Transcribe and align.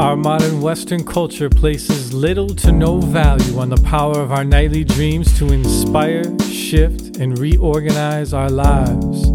Our 0.00 0.16
modern 0.16 0.62
Western 0.62 1.04
culture 1.04 1.50
places 1.50 2.14
little 2.14 2.48
to 2.54 2.72
no 2.72 3.00
value 3.00 3.58
on 3.58 3.68
the 3.68 3.82
power 3.82 4.18
of 4.18 4.32
our 4.32 4.44
nightly 4.44 4.82
dreams 4.82 5.38
to 5.38 5.52
inspire, 5.52 6.24
shift, 6.48 7.18
and 7.18 7.38
reorganize 7.38 8.32
our 8.32 8.48
lives. 8.48 9.30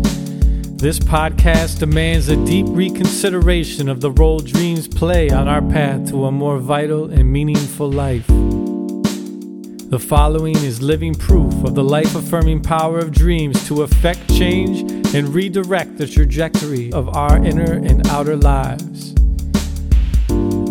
This 0.76 0.98
podcast 0.98 1.78
demands 1.78 2.30
a 2.30 2.46
deep 2.48 2.66
reconsideration 2.70 3.88
of 3.88 4.02
the 4.02 4.10
role 4.10 4.40
dreams 4.40 4.88
play 4.88 5.30
on 5.30 5.48
our 5.48 5.62
path 5.62 6.10
to 6.10 6.26
a 6.26 6.32
more 6.32 6.58
vital 6.58 7.12
and 7.12 7.32
meaningful 7.32 7.92
life. 7.92 8.26
The 8.28 10.04
following 10.04 10.58
is 10.58 10.82
living 10.82 11.14
proof 11.14 11.54
of 11.64 11.76
the 11.76 11.84
life 11.84 12.16
affirming 12.16 12.64
power 12.64 12.98
of 12.98 13.12
dreams 13.12 13.68
to 13.68 13.84
affect 13.84 14.34
change 14.34 14.92
and 15.14 15.30
redirect 15.30 16.00
the 16.00 16.08
trajectory 16.08 16.92
of 16.92 17.16
our 17.16 17.38
inner 17.46 17.74
and 17.74 18.08
outer 18.08 18.36
lives. 18.36 19.14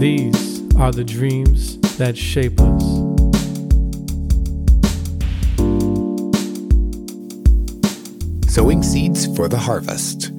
These 0.04 0.62
are 0.76 0.92
the 0.92 1.02
dreams 1.02 1.78
that 1.96 2.14
shape 2.14 2.60
us. 2.60 2.82
Sowing 8.52 8.82
Seeds 8.82 9.34
for 9.34 9.48
the 9.48 9.60
Harvest. 9.60 10.30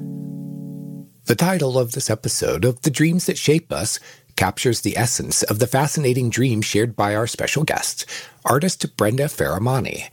The 1.24 1.34
title 1.34 1.76
of 1.80 1.90
this 1.90 2.08
episode 2.08 2.64
of 2.64 2.82
The 2.82 2.92
Dreams 2.92 3.26
That 3.26 3.38
Shape 3.38 3.72
Us 3.72 3.98
captures 4.36 4.82
the 4.82 4.96
essence 4.96 5.42
of 5.42 5.58
the 5.58 5.66
fascinating 5.66 6.30
dream 6.30 6.62
shared 6.62 6.94
by 6.94 7.16
our 7.16 7.26
special 7.26 7.64
guest, 7.64 8.06
artist 8.44 8.96
Brenda 8.96 9.24
Faramani. 9.24 10.10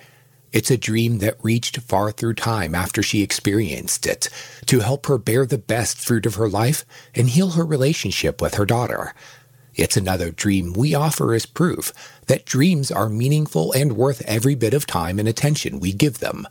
It's 0.52 0.72
a 0.72 0.78
dream 0.78 1.20
that 1.20 1.38
reached 1.44 1.80
far 1.80 2.12
through 2.12 2.34
time 2.36 2.74
after 2.74 3.04
she 3.04 3.22
experienced 3.22 4.08
it 4.08 4.30
to 4.66 4.80
help 4.80 5.06
her 5.06 5.20
bear 5.20 5.46
the 5.46 5.60
best 5.60 6.00
fruit 6.00 6.26
of 6.26 6.36
her 6.36 6.50
life 6.50 6.86
and 7.14 7.30
heal 7.30 7.52
her 7.52 7.66
relationship 7.66 8.42
with 8.42 8.56
her 8.56 8.66
daughter. 8.66 9.14
It's 9.76 9.98
another 9.98 10.32
dream 10.32 10.74
we 10.74 10.94
offer 10.94 11.34
as 11.34 11.46
proof 11.46 11.92
that 12.28 12.46
dreams 12.46 12.92
are 12.92 13.10
meaningful 13.10 13.72
and 13.74 13.98
worth 13.98 14.22
every 14.26 14.56
bit 14.56 14.74
of 14.74 14.86
time 14.86 15.20
and 15.20 15.28
attention 15.28 15.80
we 15.80 15.94
give 15.94 16.20
them. 16.20 16.48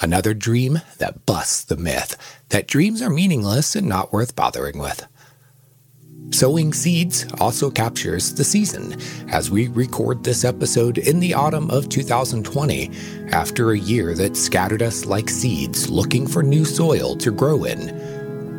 Another 0.00 0.34
dream 0.34 0.80
that 0.98 1.24
busts 1.26 1.64
the 1.64 1.76
myth 1.76 2.16
that 2.50 2.66
dreams 2.66 3.00
are 3.00 3.10
meaningless 3.10 3.76
and 3.76 3.88
not 3.88 4.12
worth 4.12 4.36
bothering 4.36 4.78
with. 4.78 5.06
Sowing 6.30 6.72
Seeds 6.72 7.26
also 7.40 7.70
captures 7.70 8.34
the 8.34 8.44
season 8.44 8.98
as 9.28 9.50
we 9.50 9.68
record 9.68 10.24
this 10.24 10.44
episode 10.44 10.96
in 10.96 11.20
the 11.20 11.34
autumn 11.34 11.70
of 11.70 11.88
2020 11.90 12.90
after 13.30 13.72
a 13.72 13.78
year 13.78 14.14
that 14.14 14.36
scattered 14.36 14.82
us 14.82 15.04
like 15.04 15.28
seeds 15.28 15.90
looking 15.90 16.26
for 16.26 16.42
new 16.42 16.64
soil 16.64 17.16
to 17.16 17.30
grow 17.30 17.64
in. 17.64 18.11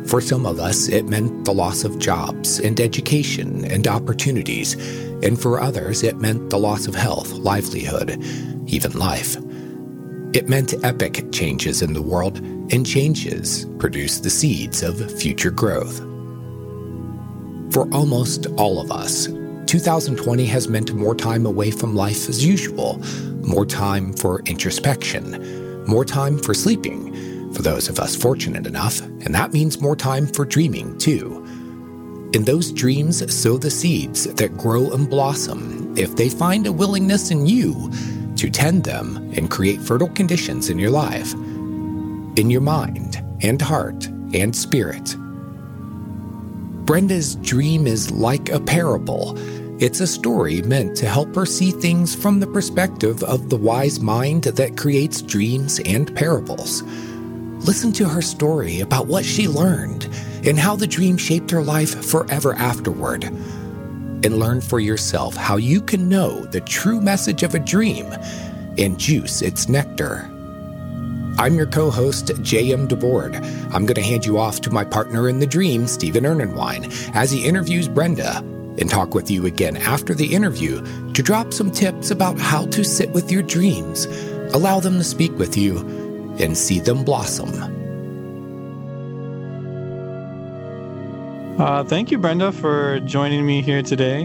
For 0.06 0.20
some 0.20 0.44
of 0.44 0.60
us, 0.60 0.88
it 0.88 1.06
meant 1.06 1.44
the 1.44 1.54
loss 1.54 1.82
of 1.82 1.98
jobs 1.98 2.60
and 2.60 2.78
education 2.78 3.64
and 3.64 3.88
opportunities, 3.88 4.74
and 5.22 5.40
for 5.40 5.60
others, 5.60 6.02
it 6.02 6.18
meant 6.18 6.50
the 6.50 6.58
loss 6.58 6.86
of 6.86 6.94
health, 6.94 7.32
livelihood, 7.32 8.22
even 8.66 8.92
life. 8.92 9.36
It 10.34 10.48
meant 10.48 10.84
epic 10.84 11.32
changes 11.32 11.80
in 11.80 11.94
the 11.94 12.02
world, 12.02 12.38
and 12.70 12.84
changes 12.84 13.66
produce 13.78 14.18
the 14.18 14.30
seeds 14.30 14.82
of 14.82 15.10
future 15.18 15.50
growth. 15.50 15.98
For 17.72 17.88
almost 17.92 18.46
all 18.56 18.80
of 18.80 18.92
us, 18.92 19.26
2020 19.66 20.44
has 20.46 20.68
meant 20.68 20.92
more 20.92 21.14
time 21.14 21.46
away 21.46 21.70
from 21.70 21.94
life 21.94 22.28
as 22.28 22.44
usual, 22.44 23.00
more 23.42 23.64
time 23.64 24.12
for 24.12 24.40
introspection, 24.40 25.84
more 25.86 26.04
time 26.04 26.38
for 26.38 26.52
sleeping, 26.52 27.13
for 27.54 27.62
those 27.62 27.88
of 27.88 27.98
us 27.98 28.16
fortunate 28.16 28.66
enough, 28.66 29.00
and 29.00 29.34
that 29.34 29.52
means 29.52 29.80
more 29.80 29.96
time 29.96 30.26
for 30.26 30.44
dreaming 30.44 30.98
too. 30.98 31.42
In 32.34 32.44
those 32.44 32.72
dreams, 32.72 33.32
sow 33.32 33.58
the 33.58 33.70
seeds 33.70 34.24
that 34.24 34.58
grow 34.58 34.90
and 34.90 35.08
blossom 35.08 35.96
if 35.96 36.16
they 36.16 36.28
find 36.28 36.66
a 36.66 36.72
willingness 36.72 37.30
in 37.30 37.46
you 37.46 37.90
to 38.36 38.50
tend 38.50 38.82
them 38.82 39.16
and 39.36 39.50
create 39.50 39.80
fertile 39.80 40.08
conditions 40.08 40.68
in 40.68 40.78
your 40.78 40.90
life, 40.90 41.32
in 41.32 42.50
your 42.50 42.60
mind 42.60 43.24
and 43.42 43.62
heart 43.62 44.06
and 44.34 44.54
spirit. 44.54 45.16
Brenda's 46.84 47.36
dream 47.36 47.86
is 47.86 48.10
like 48.10 48.48
a 48.48 48.60
parable. 48.60 49.38
It's 49.80 50.00
a 50.00 50.06
story 50.06 50.60
meant 50.62 50.96
to 50.98 51.06
help 51.06 51.34
her 51.34 51.46
see 51.46 51.70
things 51.70 52.14
from 52.14 52.40
the 52.40 52.46
perspective 52.46 53.22
of 53.22 53.48
the 53.48 53.56
wise 53.56 54.00
mind 54.00 54.44
that 54.44 54.76
creates 54.76 55.22
dreams 55.22 55.80
and 55.80 56.14
parables. 56.16 56.82
Listen 57.64 57.92
to 57.92 58.06
her 58.06 58.20
story 58.20 58.80
about 58.80 59.06
what 59.06 59.24
she 59.24 59.48
learned 59.48 60.04
and 60.44 60.58
how 60.58 60.76
the 60.76 60.86
dream 60.86 61.16
shaped 61.16 61.50
her 61.50 61.62
life 61.62 62.04
forever 62.04 62.52
afterward. 62.56 63.24
And 63.24 64.38
learn 64.38 64.60
for 64.60 64.80
yourself 64.80 65.34
how 65.34 65.56
you 65.56 65.80
can 65.80 66.06
know 66.06 66.44
the 66.44 66.60
true 66.60 67.00
message 67.00 67.42
of 67.42 67.54
a 67.54 67.58
dream 67.58 68.06
and 68.76 68.98
juice 68.98 69.40
its 69.40 69.66
nectar. 69.66 70.30
I'm 71.38 71.54
your 71.54 71.66
co 71.66 71.90
host, 71.90 72.30
J.M. 72.42 72.86
DeBord. 72.86 73.34
I'm 73.72 73.86
going 73.86 73.94
to 73.94 74.02
hand 74.02 74.26
you 74.26 74.38
off 74.38 74.60
to 74.60 74.70
my 74.70 74.84
partner 74.84 75.26
in 75.26 75.38
the 75.38 75.46
dream, 75.46 75.86
Stephen 75.86 76.24
Ernenwine, 76.24 76.92
as 77.14 77.30
he 77.30 77.46
interviews 77.46 77.88
Brenda 77.88 78.38
and 78.78 78.90
talk 78.90 79.14
with 79.14 79.30
you 79.30 79.46
again 79.46 79.78
after 79.78 80.12
the 80.14 80.34
interview 80.34 80.84
to 81.14 81.22
drop 81.22 81.54
some 81.54 81.70
tips 81.70 82.10
about 82.10 82.38
how 82.38 82.66
to 82.66 82.84
sit 82.84 83.10
with 83.12 83.32
your 83.32 83.42
dreams, 83.42 84.04
allow 84.52 84.80
them 84.80 84.98
to 84.98 85.04
speak 85.04 85.32
with 85.38 85.56
you, 85.56 86.03
and 86.38 86.56
see 86.56 86.80
them 86.80 87.04
blossom. 87.04 87.50
Uh, 91.58 91.84
thank 91.84 92.10
you, 92.10 92.18
Brenda, 92.18 92.50
for 92.50 92.98
joining 93.00 93.46
me 93.46 93.62
here 93.62 93.82
today. 93.82 94.24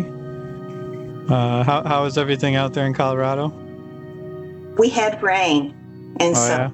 Uh, 1.30 1.64
how, 1.64 1.84
how 1.84 2.06
is 2.06 2.18
everything 2.18 2.56
out 2.56 2.74
there 2.74 2.88
in 2.88 2.94
Colorado? 2.94 3.50
We 4.80 4.90
had 4.90 5.22
rain, 5.22 5.76
and 6.20 6.36
oh, 6.36 6.40
so 6.40 6.56
yeah? 6.56 6.72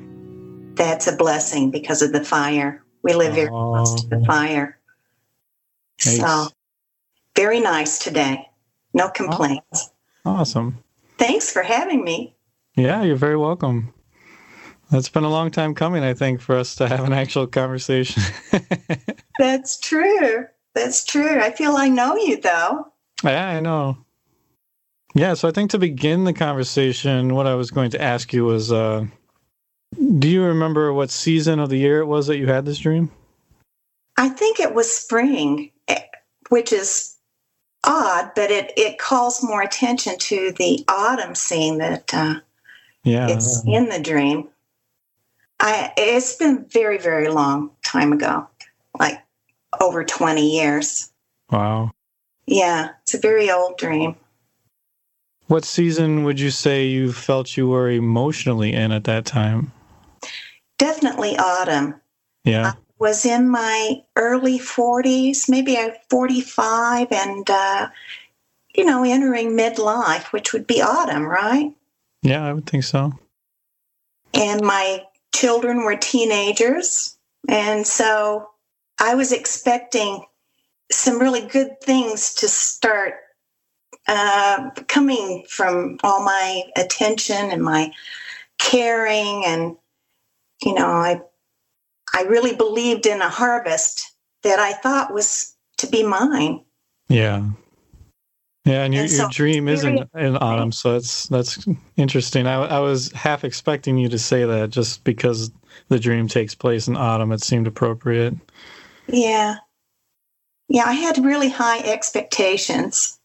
that's 0.76 1.08
a 1.08 1.16
blessing 1.16 1.72
because 1.72 2.02
of 2.02 2.14
the 2.14 2.24
fire. 2.24 2.82
We 3.04 3.14
live 3.14 3.36
very 3.36 3.50
oh. 3.50 3.74
close 3.74 4.04
to 4.04 4.08
the 4.08 4.24
fire. 4.26 4.80
Nice. 6.06 6.20
So, 6.20 6.48
very 7.36 7.60
nice 7.60 8.00
today. 8.00 8.48
No 8.94 9.10
complaints. 9.10 9.92
Awesome. 10.24 10.82
Thanks 11.18 11.52
for 11.52 11.64
having 11.64 12.04
me. 12.04 12.36
Yeah, 12.78 13.04
you're 13.04 13.16
very 13.18 13.38
welcome. 13.38 13.94
It's 14.92 15.10
been 15.10 15.24
a 15.24 15.30
long 15.30 15.52
time 15.52 15.74
coming, 15.74 16.04
I 16.04 16.14
think, 16.14 16.42
for 16.42 16.56
us 16.56 16.76
to 16.76 16.88
have 16.88 17.04
an 17.06 17.14
actual 17.14 17.48
conversation. 17.48 18.22
That's 19.40 19.80
true. 19.80 20.46
That's 20.74 21.04
true. 21.04 21.40
I 21.40 21.52
feel 21.52 21.76
I 21.76 21.90
know 21.90 22.16
you, 22.16 22.40
though. 22.40 22.92
Yeah, 23.24 23.50
I 23.50 23.60
know. 23.60 23.98
Yeah, 25.16 25.34
so 25.34 25.48
I 25.48 25.52
think 25.52 25.72
to 25.72 25.80
begin 25.80 26.26
the 26.26 26.34
conversation, 26.34 27.34
what 27.34 27.48
I 27.48 27.56
was 27.56 27.72
going 27.72 27.92
to 27.92 28.02
ask 28.02 28.34
you 28.34 28.46
was 28.46 28.72
uh, 28.72 29.06
do 30.20 30.28
you 30.28 30.44
remember 30.44 30.92
what 30.94 31.10
season 31.10 31.60
of 31.60 31.70
the 31.70 31.78
year 31.78 32.00
it 32.00 32.06
was 32.06 32.28
that 32.28 32.38
you 32.38 32.48
had 32.48 32.66
this 32.66 32.80
dream? 32.80 33.10
I 34.18 34.30
think 34.30 34.60
it 34.60 34.74
was 34.74 34.92
spring, 34.92 35.72
eh, 35.88 36.02
which 36.50 36.74
is 36.74 37.16
odd, 37.86 38.32
but 38.36 38.52
it, 38.52 38.74
it 38.76 38.98
calls 38.98 39.44
more 39.44 39.62
attention 39.62 40.18
to 40.18 40.52
the 40.58 40.84
autumn 40.88 41.36
scene 41.36 41.78
that 41.78 42.14
uh, 42.14 42.36
yeah. 43.04 43.30
it's 43.30 43.64
in 43.66 43.90
the 43.90 44.00
dream. 44.00 44.50
I 45.60 45.92
it's 45.98 46.36
been 46.36 46.66
very 46.66 46.98
very 46.98 47.30
long 47.30 47.72
time 47.84 48.14
ago, 48.14 48.48
like 49.00 49.22
over 49.80 50.04
twenty 50.04 50.58
years. 50.58 51.12
Wow. 51.52 51.92
Yeah, 52.48 52.90
it's 53.02 53.14
a 53.14 53.20
very 53.20 53.50
old 53.50 53.78
dream. 53.78 54.16
What 55.48 55.66
season 55.66 56.24
would 56.24 56.40
you 56.40 56.50
say 56.50 56.86
you 56.86 57.12
felt 57.12 57.56
you 57.56 57.68
were 57.68 57.90
emotionally 57.90 58.74
in 58.74 58.92
at 58.92 59.04
that 59.04 59.26
time? 59.26 59.72
Definitely 60.78 61.38
autumn. 61.38 62.02
Yeah. 62.44 62.72
I 62.72 62.74
was 62.98 63.26
in 63.26 63.50
my 63.50 64.02
early 64.16 64.58
40s, 64.58 65.48
maybe 65.50 65.78
I 65.78 65.98
45, 66.10 67.12
and, 67.12 67.50
uh, 67.50 67.90
you 68.76 68.86
know, 68.86 69.04
entering 69.04 69.52
midlife, 69.52 70.32
which 70.32 70.52
would 70.52 70.66
be 70.66 70.82
autumn, 70.82 71.26
right? 71.26 71.72
Yeah, 72.24 72.46
I 72.46 72.54
would 72.54 72.66
think 72.66 72.84
so. 72.84 73.14
And 74.34 74.62
my 74.62 75.04
children 75.36 75.84
were 75.84 75.96
teenagers. 75.96 77.18
And 77.48 77.86
so 77.86 78.50
I 79.00 79.16
was 79.16 79.32
expecting 79.32 80.24
some 80.92 81.20
really 81.20 81.46
good 81.46 81.82
things 81.82 82.34
to 82.36 82.48
start 82.48 83.16
uh, 84.08 84.70
coming 84.88 85.44
from 85.50 85.98
all 86.04 86.24
my 86.24 86.64
attention 86.76 87.52
and 87.52 87.62
my 87.62 87.92
caring. 88.58 89.44
And 89.46 89.78
you 90.64 90.74
know 90.74 90.88
i 90.88 91.22
i 92.14 92.24
really 92.24 92.56
believed 92.56 93.06
in 93.06 93.22
a 93.22 93.30
harvest 93.30 94.16
that 94.44 94.60
i 94.60 94.74
thought 94.74 95.14
was 95.14 95.56
to 95.78 95.88
be 95.88 96.04
mine. 96.04 96.64
Yeah 97.10 97.50
yeah 98.66 98.84
and 98.84 98.94
your, 98.94 99.04
and 99.04 99.12
so 99.12 99.24
your 99.24 99.30
dream 99.30 99.68
is 99.68 99.84
in, 99.84 100.08
in 100.16 100.38
autumn 100.38 100.72
so 100.72 100.94
that's 100.94 101.28
that's 101.28 101.66
interesting 101.98 102.48
I, 102.48 102.56
I 102.66 102.80
was 102.80 103.12
half 103.14 103.44
expecting 103.44 103.98
you 103.98 104.10
to 104.10 104.20
say 104.20 104.44
that 104.46 104.70
just 104.70 105.04
because 105.04 105.52
the 105.90 106.00
dream 106.00 106.28
takes 106.28 106.56
place 106.56 106.88
in 106.88 106.98
autumn 106.98 107.32
it 107.32 107.42
seemed 107.42 107.68
appropriate 107.68 108.36
yeah 109.08 109.58
yeah, 110.68 110.84
I 110.86 110.94
had 110.94 111.24
really 111.24 111.50
high 111.50 111.80
expectations. 111.80 113.20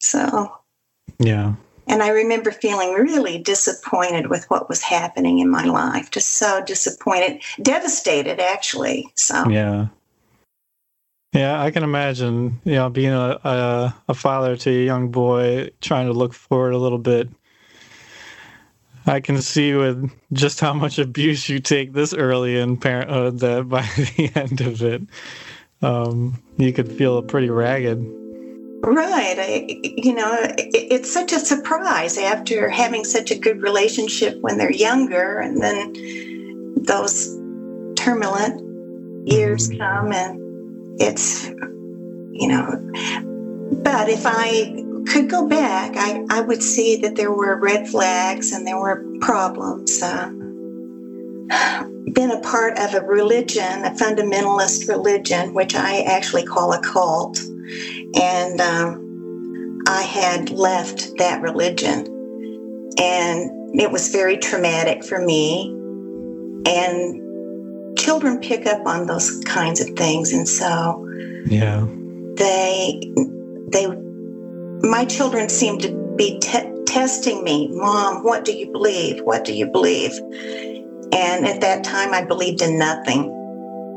So, 0.00 0.52
yeah. 1.18 1.54
And 1.86 2.02
I 2.02 2.08
remember 2.08 2.50
feeling 2.50 2.92
really 2.92 3.38
disappointed 3.38 4.28
with 4.28 4.44
what 4.50 4.68
was 4.68 4.82
happening 4.82 5.38
in 5.38 5.50
my 5.50 5.64
life, 5.64 6.10
just 6.10 6.30
so 6.30 6.62
disappointed, 6.64 7.42
devastated, 7.62 8.40
actually. 8.40 9.10
So, 9.16 9.48
yeah. 9.48 9.88
Yeah, 11.38 11.62
I 11.62 11.70
can 11.70 11.84
imagine, 11.84 12.60
you 12.64 12.72
know, 12.72 12.90
being 12.90 13.12
a, 13.12 13.38
a, 13.44 13.94
a 14.08 14.14
father 14.14 14.56
to 14.56 14.70
a 14.70 14.84
young 14.84 15.12
boy, 15.12 15.70
trying 15.80 16.08
to 16.08 16.12
look 16.12 16.34
forward 16.34 16.72
a 16.72 16.78
little 16.78 16.98
bit. 16.98 17.28
I 19.06 19.20
can 19.20 19.40
see 19.40 19.72
with 19.74 20.10
just 20.32 20.58
how 20.58 20.72
much 20.72 20.98
abuse 20.98 21.48
you 21.48 21.60
take 21.60 21.92
this 21.92 22.12
early 22.12 22.58
in 22.58 22.76
parenthood 22.76 23.38
that 23.38 23.68
by 23.68 23.82
the 24.16 24.32
end 24.34 24.60
of 24.62 24.82
it, 24.82 25.02
um, 25.80 26.42
you 26.56 26.72
could 26.72 26.90
feel 26.90 27.22
pretty 27.22 27.50
ragged. 27.50 28.04
Right. 28.82 29.38
I, 29.38 29.80
you 29.82 30.14
know, 30.14 30.40
it, 30.42 30.74
it's 30.74 31.12
such 31.12 31.30
a 31.30 31.38
surprise 31.38 32.18
after 32.18 32.68
having 32.68 33.04
such 33.04 33.30
a 33.30 33.38
good 33.38 33.62
relationship 33.62 34.40
when 34.40 34.58
they're 34.58 34.72
younger, 34.72 35.38
and 35.38 35.62
then 35.62 36.74
those 36.82 37.32
turbulent 37.94 38.60
years 39.24 39.68
mm-hmm. 39.68 39.78
come, 39.78 40.12
and 40.12 40.47
it's, 40.98 41.48
you 41.48 42.48
know. 42.48 42.78
But 43.82 44.08
if 44.08 44.22
I 44.24 44.84
could 45.12 45.30
go 45.30 45.46
back, 45.46 45.96
I, 45.96 46.24
I 46.30 46.40
would 46.40 46.62
see 46.62 46.96
that 46.96 47.16
there 47.16 47.32
were 47.32 47.56
red 47.56 47.88
flags 47.88 48.52
and 48.52 48.66
there 48.66 48.78
were 48.78 49.04
problems. 49.20 50.02
Uh, 50.02 50.30
been 52.12 52.30
a 52.30 52.40
part 52.40 52.78
of 52.78 52.94
a 52.94 53.00
religion, 53.00 53.84
a 53.84 53.90
fundamentalist 53.90 54.88
religion, 54.88 55.54
which 55.54 55.74
I 55.74 56.02
actually 56.02 56.44
call 56.44 56.72
a 56.72 56.80
cult. 56.80 57.38
And 58.14 58.60
um, 58.60 59.78
I 59.86 60.02
had 60.02 60.50
left 60.50 61.16
that 61.18 61.40
religion. 61.42 62.06
And 62.98 63.80
it 63.80 63.90
was 63.90 64.08
very 64.08 64.36
traumatic 64.36 65.04
for 65.04 65.20
me. 65.20 65.70
And 66.66 67.27
children 67.98 68.38
pick 68.40 68.66
up 68.66 68.86
on 68.86 69.06
those 69.06 69.40
kinds 69.40 69.80
of 69.80 69.88
things. 69.96 70.32
And 70.32 70.48
so 70.48 71.06
yeah. 71.46 71.86
they, 72.36 73.00
they, 73.72 73.86
my 74.88 75.04
children 75.04 75.48
seem 75.48 75.78
to 75.80 76.14
be 76.16 76.38
te- 76.38 76.72
testing 76.86 77.44
me. 77.44 77.68
Mom, 77.72 78.22
what 78.22 78.44
do 78.44 78.56
you 78.56 78.70
believe? 78.72 79.20
What 79.24 79.44
do 79.44 79.52
you 79.52 79.66
believe? 79.66 80.12
And 81.12 81.46
at 81.46 81.60
that 81.60 81.84
time, 81.84 82.14
I 82.14 82.24
believed 82.24 82.62
in 82.62 82.78
nothing. 82.78 83.24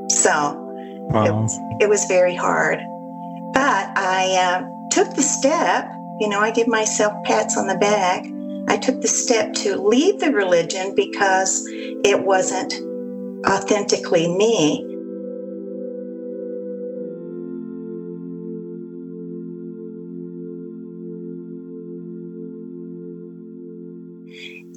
So 0.10 0.30
wow. 0.32 1.26
it, 1.26 1.32
was, 1.32 1.60
it, 1.82 1.90
was, 1.90 2.06
very 2.06 2.36
hard. 2.36 2.80
But 3.54 3.92
I 3.96 4.36
uh, 4.38 4.90
took 4.92 5.16
the 5.16 5.22
step, 5.22 5.90
you 6.20 6.28
know, 6.28 6.40
I 6.40 6.52
give 6.52 6.68
myself 6.68 7.14
pats 7.24 7.58
on 7.58 7.68
the 7.68 7.78
back. 7.78 8.26
I 8.68 8.78
took 8.78 9.02
the 9.02 9.08
step 9.08 9.54
to 9.56 9.76
leave 9.76 10.20
the 10.20 10.32
religion 10.32 10.94
because 10.96 11.64
it 11.68 12.24
wasn't 12.24 12.74
authentically 13.48 14.28
me. 14.28 14.88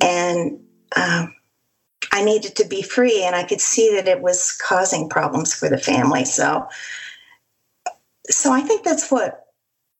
And 0.01 0.61
um, 0.97 1.35
I 2.13 2.25
needed 2.25 2.57
to 2.57 2.67
be 2.67 2.83
free, 2.83 3.25
and 3.25 3.35
I 3.35 3.45
could 3.45 3.61
see 3.61 3.95
that 3.95 4.09
it 4.09 4.21
was 4.21 4.53
causing 4.53 5.09
problems 5.09 5.55
for 5.55 5.69
the 5.69 5.79
family. 5.79 6.25
So, 6.25 6.69
so 8.31 8.53
I 8.53 8.61
think 8.61 8.85
that's 8.85 9.11
what 9.11 9.47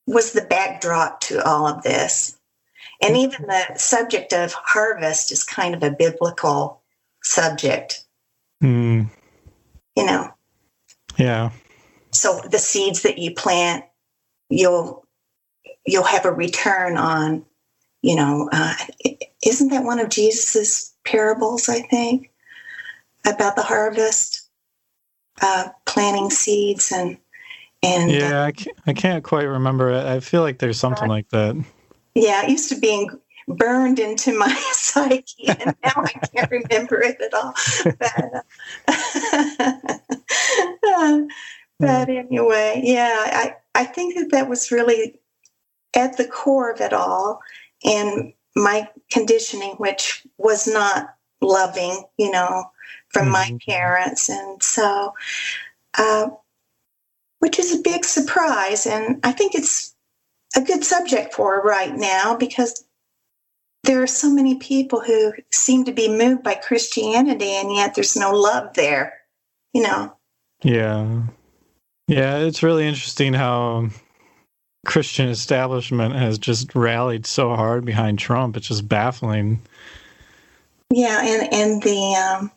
was 0.07 0.33
the 0.33 0.43
backdrop 0.43 1.21
to 1.23 1.43
all 1.45 1.67
of 1.67 1.83
this. 1.83 2.39
And 3.03 3.17
even 3.17 3.47
the 3.47 3.77
subject 3.77 4.33
of 4.33 4.53
harvest 4.53 5.33
is 5.33 5.45
kind 5.45 5.75
of 5.75 5.83
a 5.83 5.91
biblical 5.91 6.81
subject. 7.23 8.04
Mm. 8.65 9.11
You 9.95 10.07
know. 10.07 10.31
Yeah. 11.19 11.51
So 12.13 12.41
the 12.51 12.59
seeds 12.59 13.03
that 13.03 13.19
you 13.19 13.35
plant, 13.35 13.85
you'll 14.49 15.05
you'll 15.87 16.05
have 16.05 16.25
a 16.25 16.33
return 16.33 16.97
on. 16.97 17.45
You 18.03 18.17
know, 18.17 18.49
uh, 18.53 18.75
isn't 19.47 19.69
that 19.71 19.85
one 19.85 19.99
of 19.99 20.11
Jesus's 20.11 20.93
parables, 21.05 21.69
I 21.71 21.81
think, 21.81 22.31
about 23.27 23.57
the 23.57 23.63
harvest, 23.63 24.49
uh, 25.41 25.69
planting 25.87 26.31
seeds 26.31 26.93
and 26.93 27.17
and 27.83 28.11
yeah, 28.11 28.43
uh, 28.43 28.47
I, 28.47 28.53
can't, 28.53 28.79
I 28.87 28.93
can't 28.95 29.25
quite 29.25 29.45
remember. 29.45 29.91
It. 29.91 30.07
I 30.07 30.21
feel 30.21 30.41
like 30.41 30.59
there's 30.59 30.79
something 30.79 31.09
like 31.09 31.29
that. 31.31 31.63
Yeah, 32.15 32.45
it 32.45 32.51
used 32.51 32.71
to 32.71 32.79
be 32.79 33.09
burned 33.49 33.99
into 33.99 34.37
my 34.39 34.55
psyche, 34.73 35.49
and 35.49 35.75
now 35.83 35.93
I 35.97 36.13
can't 36.35 36.51
remember 36.51 37.03
it 37.03 37.21
at 37.21 37.35
all. 37.35 37.55
But, 37.99 38.45
uh, 40.87 41.21
but 41.81 42.09
anyway, 42.09 42.81
yeah, 42.85 43.15
I 43.27 43.57
I 43.75 43.85
think 43.85 44.15
that 44.17 44.31
that 44.31 44.49
was 44.49 44.71
really 44.71 45.21
at 45.95 46.17
the 46.17 46.27
core 46.27 46.71
of 46.71 46.81
it 46.81 46.93
all, 46.93 47.41
and 47.85 48.33
my 48.57 48.89
conditioning, 49.11 49.73
which 49.73 50.27
was 50.39 50.67
not 50.67 51.15
loving, 51.41 52.05
you 52.17 52.31
know, 52.31 52.65
from 53.11 53.25
mm-hmm. 53.25 53.33
my 53.33 53.59
parents. 53.67 54.29
And 54.29 54.63
so, 54.63 55.13
uh, 55.99 56.29
which 57.39 57.59
is 57.59 57.79
a 57.79 57.83
big 57.83 58.05
surprise. 58.05 58.87
And 58.87 59.21
I 59.25 59.33
think 59.33 59.55
it's 59.55 59.95
a 60.57 60.63
good 60.63 60.85
subject 60.85 61.35
for 61.35 61.61
right 61.63 61.95
now 61.95 62.37
because 62.37 62.85
there 63.85 64.03
are 64.03 64.07
so 64.07 64.31
many 64.31 64.57
people 64.57 65.01
who 65.01 65.33
seem 65.53 65.85
to 65.85 65.93
be 65.93 66.09
moved 66.09 66.43
by 66.43 66.55
Christianity 66.55 67.51
and 67.51 67.75
yet 67.75 67.95
there's 67.95 68.17
no 68.17 68.33
love 68.33 68.73
there, 68.75 69.21
you 69.73 69.83
know. 69.83 70.17
Yeah. 70.63 71.23
Yeah, 72.09 72.39
it's 72.39 72.63
really 72.63 72.87
interesting 72.87 73.35
how 73.35 73.91
Christian 74.87 75.29
establishment 75.29 76.15
has 76.15 76.39
just 76.39 76.75
rallied 76.75 77.27
so 77.27 77.55
hard 77.55 77.85
behind 77.85 78.19
Trump. 78.19 78.57
It's 78.57 78.69
just 78.69 78.89
baffling. 78.89 79.61
Yeah, 80.91 81.21
and 81.23 81.53
and 81.53 81.83
the 81.83 82.15
um, 82.15 82.51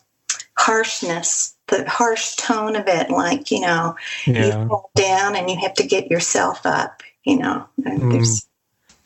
harshness, 0.56 1.56
the 1.68 1.88
harsh 1.88 2.36
tone 2.36 2.76
of 2.76 2.86
it, 2.86 3.10
like 3.10 3.50
you 3.50 3.60
know, 3.60 3.96
yeah. 4.26 4.62
you 4.62 4.68
fall 4.68 4.90
down 4.94 5.34
and 5.34 5.48
you 5.48 5.56
have 5.56 5.74
to 5.74 5.86
get 5.86 6.10
yourself 6.10 6.66
up. 6.66 7.02
You 7.24 7.38
know, 7.38 7.66
mm. 7.80 8.46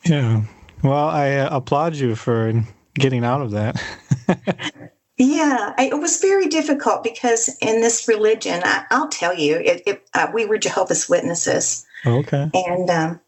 yeah. 0.05 0.41
Well, 0.83 1.07
I 1.07 1.31
uh, 1.37 1.49
applaud 1.55 1.95
you 1.95 2.15
for 2.15 2.53
getting 2.95 3.23
out 3.23 3.41
of 3.41 3.51
that. 3.51 3.81
yeah, 5.17 5.73
I, 5.77 5.85
it 5.85 5.99
was 5.99 6.19
very 6.19 6.47
difficult 6.47 7.03
because 7.03 7.55
in 7.61 7.81
this 7.81 8.07
religion, 8.07 8.61
I, 8.65 8.85
will 8.91 9.07
tell 9.07 9.33
you, 9.33 9.55
it, 9.55 9.83
it, 9.87 10.07
uh, 10.13 10.27
we 10.33 10.45
were 10.45 10.57
Jehovah's 10.57 11.07
Witnesses. 11.07 11.85
Okay. 12.05 12.49
And 12.53 12.89
um, 12.89 13.21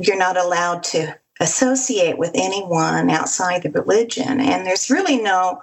you're 0.00 0.18
not 0.18 0.38
allowed 0.38 0.82
to 0.84 1.14
associate 1.40 2.18
with 2.18 2.30
anyone 2.34 3.10
outside 3.10 3.62
the 3.62 3.70
religion. 3.70 4.40
And 4.40 4.66
there's 4.66 4.90
really 4.90 5.18
no 5.20 5.60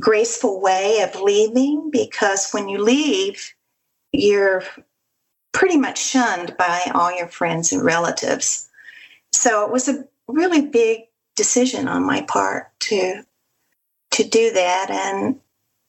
graceful 0.00 0.60
way 0.60 1.00
of 1.02 1.20
leaving 1.20 1.90
because 1.90 2.50
when 2.52 2.68
you 2.68 2.78
leave, 2.78 3.52
you're 4.12 4.64
pretty 5.52 5.76
much 5.76 6.02
shunned 6.02 6.56
by 6.58 6.90
all 6.94 7.14
your 7.14 7.28
friends 7.28 7.72
and 7.72 7.84
relatives. 7.84 8.68
So 9.32 9.64
it 9.64 9.70
was 9.70 9.88
a 9.88 10.04
really 10.28 10.66
big 10.66 11.02
decision 11.36 11.88
on 11.88 12.06
my 12.06 12.22
part 12.22 12.68
to 12.80 13.22
to 14.12 14.24
do 14.24 14.52
that 14.52 14.90
and 14.90 15.40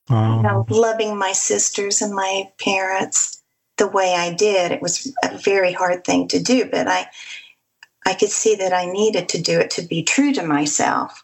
you 0.09 0.41
know, 0.41 0.65
loving 0.69 1.17
my 1.17 1.31
sisters 1.31 2.01
and 2.01 2.13
my 2.13 2.49
parents 2.59 3.41
the 3.77 3.87
way 3.87 4.13
I 4.13 4.33
did. 4.33 4.71
It 4.71 4.81
was 4.81 5.13
a 5.23 5.37
very 5.37 5.71
hard 5.71 6.03
thing 6.03 6.27
to 6.29 6.41
do, 6.41 6.65
but 6.65 6.87
I 6.87 7.07
I 8.05 8.13
could 8.13 8.29
see 8.29 8.55
that 8.55 8.73
I 8.73 8.85
needed 8.85 9.29
to 9.29 9.41
do 9.41 9.59
it 9.59 9.71
to 9.71 9.81
be 9.81 10.03
true 10.03 10.33
to 10.33 10.43
myself. 10.43 11.23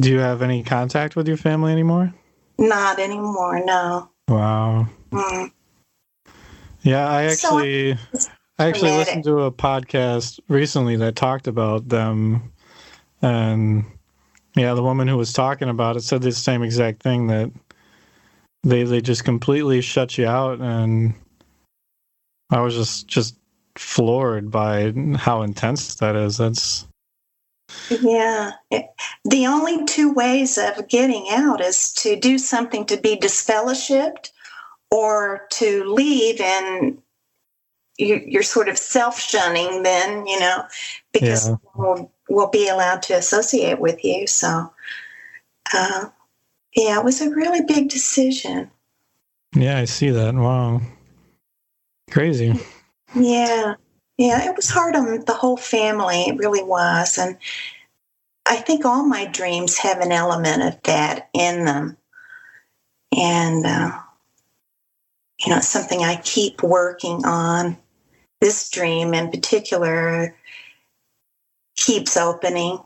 Do 0.00 0.10
you 0.10 0.18
have 0.18 0.42
any 0.42 0.62
contact 0.62 1.16
with 1.16 1.26
your 1.26 1.36
family 1.36 1.72
anymore? 1.72 2.14
Not 2.58 2.98
anymore, 2.98 3.64
no. 3.64 4.10
Wow. 4.28 4.86
Mm. 5.10 5.50
Yeah, 6.82 7.08
I 7.08 7.24
actually 7.24 7.96
so 8.14 8.28
I 8.28 8.33
actually 8.58 8.92
listened 8.92 9.24
to 9.24 9.42
a 9.42 9.52
podcast 9.52 10.38
recently 10.48 10.96
that 10.96 11.16
talked 11.16 11.46
about 11.46 11.88
them 11.88 12.52
and 13.22 13.84
yeah, 14.56 14.74
the 14.74 14.82
woman 14.82 15.08
who 15.08 15.16
was 15.16 15.32
talking 15.32 15.68
about 15.68 15.96
it 15.96 16.02
said 16.02 16.22
the 16.22 16.30
same 16.30 16.62
exact 16.62 17.02
thing 17.02 17.26
that 17.26 17.50
they 18.62 18.84
they 18.84 19.00
just 19.00 19.24
completely 19.24 19.80
shut 19.80 20.16
you 20.16 20.26
out 20.26 20.60
and 20.60 21.14
I 22.50 22.60
was 22.60 22.74
just 22.74 23.08
just 23.08 23.36
floored 23.76 24.50
by 24.50 24.92
how 25.16 25.42
intense 25.42 25.96
that 25.96 26.14
is. 26.14 26.36
That's 26.36 26.86
yeah. 27.90 28.52
the 29.24 29.46
only 29.46 29.84
two 29.86 30.12
ways 30.12 30.58
of 30.58 30.88
getting 30.88 31.26
out 31.30 31.60
is 31.60 31.92
to 31.94 32.16
do 32.16 32.38
something 32.38 32.84
to 32.86 32.96
be 32.96 33.16
disfellowshipped 33.16 34.30
or 34.90 35.46
to 35.50 35.84
leave 35.84 36.40
and 36.40 36.98
you, 37.98 38.38
are 38.38 38.42
sort 38.42 38.68
of 38.68 38.78
self 38.78 39.20
shunning 39.20 39.82
then, 39.82 40.26
you 40.26 40.38
know, 40.40 40.64
because 41.12 41.48
yeah. 41.48 41.56
we'll, 41.74 42.10
we'll 42.28 42.50
be 42.50 42.68
allowed 42.68 43.02
to 43.04 43.14
associate 43.14 43.80
with 43.80 44.04
you. 44.04 44.26
So, 44.26 44.72
uh, 45.72 46.06
yeah, 46.74 46.98
it 46.98 47.04
was 47.04 47.20
a 47.20 47.30
really 47.30 47.62
big 47.62 47.88
decision. 47.88 48.70
Yeah, 49.54 49.78
I 49.78 49.84
see 49.84 50.10
that. 50.10 50.34
Wow. 50.34 50.80
Crazy. 52.10 52.54
Yeah. 53.14 53.74
Yeah, 54.16 54.48
it 54.48 54.54
was 54.54 54.70
hard 54.70 54.94
on 54.94 55.24
the 55.24 55.34
whole 55.34 55.56
family. 55.56 56.22
It 56.22 56.38
really 56.38 56.62
was. 56.62 57.18
And 57.18 57.36
I 58.46 58.56
think 58.56 58.84
all 58.84 59.04
my 59.04 59.26
dreams 59.26 59.78
have 59.78 60.00
an 60.00 60.12
element 60.12 60.62
of 60.62 60.82
that 60.84 61.30
in 61.32 61.64
them. 61.64 61.96
And, 63.16 63.66
uh, 63.66 63.98
you 65.40 65.50
know, 65.50 65.58
it's 65.58 65.68
something 65.68 66.00
I 66.00 66.16
keep 66.16 66.62
working 66.62 67.24
on. 67.24 67.76
This 68.40 68.68
dream 68.68 69.14
in 69.14 69.30
particular 69.30 70.36
keeps 71.76 72.16
opening. 72.16 72.78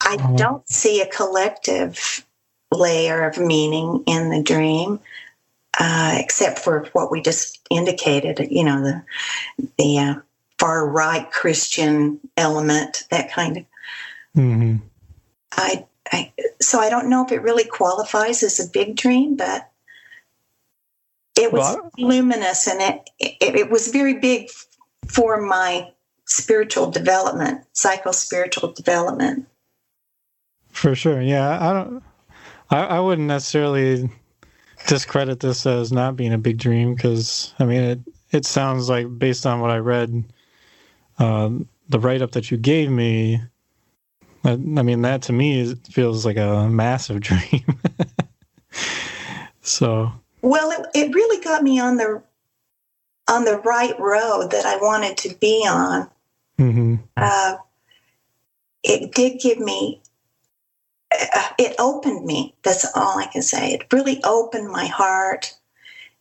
I 0.00 0.14
uh-huh. 0.14 0.36
don't 0.36 0.68
see 0.68 1.00
a 1.00 1.06
collective 1.06 2.24
layer 2.70 3.26
of 3.26 3.38
meaning 3.38 4.02
in 4.06 4.30
the 4.30 4.42
dream, 4.42 5.00
uh, 5.78 6.16
except 6.18 6.58
for 6.58 6.88
what 6.92 7.10
we 7.10 7.20
just 7.20 7.66
indicated. 7.70 8.46
You 8.50 8.64
know, 8.64 8.82
the 8.82 9.02
the 9.78 9.98
uh, 9.98 10.14
far 10.58 10.86
right 10.86 11.30
Christian 11.30 12.20
element, 12.36 13.06
that 13.10 13.32
kind 13.32 13.58
of. 13.58 13.64
Mm-hmm. 14.36 14.76
I, 15.52 15.86
I 16.12 16.32
so 16.60 16.78
I 16.78 16.90
don't 16.90 17.08
know 17.08 17.24
if 17.24 17.32
it 17.32 17.42
really 17.42 17.64
qualifies 17.64 18.42
as 18.42 18.60
a 18.60 18.70
big 18.70 18.96
dream, 18.96 19.36
but 19.36 19.70
it 21.38 21.52
was 21.52 21.76
luminous 21.98 22.66
and 22.66 22.80
it, 22.80 23.10
it 23.20 23.54
it 23.54 23.70
was 23.70 23.88
very 23.88 24.14
big 24.14 24.48
for 25.06 25.40
my 25.40 25.90
spiritual 26.26 26.90
development, 26.90 27.64
psycho 27.72 28.12
spiritual 28.12 28.72
development. 28.72 29.46
For 30.70 30.94
sure, 30.94 31.20
yeah. 31.20 31.58
I 31.60 31.72
don't. 31.72 32.02
I, 32.70 32.78
I 32.84 33.00
wouldn't 33.00 33.28
necessarily 33.28 34.10
discredit 34.86 35.40
this 35.40 35.64
as 35.66 35.90
not 35.90 36.16
being 36.16 36.32
a 36.32 36.38
big 36.38 36.58
dream 36.58 36.94
because 36.94 37.54
I 37.58 37.64
mean 37.64 37.82
it. 37.82 38.00
It 38.30 38.44
sounds 38.44 38.90
like 38.90 39.18
based 39.18 39.46
on 39.46 39.60
what 39.60 39.70
I 39.70 39.78
read, 39.78 40.22
uh, 41.18 41.48
the 41.88 41.98
write 41.98 42.20
up 42.20 42.32
that 42.32 42.50
you 42.50 42.58
gave 42.58 42.90
me. 42.90 43.40
I, 44.44 44.50
I 44.50 44.56
mean 44.56 45.02
that 45.02 45.22
to 45.22 45.32
me 45.32 45.74
feels 45.90 46.26
like 46.26 46.36
a 46.36 46.68
massive 46.68 47.20
dream. 47.28 47.80
so. 49.62 50.12
Well, 50.42 50.70
it, 50.70 50.86
it 50.94 51.14
really 51.14 51.42
got 51.42 51.62
me 51.62 51.80
on 51.80 51.96
the 51.96 52.22
on 53.28 53.44
the 53.44 53.58
right 53.58 53.98
road 54.00 54.50
that 54.52 54.64
I 54.64 54.76
wanted 54.76 55.16
to 55.18 55.34
be 55.34 55.66
on. 55.68 56.08
Mm-hmm. 56.58 56.96
Uh, 57.16 57.56
it 58.82 59.14
did 59.14 59.40
give 59.40 59.58
me 59.58 60.00
uh, 61.12 61.48
it 61.58 61.74
opened 61.78 62.24
me. 62.24 62.54
That's 62.62 62.86
all 62.94 63.18
I 63.18 63.26
can 63.26 63.42
say. 63.42 63.72
It 63.72 63.92
really 63.92 64.20
opened 64.24 64.70
my 64.70 64.86
heart 64.86 65.54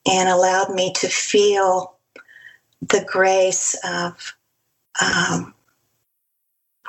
and 0.06 0.30
allowed 0.30 0.74
me 0.74 0.94
to 0.94 1.08
feel 1.08 1.96
the 2.82 3.04
grace 3.06 3.76
of 3.84 4.36
um, 5.02 5.54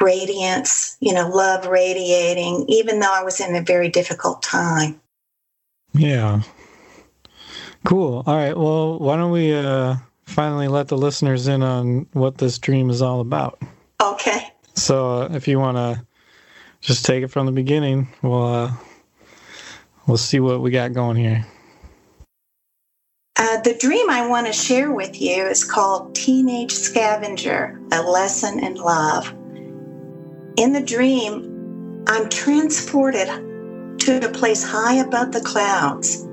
radiance, 0.00 0.96
you 1.00 1.12
know, 1.12 1.28
love 1.28 1.66
radiating, 1.66 2.64
even 2.68 3.00
though 3.00 3.12
I 3.12 3.24
was 3.24 3.40
in 3.40 3.54
a 3.56 3.62
very 3.62 3.88
difficult 3.88 4.42
time. 4.42 5.00
Yeah. 5.92 6.42
Cool. 7.88 8.22
All 8.26 8.36
right. 8.36 8.54
Well, 8.54 8.98
why 8.98 9.16
don't 9.16 9.30
we 9.30 9.54
uh, 9.54 9.96
finally 10.26 10.68
let 10.68 10.88
the 10.88 10.98
listeners 10.98 11.48
in 11.48 11.62
on 11.62 12.06
what 12.12 12.36
this 12.36 12.58
dream 12.58 12.90
is 12.90 13.00
all 13.00 13.20
about? 13.20 13.62
Okay. 14.02 14.48
So, 14.74 15.22
uh, 15.22 15.28
if 15.32 15.48
you 15.48 15.58
want 15.58 15.78
to 15.78 16.06
just 16.80 17.06
take 17.06 17.24
it 17.24 17.28
from 17.28 17.46
the 17.46 17.52
beginning. 17.52 18.08
We'll 18.22 18.46
uh, 18.46 18.72
we'll 20.06 20.18
see 20.18 20.38
what 20.38 20.60
we 20.60 20.70
got 20.70 20.92
going 20.92 21.16
here. 21.16 21.46
Uh, 23.36 23.60
the 23.62 23.74
dream 23.80 24.10
I 24.10 24.26
want 24.26 24.46
to 24.48 24.52
share 24.52 24.92
with 24.92 25.18
you 25.20 25.46
is 25.46 25.64
called 25.64 26.14
Teenage 26.14 26.72
Scavenger 26.72 27.80
A 27.92 28.02
Lesson 28.02 28.58
in 28.58 28.74
Love. 28.74 29.32
In 30.56 30.72
the 30.72 30.82
dream, 30.84 32.04
I'm 32.06 32.28
transported 32.28 33.28
to 34.00 34.28
a 34.28 34.30
place 34.30 34.62
high 34.62 34.96
above 34.96 35.32
the 35.32 35.40
clouds. 35.40 36.27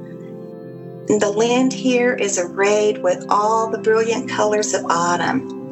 The 1.08 1.32
land 1.32 1.72
here 1.72 2.16
is 2.16 2.40
arrayed 2.40 3.04
with 3.04 3.28
all 3.30 3.70
the 3.70 3.78
brilliant 3.78 4.30
colors 4.30 4.74
of 4.74 4.86
autumn. 4.86 5.64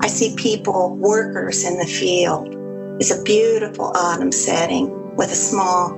I 0.00 0.08
see 0.08 0.36
people, 0.36 0.96
workers 0.96 1.64
in 1.64 1.78
the 1.78 1.86
field 1.86 2.54
It's 3.00 3.10
a 3.10 3.22
beautiful 3.22 3.86
autumn 3.96 4.32
setting 4.32 5.16
with 5.16 5.32
a 5.32 5.34
small 5.34 5.90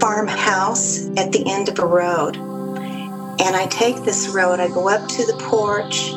farmhouse 0.00 1.08
at 1.16 1.32
the 1.32 1.44
end 1.46 1.70
of 1.70 1.78
a 1.78 1.86
road. 1.86 2.36
And 2.36 3.56
I 3.56 3.66
take 3.68 4.04
this 4.04 4.28
road, 4.28 4.60
I 4.60 4.68
go 4.68 4.88
up 4.88 5.08
to 5.08 5.26
the 5.26 5.38
porch, 5.44 6.10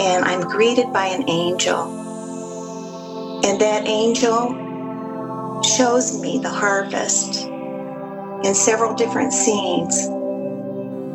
and 0.00 0.24
I'm 0.24 0.42
greeted 0.42 0.92
by 0.92 1.06
an 1.06 1.28
angel. 1.28 2.12
And 3.44 3.60
that 3.60 3.86
angel 3.88 4.66
shows 5.64 6.20
me 6.20 6.38
the 6.38 6.50
harvest 6.50 7.46
in 8.44 8.54
several 8.54 8.94
different 8.94 9.32
scenes. 9.32 10.08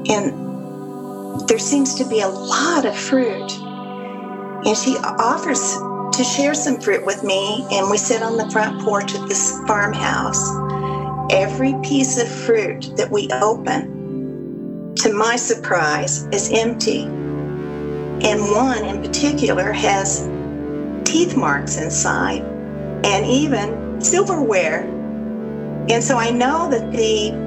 And 0.09 1.47
there 1.47 1.59
seems 1.59 1.95
to 1.95 2.05
be 2.05 2.21
a 2.21 2.27
lot 2.27 2.85
of 2.85 2.95
fruit. 2.95 3.51
And 4.65 4.77
she 4.77 4.97
offers 4.97 5.77
to 6.17 6.23
share 6.23 6.53
some 6.53 6.79
fruit 6.79 7.05
with 7.05 7.23
me, 7.23 7.65
and 7.71 7.89
we 7.89 7.97
sit 7.97 8.21
on 8.21 8.37
the 8.37 8.49
front 8.51 8.81
porch 8.81 9.15
of 9.15 9.27
this 9.27 9.59
farmhouse. 9.67 10.51
Every 11.31 11.73
piece 11.83 12.21
of 12.21 12.27
fruit 12.27 12.95
that 12.97 13.09
we 13.09 13.29
open, 13.31 14.93
to 14.97 15.11
my 15.11 15.35
surprise, 15.35 16.25
is 16.27 16.51
empty. 16.51 17.03
And 17.03 18.41
one 18.51 18.85
in 18.85 19.01
particular 19.01 19.71
has 19.71 20.29
teeth 21.03 21.35
marks 21.35 21.77
inside 21.77 22.41
and 23.03 23.25
even 23.25 24.01
silverware. 24.01 24.83
And 25.89 26.03
so 26.03 26.17
I 26.17 26.29
know 26.29 26.69
that 26.69 26.91
the 26.91 27.41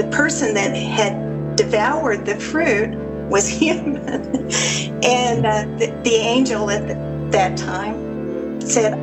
the 0.00 0.08
person 0.10 0.54
that 0.54 0.76
had 0.76 1.25
devoured 1.56 2.26
the 2.26 2.36
fruit 2.36 2.94
was 3.28 3.48
human. 3.48 4.04
and 5.04 5.46
uh, 5.46 5.64
the, 5.78 5.92
the 6.04 6.14
angel 6.14 6.70
at 6.70 6.86
the, 6.86 6.94
that 7.30 7.56
time 7.56 8.60
said, 8.60 8.94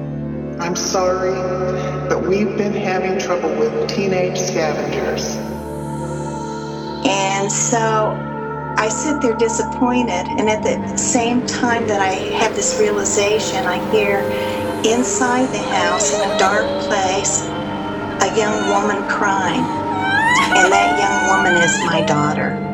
I'm 0.59 0.75
sorry, 0.75 1.33
but 2.07 2.27
we've 2.27 2.57
been 2.57 2.73
having 2.73 3.19
trouble 3.19 3.49
with 3.55 3.89
teenage 3.89 4.37
scavengers. 4.37 5.35
And 7.05 7.51
so 7.51 8.17
I 8.77 8.87
sit 8.87 9.21
there 9.21 9.35
disappointed, 9.35 10.25
and 10.37 10.49
at 10.49 10.63
the 10.63 10.95
same 10.95 11.45
time 11.45 11.87
that 11.87 12.01
I 12.01 12.13
have 12.37 12.55
this 12.55 12.79
realization, 12.79 13.65
I 13.65 13.91
hear 13.91 14.19
inside 14.85 15.47
the 15.47 15.63
house 15.63 16.13
in 16.13 16.29
a 16.29 16.37
dark 16.37 16.65
place 16.83 17.41
a 18.21 18.37
young 18.37 18.69
woman 18.69 19.07
crying. 19.09 19.82
And 20.55 20.71
that 20.71 20.99
young 20.99 21.37
woman 21.37 21.61
is 21.61 21.77
my 21.85 22.01
daughter. 22.01 22.73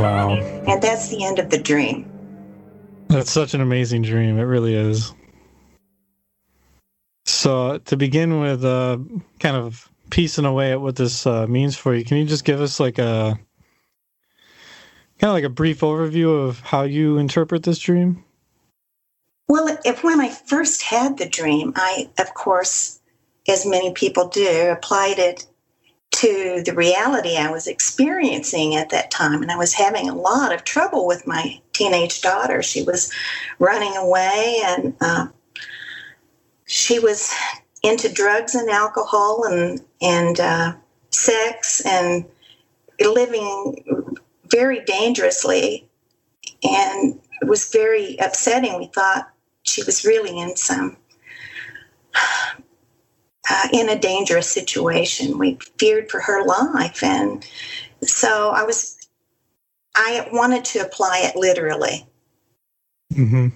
Wow. 0.00 0.34
And 0.66 0.82
that's 0.82 1.08
the 1.08 1.24
end 1.24 1.38
of 1.38 1.50
the 1.50 1.58
dream. 1.58 2.10
That's 3.08 3.30
such 3.30 3.54
an 3.54 3.60
amazing 3.60 4.02
dream. 4.02 4.38
It 4.38 4.42
really 4.42 4.74
is. 4.74 5.14
So, 7.24 7.78
to 7.78 7.96
begin 7.96 8.40
with, 8.40 8.64
uh, 8.64 8.98
kind 9.40 9.56
of 9.56 9.90
piecing 10.10 10.44
away 10.44 10.72
at 10.72 10.80
what 10.80 10.96
this 10.96 11.26
uh, 11.26 11.46
means 11.46 11.76
for 11.76 11.94
you, 11.94 12.04
can 12.04 12.16
you 12.18 12.24
just 12.24 12.44
give 12.44 12.60
us 12.60 12.80
like 12.80 12.98
a 12.98 13.38
kind 15.18 15.30
of 15.30 15.34
like 15.34 15.44
a 15.44 15.48
brief 15.48 15.80
overview 15.80 16.46
of 16.46 16.60
how 16.60 16.82
you 16.82 17.18
interpret 17.18 17.62
this 17.62 17.78
dream? 17.78 18.24
Well, 19.48 19.78
if 19.84 20.04
when 20.04 20.20
I 20.20 20.28
first 20.28 20.82
had 20.82 21.18
the 21.18 21.28
dream, 21.28 21.72
I, 21.74 22.10
of 22.18 22.34
course, 22.34 23.00
as 23.48 23.64
many 23.64 23.92
people 23.92 24.28
do, 24.28 24.68
applied 24.70 25.18
it 25.18 25.46
to 26.18 26.64
the 26.64 26.74
reality 26.74 27.36
I 27.36 27.48
was 27.48 27.68
experiencing 27.68 28.74
at 28.74 28.90
that 28.90 29.08
time. 29.08 29.40
And 29.40 29.52
I 29.52 29.56
was 29.56 29.72
having 29.72 30.08
a 30.08 30.16
lot 30.16 30.52
of 30.52 30.64
trouble 30.64 31.06
with 31.06 31.28
my 31.28 31.60
teenage 31.72 32.22
daughter. 32.22 32.60
She 32.60 32.82
was 32.82 33.12
running 33.60 33.96
away 33.96 34.60
and 34.64 34.96
uh, 35.00 35.28
she 36.66 36.98
was 36.98 37.32
into 37.84 38.12
drugs 38.12 38.56
and 38.56 38.68
alcohol 38.68 39.44
and, 39.44 39.80
and 40.02 40.40
uh, 40.40 40.72
sex 41.10 41.86
and 41.86 42.24
living 42.98 44.16
very 44.48 44.80
dangerously. 44.86 45.88
And 46.64 47.20
it 47.40 47.46
was 47.46 47.70
very 47.70 48.16
upsetting. 48.18 48.76
We 48.76 48.86
thought 48.88 49.30
she 49.62 49.84
was 49.84 50.04
really 50.04 50.36
in 50.36 50.56
some 50.56 50.96
uh, 53.50 53.68
in 53.72 53.88
a 53.88 53.98
dangerous 53.98 54.50
situation. 54.50 55.38
We 55.38 55.58
feared 55.78 56.10
for 56.10 56.20
her 56.20 56.44
life, 56.44 57.02
and 57.02 57.46
so 58.02 58.50
I 58.50 58.64
was 58.64 59.08
I 59.94 60.28
wanted 60.32 60.64
to 60.66 60.80
apply 60.80 61.22
it 61.24 61.36
literally 61.36 62.06
Mm-hmm. 63.14 63.48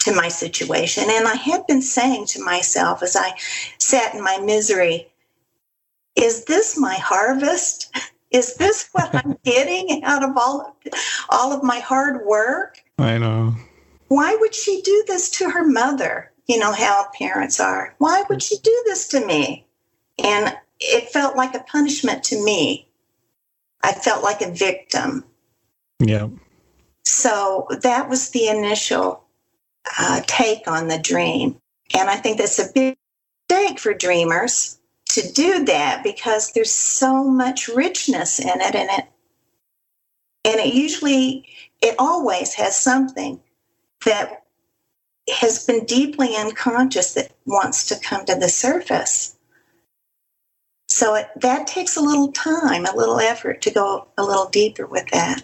to 0.00 0.14
my 0.14 0.28
situation. 0.28 1.04
And 1.08 1.28
I 1.28 1.34
had 1.34 1.66
been 1.66 1.82
saying 1.82 2.26
to 2.28 2.42
myself 2.42 3.02
as 3.02 3.14
I 3.14 3.34
sat 3.78 4.14
in 4.14 4.22
my 4.22 4.38
misery, 4.38 5.12
is 6.16 6.44
this 6.46 6.78
my 6.78 6.94
harvest? 6.94 7.94
Is 8.32 8.54
this 8.54 8.88
what 8.92 9.14
I'm 9.14 9.36
getting 9.44 10.02
out 10.04 10.24
of 10.24 10.38
all 10.38 10.62
of, 10.62 10.92
all 11.28 11.52
of 11.52 11.62
my 11.62 11.80
hard 11.80 12.24
work? 12.24 12.82
I 12.98 13.18
know. 13.18 13.54
Why 14.08 14.34
would 14.40 14.54
she 14.54 14.80
do 14.80 15.04
this 15.06 15.28
to 15.32 15.50
her 15.50 15.68
mother? 15.68 16.31
You 16.52 16.58
know 16.58 16.72
how 16.72 17.08
parents 17.14 17.60
are. 17.60 17.94
Why 17.96 18.24
would 18.28 18.42
she 18.42 18.58
do 18.58 18.82
this 18.84 19.08
to 19.08 19.24
me? 19.24 19.66
And 20.22 20.54
it 20.80 21.08
felt 21.08 21.34
like 21.34 21.54
a 21.54 21.60
punishment 21.60 22.24
to 22.24 22.44
me. 22.44 22.86
I 23.82 23.92
felt 23.92 24.22
like 24.22 24.42
a 24.42 24.50
victim. 24.50 25.24
Yeah. 25.98 26.28
So 27.06 27.66
that 27.80 28.10
was 28.10 28.28
the 28.30 28.48
initial 28.48 29.24
uh, 29.98 30.20
take 30.26 30.68
on 30.68 30.88
the 30.88 30.98
dream. 30.98 31.56
And 31.98 32.10
I 32.10 32.16
think 32.16 32.36
that's 32.36 32.58
a 32.58 32.70
big 32.70 32.98
mistake 33.48 33.78
for 33.78 33.94
dreamers 33.94 34.78
to 35.06 35.32
do 35.32 35.64
that 35.64 36.04
because 36.04 36.52
there's 36.52 36.70
so 36.70 37.24
much 37.24 37.68
richness 37.68 38.38
in 38.38 38.60
it 38.60 38.74
and 38.74 38.90
it 38.90 39.06
and 40.44 40.60
it 40.60 40.74
usually 40.74 41.46
it 41.80 41.94
always 41.98 42.52
has 42.52 42.78
something 42.78 43.40
that 44.04 44.41
has 45.28 45.64
been 45.66 45.84
deeply 45.84 46.36
unconscious 46.36 47.14
that 47.14 47.32
wants 47.46 47.84
to 47.86 47.98
come 47.98 48.24
to 48.24 48.34
the 48.34 48.48
surface 48.48 49.36
so 50.88 51.14
it, 51.14 51.28
that 51.36 51.66
takes 51.66 51.96
a 51.96 52.00
little 52.00 52.30
time 52.32 52.84
a 52.86 52.94
little 52.96 53.18
effort 53.20 53.62
to 53.62 53.70
go 53.70 54.06
a 54.18 54.22
little 54.22 54.48
deeper 54.48 54.86
with 54.86 55.06
that 55.10 55.42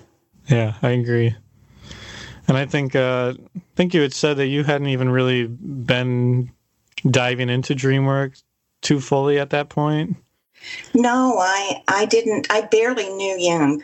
Yeah, 0.49 0.75
I 0.83 0.91
agree. 0.91 1.35
And 2.49 2.57
I 2.57 2.65
think 2.67 2.97
uh 2.97 3.35
I 3.57 3.61
think 3.77 3.95
you 3.95 4.01
had 4.01 4.15
said 4.15 4.39
that 4.39 4.47
you 4.49 4.65
hadn't 4.65 4.89
even 4.89 5.11
really 5.11 5.47
been 5.47 6.51
diving 7.09 7.49
into 7.51 7.75
dream 7.75 8.05
work 8.07 8.33
too 8.81 9.01
fully 9.01 9.39
at 9.39 9.51
that 9.51 9.69
point. 9.69 10.17
no 10.95 11.37
i 11.39 11.83
i 11.89 12.05
didn't 12.07 12.47
i 12.51 12.63
barely 12.63 13.09
knew 13.11 13.37
jung 13.39 13.83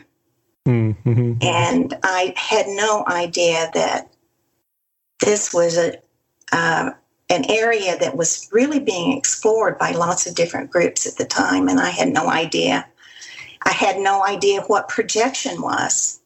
Mm-hmm. 0.67 1.35
and 1.43 1.95
I 2.03 2.33
had 2.39 2.67
no 2.69 3.05
idea 3.07 3.71
that 3.75 4.14
this 5.21 5.53
was 5.53 5.77
a 5.77 5.97
uh, 6.53 6.91
an 7.31 7.51
area 7.51 7.99
that 7.99 8.17
was 8.17 8.49
really 8.53 8.79
being 8.79 9.17
explored 9.17 9.79
by 9.79 9.93
lots 9.93 10.27
of 10.27 10.35
different 10.35 10.71
groups 10.71 11.07
at 11.07 11.17
the 11.17 11.25
time, 11.25 11.69
and 11.69 11.81
I 11.81 11.91
had 11.91 12.09
no 12.09 12.29
idea. 12.29 12.87
I 13.63 13.73
had 13.73 13.99
no 13.99 14.25
idea 14.25 14.61
what 14.63 14.89
projection 14.89 15.63
was. 15.63 16.21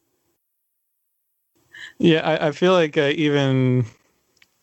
Yeah, 1.98 2.20
I, 2.20 2.48
I 2.48 2.52
feel 2.52 2.72
like 2.72 2.96
uh, 2.96 3.12
even 3.14 3.86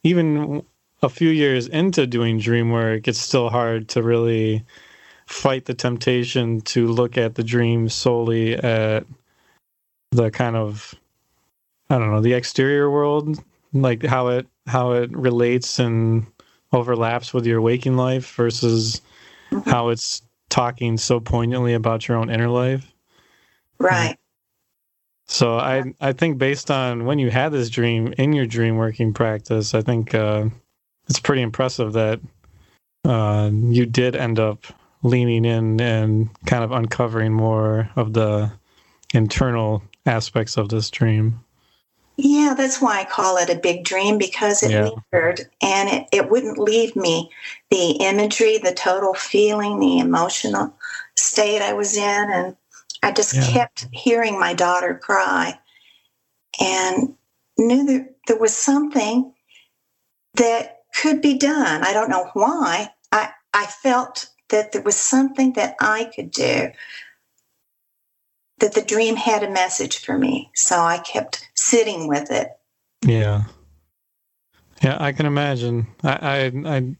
even 0.03 0.63
a 1.01 1.09
few 1.09 1.29
years 1.29 1.67
into 1.67 2.05
doing 2.07 2.39
dream 2.39 2.71
work, 2.71 3.07
it's 3.07 3.19
still 3.19 3.49
hard 3.49 3.89
to 3.89 4.03
really 4.03 4.63
fight 5.25 5.65
the 5.65 5.73
temptation 5.73 6.61
to 6.61 6.87
look 6.87 7.17
at 7.17 7.35
the 7.35 7.43
dream 7.43 7.89
solely 7.89 8.55
at 8.55 9.05
the 10.11 10.31
kind 10.31 10.55
of 10.55 10.93
I 11.89 11.97
don't 11.97 12.11
know 12.11 12.21
the 12.21 12.33
exterior 12.33 12.89
world, 12.89 13.37
like 13.81 14.03
how 14.03 14.27
it 14.29 14.47
how 14.67 14.93
it 14.93 15.15
relates 15.15 15.79
and 15.79 16.25
overlaps 16.71 17.33
with 17.33 17.45
your 17.45 17.61
waking 17.61 17.97
life 17.97 18.33
versus 18.35 19.01
how 19.65 19.89
it's 19.89 20.21
talking 20.49 20.97
so 20.97 21.19
poignantly 21.19 21.73
about 21.73 22.07
your 22.07 22.17
own 22.17 22.29
inner 22.29 22.49
life. 22.49 22.91
Right. 23.77 24.17
So 25.27 25.57
I 25.57 25.93
I 26.01 26.13
think 26.13 26.37
based 26.37 26.71
on 26.71 27.05
when 27.05 27.19
you 27.19 27.29
had 27.29 27.51
this 27.51 27.69
dream 27.69 28.13
in 28.17 28.33
your 28.33 28.45
dream 28.45 28.77
working 28.77 29.13
practice, 29.13 29.73
I 29.73 29.81
think 29.81 30.13
uh, 30.13 30.49
it's 31.07 31.19
pretty 31.19 31.41
impressive 31.41 31.93
that 31.93 32.19
uh, 33.03 33.49
you 33.51 33.85
did 33.85 34.15
end 34.15 34.39
up 34.39 34.65
leaning 35.03 35.45
in 35.45 35.79
and 35.79 36.29
kind 36.45 36.63
of 36.63 36.71
uncovering 36.71 37.33
more 37.33 37.89
of 37.95 38.13
the 38.13 38.51
internal 39.13 39.83
aspects 40.05 40.57
of 40.57 40.69
this 40.69 40.89
dream. 40.89 41.44
Yeah, 42.17 42.53
that's 42.57 42.81
why 42.81 43.01
I 43.01 43.05
call 43.05 43.37
it 43.37 43.49
a 43.49 43.55
big 43.59 43.83
dream 43.83 44.17
because 44.17 44.63
it 44.63 44.71
Yeah. 44.71 44.91
lingered 45.13 45.49
and 45.61 45.89
it, 45.89 46.07
it 46.11 46.29
wouldn't 46.29 46.57
leave 46.57 46.95
me. 46.95 47.31
The 47.71 47.91
imagery, 48.01 48.57
the 48.57 48.73
total 48.73 49.13
feeling, 49.13 49.79
the 49.79 49.99
emotional 49.99 50.73
state 51.17 51.61
I 51.61 51.73
was 51.73 51.97
in. 51.97 52.31
And 52.31 52.57
I 53.03 53.11
just 53.11 53.35
Yeah. 53.35 53.47
kept 53.53 53.87
hearing 53.91 54.39
my 54.39 54.53
daughter 54.53 54.95
cry 54.95 55.59
and 56.59 57.15
knew 57.57 57.85
that 57.85 58.15
there 58.27 58.37
was 58.37 58.55
something 58.55 59.33
that 60.35 60.83
could 61.01 61.21
be 61.21 61.37
done. 61.37 61.83
I 61.83 61.93
don't 61.93 62.09
know 62.09 62.29
why. 62.33 62.91
I, 63.11 63.31
I 63.53 63.65
felt 63.65 64.29
that 64.49 64.71
there 64.71 64.81
was 64.81 64.95
something 64.97 65.53
that 65.53 65.75
I 65.81 66.05
could 66.15 66.31
do, 66.31 66.71
that 68.59 68.73
the 68.73 68.81
dream 68.81 69.15
had 69.15 69.43
a 69.43 69.51
message 69.51 69.99
for 69.99 70.17
me. 70.17 70.51
So 70.55 70.79
I 70.79 70.99
kept 70.99 71.49
sitting 71.55 72.07
with 72.07 72.31
it. 72.31 72.49
Yeah, 73.05 73.43
yeah, 74.81 74.97
I 74.99 75.11
can 75.11 75.25
imagine. 75.25 75.87
I, 76.03 76.11
I, 76.11 76.75
I 76.77 76.95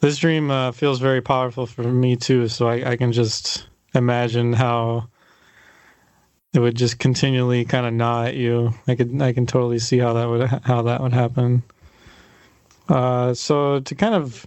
this 0.00 0.16
dream 0.16 0.50
uh, 0.50 0.72
feels 0.72 0.98
very 0.98 1.20
powerful 1.20 1.66
for 1.66 1.82
me 1.82 2.16
too. 2.16 2.48
So 2.48 2.68
I, 2.68 2.92
I 2.92 2.96
can 2.96 3.12
just 3.12 3.66
imagine 3.94 4.52
how 4.52 5.08
it 6.52 6.58
would 6.58 6.76
just 6.76 6.98
continually 6.98 7.64
kind 7.64 7.86
of 7.86 7.92
gnaw 7.92 8.24
at 8.24 8.34
you. 8.34 8.72
I 8.88 8.94
could, 8.94 9.20
I 9.20 9.32
can 9.32 9.46
totally 9.46 9.78
see 9.78 9.98
how 9.98 10.14
that 10.14 10.28
would, 10.28 10.48
how 10.64 10.82
that 10.82 11.00
would 11.00 11.12
happen. 11.12 11.62
Uh, 12.88 13.34
so 13.34 13.80
to 13.80 13.94
kind 13.94 14.14
of 14.14 14.46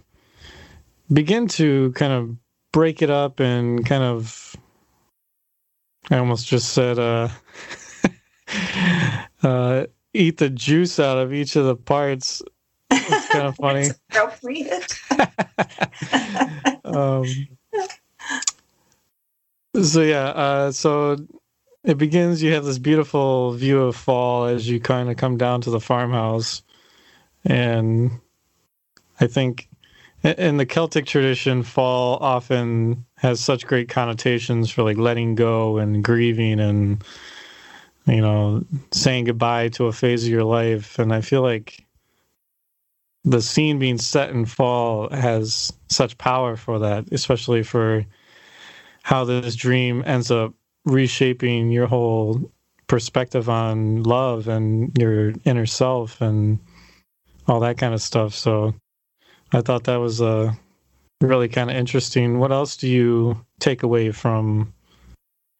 begin 1.12 1.48
to 1.48 1.92
kind 1.92 2.12
of 2.12 2.36
break 2.72 3.00
it 3.00 3.10
up 3.10 3.40
and 3.40 3.86
kind 3.86 4.02
of, 4.02 4.56
I 6.10 6.18
almost 6.18 6.46
just 6.46 6.72
said, 6.72 6.98
uh, 6.98 7.28
uh, 9.42 9.86
eat 10.12 10.38
the 10.38 10.50
juice 10.50 11.00
out 11.00 11.18
of 11.18 11.32
each 11.32 11.56
of 11.56 11.64
the 11.64 11.76
parts. 11.76 12.42
It's 12.90 13.28
kind 13.28 13.46
of 13.46 13.56
funny. 13.60 13.88
appropriate. 14.10 14.98
um, 16.84 17.24
so 19.82 20.02
yeah, 20.02 20.26
uh, 20.28 20.72
so 20.72 21.16
it 21.84 21.98
begins. 21.98 22.42
You 22.42 22.52
have 22.52 22.64
this 22.64 22.78
beautiful 22.78 23.52
view 23.52 23.82
of 23.82 23.96
fall 23.96 24.44
as 24.44 24.68
you 24.68 24.80
kind 24.80 25.10
of 25.10 25.16
come 25.16 25.36
down 25.36 25.60
to 25.62 25.70
the 25.70 25.80
farmhouse, 25.80 26.62
and 27.44 28.10
I 29.20 29.26
think 29.26 29.68
in 30.22 30.56
the 30.56 30.66
Celtic 30.66 31.06
tradition, 31.06 31.62
fall 31.62 32.16
often 32.20 33.04
has 33.24 33.40
such 33.40 33.66
great 33.66 33.88
connotations 33.88 34.70
for 34.70 34.82
like 34.82 34.98
letting 34.98 35.34
go 35.34 35.78
and 35.78 36.04
grieving 36.04 36.60
and 36.60 37.02
you 38.06 38.20
know 38.20 38.62
saying 38.92 39.24
goodbye 39.24 39.68
to 39.70 39.86
a 39.86 39.92
phase 39.92 40.24
of 40.24 40.30
your 40.30 40.44
life. 40.44 40.98
And 40.98 41.10
I 41.10 41.22
feel 41.22 41.40
like 41.40 41.86
the 43.24 43.40
scene 43.40 43.78
being 43.78 43.96
set 43.96 44.28
in 44.28 44.44
fall 44.44 45.08
has 45.08 45.72
such 45.88 46.18
power 46.18 46.54
for 46.54 46.78
that, 46.80 47.10
especially 47.12 47.62
for 47.62 48.04
how 49.02 49.24
this 49.24 49.56
dream 49.56 50.02
ends 50.04 50.30
up 50.30 50.52
reshaping 50.84 51.70
your 51.70 51.86
whole 51.86 52.52
perspective 52.88 53.48
on 53.48 54.02
love 54.02 54.48
and 54.48 54.92
your 54.98 55.32
inner 55.46 55.64
self 55.64 56.20
and 56.20 56.58
all 57.48 57.60
that 57.60 57.78
kind 57.78 57.94
of 57.94 58.02
stuff. 58.02 58.34
So 58.34 58.74
I 59.50 59.62
thought 59.62 59.84
that 59.84 59.96
was 59.96 60.20
uh, 60.20 60.52
really 61.26 61.48
kind 61.48 61.70
of 61.70 61.76
interesting. 61.76 62.38
What 62.38 62.52
else 62.52 62.76
do 62.76 62.88
you 62.88 63.44
take 63.60 63.82
away 63.82 64.12
from 64.12 64.72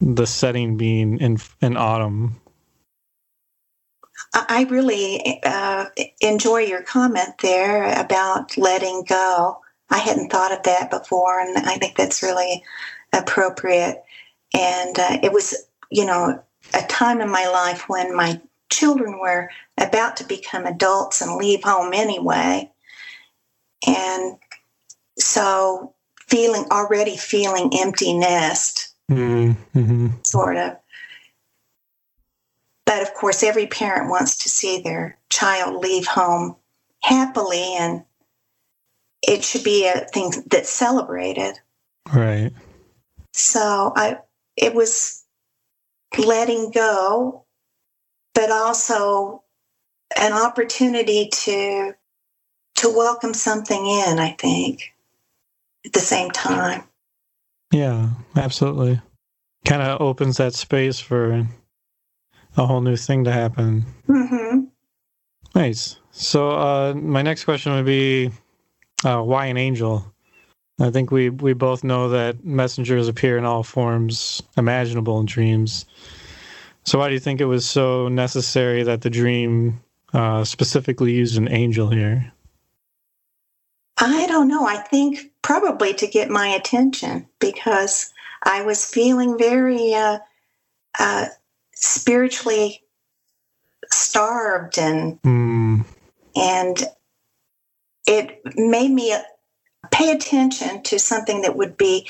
the 0.00 0.26
setting 0.26 0.76
being 0.76 1.18
in 1.18 1.38
in 1.60 1.76
autumn? 1.76 2.40
I 4.32 4.66
really 4.68 5.40
uh, 5.44 5.86
enjoy 6.20 6.60
your 6.60 6.82
comment 6.82 7.38
there 7.40 7.84
about 7.98 8.56
letting 8.56 9.04
go. 9.04 9.60
I 9.90 9.98
hadn't 9.98 10.30
thought 10.30 10.52
of 10.52 10.62
that 10.64 10.90
before, 10.90 11.40
and 11.40 11.56
I 11.56 11.76
think 11.76 11.96
that's 11.96 12.22
really 12.22 12.64
appropriate. 13.12 14.02
And 14.52 14.98
uh, 14.98 15.18
it 15.22 15.32
was, 15.32 15.54
you 15.90 16.04
know, 16.04 16.42
a 16.72 16.82
time 16.88 17.20
in 17.20 17.30
my 17.30 17.46
life 17.46 17.88
when 17.88 18.16
my 18.16 18.40
children 18.70 19.20
were 19.20 19.50
about 19.78 20.16
to 20.16 20.24
become 20.24 20.66
adults 20.66 21.20
and 21.20 21.36
leave 21.36 21.62
home 21.62 21.92
anyway. 21.92 22.70
And 23.86 24.36
so 25.24 25.94
feeling 26.28 26.66
already 26.70 27.16
feeling 27.16 27.70
empty 27.74 28.12
nest 28.14 28.94
Mm-hmm. 29.10 30.08
sort 30.22 30.56
of. 30.56 30.76
But 32.86 33.02
of 33.02 33.14
course, 33.14 33.42
every 33.42 33.66
parent 33.66 34.10
wants 34.10 34.38
to 34.38 34.48
see 34.48 34.80
their 34.80 35.18
child 35.30 35.82
leave 35.82 36.06
home 36.06 36.56
happily, 37.02 37.74
and 37.78 38.04
it 39.26 39.44
should 39.44 39.64
be 39.64 39.86
a 39.86 40.06
thing 40.12 40.32
that's 40.46 40.70
celebrated. 40.70 41.58
Right. 42.12 42.52
So 43.32 43.92
I, 43.96 44.18
it 44.56 44.74
was 44.74 45.24
letting 46.18 46.70
go, 46.70 47.44
but 48.34 48.50
also 48.50 49.42
an 50.16 50.32
opportunity 50.32 51.28
to 51.32 51.94
to 52.76 52.88
welcome 52.88 53.34
something 53.34 53.86
in, 53.86 54.18
I 54.18 54.34
think, 54.38 54.93
at 55.84 55.92
the 55.92 56.00
same 56.00 56.30
time. 56.30 56.84
Yeah, 57.72 58.10
absolutely. 58.36 59.00
Kind 59.64 59.82
of 59.82 60.00
opens 60.00 60.36
that 60.36 60.54
space 60.54 61.00
for 61.00 61.46
a 62.56 62.66
whole 62.66 62.80
new 62.80 62.96
thing 62.96 63.24
to 63.24 63.32
happen. 63.32 63.84
Mm-hmm. 64.08 64.60
Nice. 65.54 65.96
So, 66.10 66.50
uh, 66.50 66.94
my 66.94 67.22
next 67.22 67.44
question 67.44 67.72
would 67.72 67.86
be, 67.86 68.30
uh, 69.04 69.20
why 69.20 69.46
an 69.46 69.56
angel? 69.56 70.12
I 70.80 70.90
think 70.90 71.10
we 71.10 71.30
we 71.30 71.52
both 71.52 71.84
know 71.84 72.08
that 72.10 72.44
messengers 72.44 73.06
appear 73.08 73.38
in 73.38 73.44
all 73.44 73.62
forms 73.62 74.42
imaginable 74.56 75.20
in 75.20 75.26
dreams. 75.26 75.86
So, 76.84 76.98
why 76.98 77.08
do 77.08 77.14
you 77.14 77.20
think 77.20 77.40
it 77.40 77.46
was 77.46 77.68
so 77.68 78.08
necessary 78.08 78.82
that 78.82 79.02
the 79.02 79.10
dream 79.10 79.80
uh, 80.12 80.44
specifically 80.44 81.12
used 81.12 81.36
an 81.36 81.48
angel 81.50 81.90
here? 81.90 82.32
I 83.98 84.26
don't 84.26 84.48
know. 84.48 84.66
I 84.66 84.76
think 84.76 85.30
probably 85.44 85.92
to 85.92 86.06
get 86.06 86.30
my 86.30 86.48
attention 86.48 87.28
because 87.38 88.12
I 88.42 88.62
was 88.62 88.84
feeling 88.84 89.38
very 89.38 89.92
uh, 89.92 90.18
uh, 90.98 91.26
spiritually 91.74 92.82
starved 93.92 94.78
and 94.78 95.20
mm. 95.22 95.84
and 96.34 96.82
it 98.06 98.40
made 98.56 98.90
me 98.90 99.14
pay 99.90 100.12
attention 100.12 100.82
to 100.84 100.98
something 100.98 101.42
that 101.42 101.56
would 101.56 101.76
be 101.76 102.08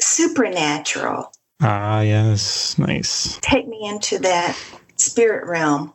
supernatural. 0.00 1.32
Ah, 1.60 2.00
yes, 2.00 2.78
nice. 2.78 3.38
Take 3.42 3.66
me 3.66 3.88
into 3.88 4.18
that 4.20 4.56
spirit 4.96 5.48
realm, 5.48 5.92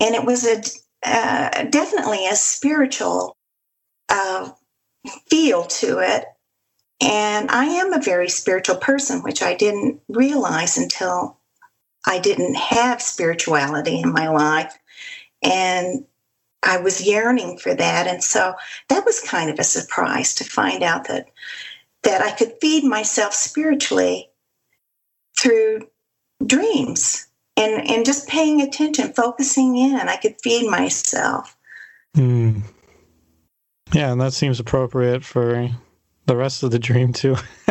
and 0.00 0.14
it 0.16 0.24
was 0.24 0.44
a 0.44 0.60
uh, 1.04 1.64
definitely 1.70 2.26
a 2.26 2.34
spiritual 2.34 3.36
uh, 4.08 4.50
feel 5.28 5.64
to 5.64 5.98
it. 5.98 6.24
And 7.00 7.50
I 7.50 7.66
am 7.66 7.92
a 7.92 8.02
very 8.02 8.28
spiritual 8.28 8.76
person, 8.76 9.22
which 9.22 9.42
I 9.42 9.54
didn't 9.54 10.00
realize 10.08 10.76
until 10.76 11.38
I 12.06 12.18
didn't 12.18 12.56
have 12.56 13.00
spirituality 13.00 14.00
in 14.00 14.12
my 14.12 14.28
life. 14.28 14.76
And 15.42 16.04
I 16.62 16.78
was 16.78 17.06
yearning 17.06 17.58
for 17.58 17.74
that. 17.74 18.06
And 18.08 18.22
so 18.22 18.54
that 18.88 19.04
was 19.04 19.20
kind 19.20 19.50
of 19.50 19.58
a 19.58 19.64
surprise 19.64 20.34
to 20.36 20.44
find 20.44 20.82
out 20.82 21.06
that 21.08 21.28
that 22.04 22.22
I 22.22 22.30
could 22.30 22.54
feed 22.60 22.84
myself 22.84 23.34
spiritually 23.34 24.30
through 25.38 25.88
dreams 26.44 27.26
and, 27.56 27.88
and 27.88 28.06
just 28.06 28.28
paying 28.28 28.60
attention, 28.60 29.12
focusing 29.12 29.76
in. 29.76 29.96
I 29.96 30.16
could 30.16 30.36
feed 30.40 30.70
myself. 30.70 31.56
Mm. 32.16 32.62
Yeah, 33.92 34.12
and 34.12 34.20
that 34.20 34.32
seems 34.32 34.60
appropriate 34.60 35.24
for 35.24 35.70
the 36.26 36.36
rest 36.36 36.62
of 36.62 36.70
the 36.70 36.78
dream 36.78 37.12
too. 37.12 37.36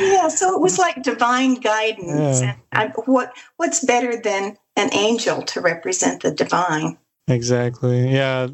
yeah, 0.00 0.28
so 0.28 0.54
it 0.54 0.60
was 0.60 0.78
like 0.78 1.02
divine 1.02 1.54
guidance. 1.54 2.40
Yeah. 2.40 2.56
And 2.72 2.92
what 3.06 3.32
what's 3.56 3.84
better 3.84 4.20
than 4.20 4.56
an 4.76 4.94
angel 4.94 5.42
to 5.42 5.60
represent 5.60 6.22
the 6.22 6.30
divine? 6.30 6.96
Exactly. 7.28 8.08
Yeah. 8.12 8.48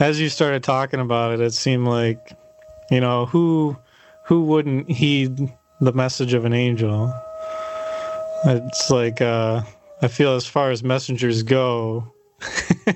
As 0.00 0.20
you 0.20 0.28
started 0.28 0.62
talking 0.62 1.00
about 1.00 1.34
it, 1.34 1.40
it 1.40 1.52
seemed 1.52 1.86
like, 1.86 2.36
you 2.90 3.00
know, 3.00 3.26
who 3.26 3.76
who 4.26 4.44
wouldn't 4.44 4.90
heed 4.90 5.52
the 5.80 5.92
message 5.92 6.32
of 6.32 6.44
an 6.44 6.54
angel? 6.54 7.12
It's 8.44 8.90
like 8.90 9.20
uh 9.20 9.62
I 10.00 10.08
feel 10.08 10.34
as 10.34 10.46
far 10.46 10.70
as 10.70 10.82
messengers 10.82 11.42
go, 11.44 12.11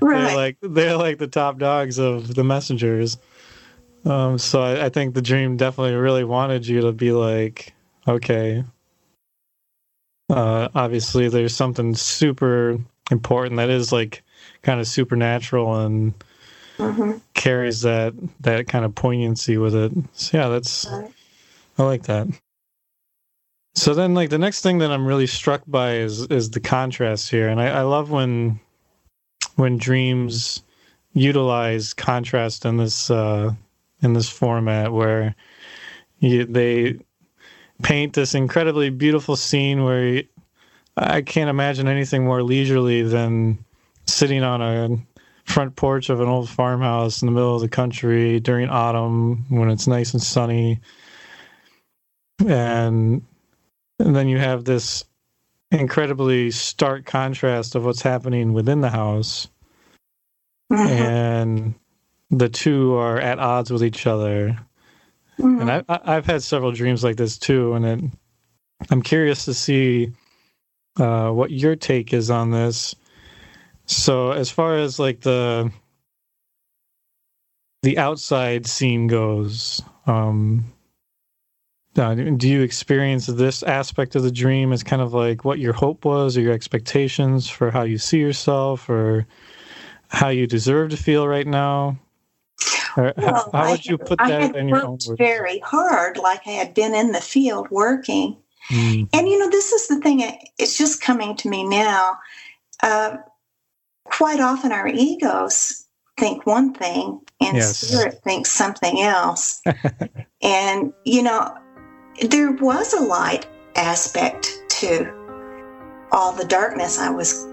right. 0.00 0.26
they're 0.26 0.36
like 0.36 0.56
they're 0.60 0.96
like 0.96 1.18
the 1.18 1.26
top 1.26 1.58
dogs 1.58 1.98
of 1.98 2.34
the 2.34 2.44
messengers. 2.44 3.18
Um, 4.04 4.38
so 4.38 4.62
I, 4.62 4.86
I 4.86 4.88
think 4.88 5.14
the 5.14 5.22
dream 5.22 5.56
definitely 5.56 5.94
really 5.94 6.24
wanted 6.24 6.66
you 6.66 6.82
to 6.82 6.92
be 6.92 7.10
like, 7.10 7.74
okay, 8.06 8.64
uh, 10.30 10.68
obviously 10.74 11.28
there's 11.28 11.54
something 11.54 11.94
super 11.94 12.78
important 13.10 13.56
that 13.56 13.70
is 13.70 13.92
like 13.92 14.22
kind 14.62 14.80
of 14.80 14.86
supernatural 14.86 15.80
and 15.80 16.14
mm-hmm. 16.76 17.18
carries 17.34 17.82
that 17.82 18.14
that 18.40 18.68
kind 18.68 18.84
of 18.84 18.94
poignancy 18.94 19.58
with 19.58 19.74
it. 19.74 19.92
So 20.12 20.38
yeah, 20.38 20.48
that's 20.48 20.86
I 20.86 21.82
like 21.82 22.04
that. 22.04 22.28
So 23.76 23.92
then, 23.92 24.14
like 24.14 24.30
the 24.30 24.38
next 24.38 24.62
thing 24.62 24.78
that 24.78 24.90
I'm 24.90 25.06
really 25.06 25.26
struck 25.26 25.62
by 25.66 25.96
is 25.96 26.22
is 26.26 26.50
the 26.50 26.60
contrast 26.60 27.30
here, 27.30 27.48
and 27.48 27.60
I, 27.60 27.66
I 27.68 27.82
love 27.82 28.10
when 28.10 28.58
when 29.56 29.76
dreams 29.76 30.62
utilize 31.12 31.92
contrast 31.92 32.64
in 32.64 32.78
this 32.78 33.10
uh, 33.10 33.52
in 34.00 34.14
this 34.14 34.30
format 34.30 34.92
where 34.92 35.34
you, 36.20 36.46
they 36.46 36.98
paint 37.82 38.14
this 38.14 38.34
incredibly 38.34 38.88
beautiful 38.88 39.36
scene 39.36 39.84
where 39.84 40.06
you, 40.06 40.24
I 40.96 41.20
can't 41.20 41.50
imagine 41.50 41.86
anything 41.86 42.24
more 42.24 42.42
leisurely 42.42 43.02
than 43.02 43.62
sitting 44.06 44.42
on 44.42 44.62
a 44.62 44.98
front 45.44 45.76
porch 45.76 46.08
of 46.08 46.20
an 46.22 46.28
old 46.28 46.48
farmhouse 46.48 47.20
in 47.20 47.26
the 47.26 47.32
middle 47.32 47.54
of 47.54 47.60
the 47.60 47.68
country 47.68 48.40
during 48.40 48.70
autumn 48.70 49.44
when 49.50 49.70
it's 49.70 49.86
nice 49.86 50.14
and 50.14 50.22
sunny. 50.22 50.80
And 52.46 53.22
and 53.98 54.14
then 54.14 54.28
you 54.28 54.38
have 54.38 54.64
this 54.64 55.04
incredibly 55.70 56.50
stark 56.50 57.04
contrast 57.04 57.74
of 57.74 57.84
what's 57.84 58.02
happening 58.02 58.52
within 58.52 58.80
the 58.80 58.90
house 58.90 59.48
mm-hmm. 60.72 60.86
and 60.86 61.74
the 62.30 62.48
two 62.48 62.94
are 62.94 63.18
at 63.20 63.38
odds 63.38 63.70
with 63.70 63.82
each 63.82 64.06
other 64.06 64.58
mm-hmm. 65.38 65.60
and 65.60 65.70
I, 65.70 65.84
i've 65.88 66.26
had 66.26 66.42
several 66.42 66.72
dreams 66.72 67.02
like 67.02 67.16
this 67.16 67.36
too 67.36 67.74
and 67.74 67.84
it, 67.84 68.00
i'm 68.90 69.02
curious 69.02 69.44
to 69.46 69.54
see 69.54 70.12
uh, 70.98 71.30
what 71.30 71.50
your 71.50 71.76
take 71.76 72.12
is 72.12 72.30
on 72.30 72.52
this 72.52 72.94
so 73.86 74.30
as 74.30 74.50
far 74.50 74.76
as 74.76 74.98
like 74.98 75.20
the 75.20 75.70
the 77.82 77.98
outside 77.98 78.66
scene 78.66 79.08
goes 79.08 79.82
um 80.06 80.72
uh, 81.98 82.14
do 82.14 82.48
you 82.48 82.62
experience 82.62 83.26
this 83.26 83.62
aspect 83.62 84.14
of 84.14 84.22
the 84.22 84.30
dream 84.30 84.72
as 84.72 84.82
kind 84.82 85.02
of 85.02 85.14
like 85.14 85.44
what 85.44 85.58
your 85.58 85.72
hope 85.72 86.04
was 86.04 86.36
or 86.36 86.40
your 86.40 86.52
expectations 86.52 87.48
for 87.48 87.70
how 87.70 87.82
you 87.82 87.98
see 87.98 88.18
yourself 88.18 88.88
or 88.88 89.26
how 90.08 90.28
you 90.28 90.46
deserve 90.46 90.90
to 90.90 90.96
feel 90.96 91.26
right 91.28 91.46
now? 91.46 91.96
Or 92.96 93.12
well, 93.16 93.50
how, 93.52 93.70
would 93.70 93.84
you 93.84 93.98
put 93.98 94.18
that 94.18 94.56
in 94.56 94.68
your 94.68 94.82
own 94.82 94.92
words? 94.92 95.08
Very 95.18 95.58
hard, 95.58 96.16
like 96.16 96.46
I 96.46 96.52
had 96.52 96.72
been 96.74 96.94
in 96.94 97.12
the 97.12 97.20
field 97.20 97.68
working. 97.70 98.36
Mm. 98.70 99.08
And 99.12 99.28
you 99.28 99.38
know, 99.38 99.50
this 99.50 99.72
is 99.72 99.88
the 99.88 100.00
thing, 100.00 100.22
it's 100.58 100.76
just 100.78 101.02
coming 101.02 101.36
to 101.36 101.48
me 101.48 101.66
now. 101.66 102.18
Uh, 102.82 103.18
quite 104.04 104.40
often 104.40 104.72
our 104.72 104.88
egos 104.88 105.86
think 106.18 106.46
one 106.46 106.72
thing 106.72 107.20
and 107.40 107.56
yes. 107.56 107.76
spirit 107.76 108.22
thinks 108.24 108.50
something 108.50 109.00
else. 109.00 109.62
and, 110.42 110.92
you 111.04 111.22
know, 111.22 111.56
there 112.22 112.52
was 112.52 112.92
a 112.94 113.00
light 113.00 113.46
aspect 113.74 114.62
to 114.68 115.12
all 116.12 116.32
the 116.32 116.44
darkness 116.44 116.98
I 116.98 117.10
was 117.10 117.46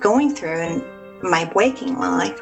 going 0.00 0.34
through 0.34 0.60
in 0.60 0.84
my 1.22 1.50
waking 1.54 1.98
life. 1.98 2.40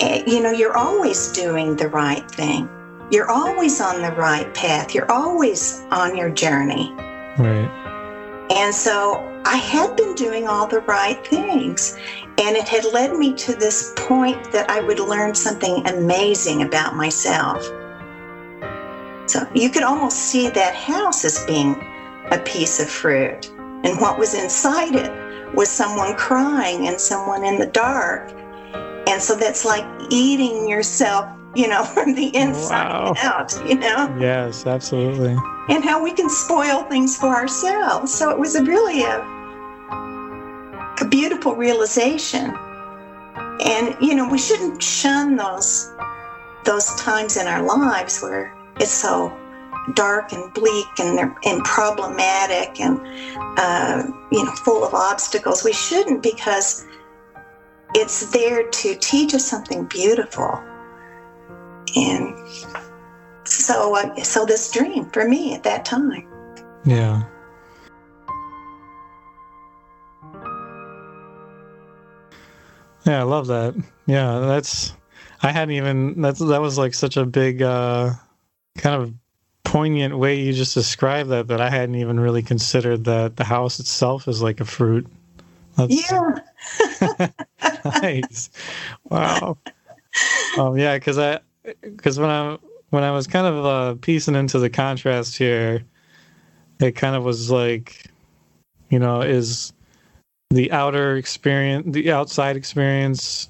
Eh, 0.00 0.24
you 0.26 0.42
know, 0.42 0.50
you're 0.50 0.76
always 0.76 1.32
doing 1.32 1.76
the 1.76 1.88
right 1.88 2.28
thing. 2.30 2.68
You're 3.10 3.30
always 3.30 3.80
on 3.80 4.02
the 4.02 4.12
right 4.12 4.52
path. 4.54 4.94
You're 4.94 5.10
always 5.10 5.82
on 5.90 6.16
your 6.16 6.30
journey. 6.30 6.92
Right. 7.38 8.48
And 8.50 8.74
so 8.74 9.20
I 9.44 9.56
had 9.56 9.96
been 9.96 10.14
doing 10.14 10.48
all 10.48 10.66
the 10.66 10.80
right 10.80 11.24
things. 11.26 11.96
And 12.38 12.56
it 12.56 12.66
had 12.66 12.84
led 12.92 13.16
me 13.16 13.34
to 13.34 13.54
this 13.54 13.92
point 13.96 14.52
that 14.52 14.68
I 14.70 14.80
would 14.80 14.98
learn 14.98 15.34
something 15.34 15.86
amazing 15.86 16.62
about 16.62 16.96
myself. 16.96 17.62
So 19.26 19.46
you 19.54 19.70
could 19.70 19.82
almost 19.82 20.16
see 20.16 20.48
that 20.50 20.74
house 20.74 21.24
as 21.24 21.44
being 21.46 21.74
a 22.30 22.38
piece 22.38 22.80
of 22.80 22.88
fruit. 22.88 23.50
And 23.84 24.00
what 24.00 24.18
was 24.18 24.34
inside 24.34 24.94
it 24.94 25.10
was 25.54 25.68
someone 25.68 26.14
crying 26.14 26.88
and 26.88 27.00
someone 27.00 27.44
in 27.44 27.58
the 27.58 27.66
dark. 27.66 28.30
And 29.08 29.20
so 29.20 29.34
that's 29.34 29.64
like 29.64 29.84
eating 30.10 30.68
yourself, 30.68 31.28
you 31.54 31.68
know, 31.68 31.84
from 31.94 32.14
the 32.14 32.34
inside 32.34 32.92
wow. 32.92 33.14
out, 33.18 33.52
you 33.68 33.76
know? 33.76 34.14
Yes, 34.18 34.66
absolutely. 34.66 35.36
And 35.68 35.84
how 35.84 36.02
we 36.02 36.12
can 36.12 36.28
spoil 36.28 36.82
things 36.84 37.16
for 37.16 37.28
ourselves. 37.28 38.12
So 38.12 38.30
it 38.30 38.38
was 38.38 38.54
a 38.56 38.64
really 38.64 39.02
a, 39.02 39.20
a 41.00 41.08
beautiful 41.08 41.54
realization. 41.54 42.56
And, 43.64 43.96
you 44.00 44.14
know, 44.14 44.28
we 44.28 44.38
shouldn't 44.38 44.82
shun 44.82 45.36
those 45.36 45.90
those 46.64 46.94
times 46.94 47.36
in 47.36 47.48
our 47.48 47.62
lives 47.62 48.20
where 48.20 48.54
it's 48.80 48.90
so 48.90 49.36
dark 49.94 50.32
and 50.32 50.52
bleak 50.54 50.86
and 50.98 51.34
and 51.44 51.64
problematic 51.64 52.80
and 52.80 53.00
uh, 53.58 54.04
you 54.30 54.44
know 54.44 54.52
full 54.52 54.84
of 54.84 54.94
obstacles. 54.94 55.64
We 55.64 55.72
shouldn't 55.72 56.22
because 56.22 56.86
it's 57.94 58.30
there 58.30 58.68
to 58.68 58.94
teach 58.96 59.34
us 59.34 59.46
something 59.46 59.84
beautiful. 59.84 60.62
And 61.94 62.34
so, 63.44 63.96
uh, 63.96 64.22
so 64.22 64.46
this 64.46 64.70
dream 64.70 65.10
for 65.10 65.28
me 65.28 65.54
at 65.54 65.62
that 65.64 65.84
time. 65.84 66.26
Yeah. 66.84 67.24
Yeah, 73.04 73.20
I 73.20 73.22
love 73.24 73.48
that. 73.48 73.74
Yeah, 74.06 74.38
that's 74.38 74.94
I 75.42 75.50
hadn't 75.50 75.74
even 75.74 76.20
that's 76.20 76.38
that 76.38 76.60
was 76.60 76.78
like 76.78 76.94
such 76.94 77.16
a 77.16 77.26
big 77.26 77.60
uh 77.60 78.12
kind 78.78 79.00
of 79.00 79.14
poignant 79.64 80.18
way 80.18 80.38
you 80.38 80.52
just 80.52 80.74
described 80.74 81.30
that 81.30 81.48
that 81.48 81.60
I 81.60 81.70
hadn't 81.70 81.94
even 81.94 82.20
really 82.20 82.42
considered 82.42 83.04
that 83.04 83.36
the 83.36 83.44
house 83.44 83.80
itself 83.80 84.28
is 84.28 84.42
like 84.42 84.60
a 84.60 84.64
fruit. 84.64 85.06
That's, 85.76 86.10
yeah. 86.10 87.28
nice. 88.02 88.50
Wow. 89.10 89.56
Um, 90.58 90.76
yeah, 90.76 90.96
because 90.96 91.18
I 91.18 91.40
because 91.80 92.18
when 92.18 92.30
I 92.30 92.58
when 92.90 93.02
I 93.02 93.10
was 93.10 93.26
kind 93.26 93.46
of 93.46 93.64
uh, 93.64 93.94
piecing 94.00 94.34
into 94.34 94.58
the 94.58 94.68
contrast 94.68 95.38
here, 95.38 95.82
it 96.80 96.92
kind 96.92 97.16
of 97.16 97.24
was 97.24 97.50
like, 97.50 98.04
you 98.90 98.98
know, 98.98 99.22
is 99.22 99.72
the 100.50 100.70
outer 100.72 101.16
experience, 101.16 101.86
the 101.94 102.12
outside 102.12 102.56
experience, 102.56 103.48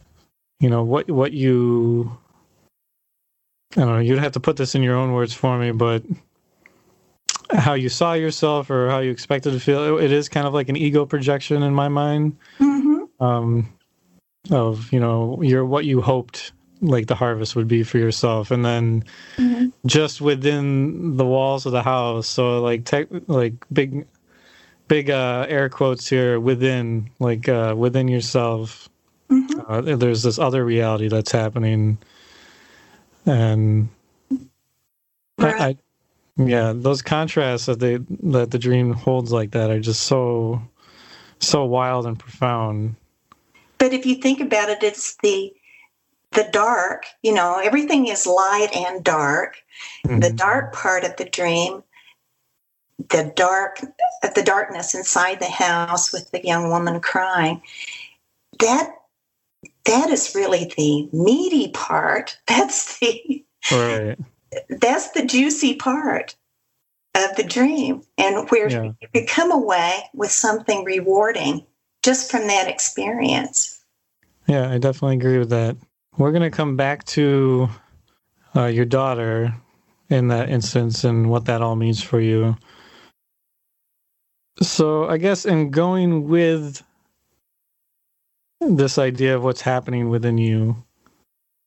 you 0.61 0.71
know, 0.71 0.85
what 0.85 1.11
what 1.11 1.33
you 1.33 2.17
I 3.77 3.81
don't 3.81 3.89
know, 3.89 3.99
you'd 3.99 4.19
have 4.19 4.33
to 4.33 4.41
put 4.41 4.57
this 4.57 4.75
in 4.75 4.83
your 4.83 4.97
own 4.97 5.13
words 5.13 5.33
for 5.33 5.59
me, 5.59 5.73
but 5.73 6.03
how 7.51 7.75
you 7.75 7.89
saw 7.89 8.15
yourself 8.15 8.71
or 8.71 8.89
how 8.89 8.99
you 9.01 9.11
expected 9.11 9.53
to 9.53 9.61
feel, 9.61 9.99
it 9.99 10.13
is 10.13 10.29
kind 10.29 10.47
of 10.47 10.55
like 10.55 10.69
an 10.69 10.77
ego 10.77 11.07
projection 11.07 11.63
in 11.63 11.75
my 11.75 11.89
mind. 11.89 12.37
Mm-hmm. 12.59 13.25
Um, 13.25 13.73
of 14.51 14.93
you 14.93 14.99
know 14.99 15.41
your 15.43 15.65
what 15.65 15.85
you 15.85 16.01
hoped 16.01 16.53
like 16.81 17.07
the 17.07 17.15
harvest 17.15 17.55
would 17.55 17.69
be 17.69 17.85
for 17.85 17.99
yourself 17.99 18.51
and 18.51 18.65
then 18.65 19.05
mm-hmm. 19.37 19.69
just 19.87 20.21
within 20.21 21.17
the 21.17 21.25
walls 21.25 21.65
of 21.65 21.73
the 21.73 21.83
house 21.83 22.27
so 22.27 22.61
like 22.61 22.85
tech 22.85 23.07
like 23.29 23.55
big 23.73 24.07
big 24.89 25.09
uh 25.09 25.47
air 25.49 25.69
quotes 25.69 26.09
here 26.09 26.41
within 26.41 27.09
like 27.21 27.49
uh 27.49 27.73
within 27.77 28.09
yourself 28.09 28.89
mm-hmm. 29.31 29.61
uh, 29.73 29.81
there's 29.97 30.25
this 30.25 30.41
other 30.41 30.65
reality 30.65 31.07
that's 31.07 31.31
happening 31.31 31.97
and. 33.27 33.89
I, 35.39 35.69
I 35.69 35.77
yeah 36.37 36.73
those 36.75 37.03
contrasts 37.03 37.67
that 37.67 37.79
they 37.79 37.99
that 38.23 38.51
the 38.51 38.59
dream 38.59 38.93
holds 38.93 39.33
like 39.33 39.51
that 39.53 39.71
are 39.71 39.81
just 39.81 40.05
so 40.05 40.63
so 41.41 41.65
wild 41.65 42.07
and 42.07 42.19
profound 42.19 42.97
but 43.79 43.93
if 43.93 44.07
you 44.07 44.15
think 44.17 44.41
about 44.41 44.69
it 44.69 44.83
it's 44.83 45.17
the 45.23 45.53
the 46.33 46.49
dark 46.53 47.05
you 47.23 47.35
know 47.35 47.61
everything 47.63 48.09
is 48.09 48.27
light 48.27 48.69
and 48.75 49.05
dark 49.05 49.57
mm-hmm. 50.07 50.21
the 50.21 50.33
dark 50.33 50.73
part 50.73 51.05
of 51.05 51.15
the 51.17 51.27
dream 51.27 51.83
the 53.11 53.31
dark 53.37 53.81
the 54.35 54.43
darkness 54.43 54.95
inside 54.95 55.39
the 55.39 55.51
house 55.51 56.13
with 56.13 56.31
the 56.31 56.45
young 56.47 56.71
woman 56.71 57.01
crying 57.01 57.61
that 58.59 58.95
that 59.85 60.11
is 60.11 60.35
really 60.35 60.73
the 60.77 61.09
meaty 61.13 61.71
part 61.71 62.39
that's 62.47 62.99
the 63.01 63.45
right 63.71 64.19
that's 64.69 65.11
the 65.13 65.25
juicy 65.25 65.75
part 65.75 66.37
of 67.15 67.37
the 67.37 67.43
dream 67.43 68.03
and 68.19 68.49
where 68.51 68.71
Yeah. 68.71 68.93
you 69.15 69.27
come 69.27 69.51
away 69.51 69.99
with 70.15 70.31
something 70.31 70.85
rewarding 70.85 71.67
just 72.03 72.31
from 72.31 72.47
that 72.49 72.69
experience 72.69 73.81
Yeah, 74.47 74.71
I 74.71 74.79
definitely 74.79 75.17
agree 75.17 75.39
with 75.39 75.51
that. 75.51 75.77
We're 76.19 76.33
going 76.33 76.43
to 76.43 76.51
come 76.51 76.77
back 76.77 77.05
to 77.05 77.69
uh, 78.57 78.67
your 78.67 78.85
daughter 78.85 79.55
in 80.11 80.29
that 80.29 80.51
instance 80.51 81.05
and 81.05 81.31
what 81.31 81.47
that 81.47 81.63
all 81.63 81.77
means 81.77 82.03
for 82.03 82.21
you. 82.21 82.57
So, 84.61 85.09
I 85.09 85.17
guess 85.17 85.47
in 85.47 85.71
going 85.71 86.29
with 86.29 86.83
this 88.71 88.99
idea 88.99 89.37
of 89.37 89.45
what's 89.45 89.61
happening 89.61 90.09
within 90.09 90.39
you, 90.39 90.83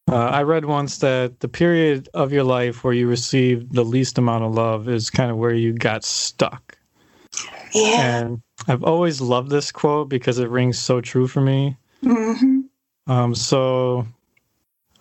uh, 0.10 0.15
I 0.15 0.43
read 0.43 0.65
once 0.65 0.99
that 0.99 1.39
the 1.39 1.47
period 1.47 2.10
of 2.13 2.31
your 2.31 2.43
life 2.43 2.84
where 2.84 2.93
you 2.93 3.08
received 3.08 3.73
the 3.73 3.84
least 3.84 4.17
amount 4.17 4.43
of 4.43 4.53
love 4.53 4.88
is 4.88 5.10
kind 5.10 5.31
of 5.31 5.38
where 5.38 5.53
you 5.53 5.73
got 5.73 6.03
stuck. 6.03 6.77
yeah 7.73 8.01
And 8.01 8.41
I've 8.67 8.84
always 8.84 9.19
loved 9.19 9.49
this 9.49 9.71
quote 9.71 10.10
because 10.10 10.39
it 10.39 10.49
rings 10.49 10.77
so 10.77 11.01
true 11.01 11.27
for 11.27 11.41
me. 11.41 11.77
Mm-hmm. 12.03 12.62
Um, 13.12 13.36
so, 13.36 14.08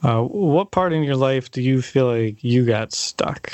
uh, 0.03 0.21
what 0.23 0.71
part 0.71 0.93
in 0.93 1.03
your 1.03 1.17
life 1.17 1.51
do 1.51 1.63
you 1.63 1.81
feel 1.83 2.07
like 2.07 2.43
you 2.43 2.65
got 2.65 2.93
stuck? 2.93 3.53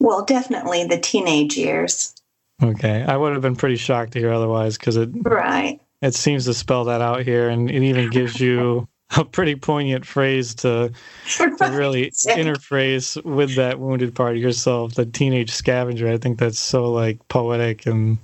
well 0.00 0.24
definitely 0.24 0.84
the 0.84 0.98
teenage 0.98 1.56
years 1.56 2.14
Okay, 2.60 3.04
I 3.04 3.16
would 3.16 3.34
have 3.34 3.42
been 3.42 3.54
pretty 3.54 3.76
shocked 3.76 4.12
to 4.12 4.18
hear 4.18 4.32
otherwise 4.32 4.76
because 4.76 4.96
it 4.96 5.10
right 5.22 5.80
it 6.02 6.14
seems 6.14 6.44
to 6.44 6.54
spell 6.54 6.84
that 6.84 7.00
out 7.00 7.22
here, 7.22 7.48
and 7.48 7.70
it 7.70 7.82
even 7.82 8.10
gives 8.10 8.40
you 8.40 8.88
a 9.16 9.24
pretty 9.24 9.54
poignant 9.56 10.04
phrase 10.06 10.54
to 10.56 10.92
to 11.36 11.44
really 11.72 12.10
interface 12.10 13.22
with 13.24 13.56
that 13.56 13.78
wounded 13.80 14.14
part 14.14 14.36
of 14.36 14.42
yourself, 14.42 14.94
the 14.94 15.06
teenage 15.06 15.50
scavenger. 15.50 16.08
I 16.08 16.18
think 16.18 16.38
that's 16.38 16.58
so 16.58 16.90
like 16.92 17.26
poetic 17.28 17.86
and 17.86 18.18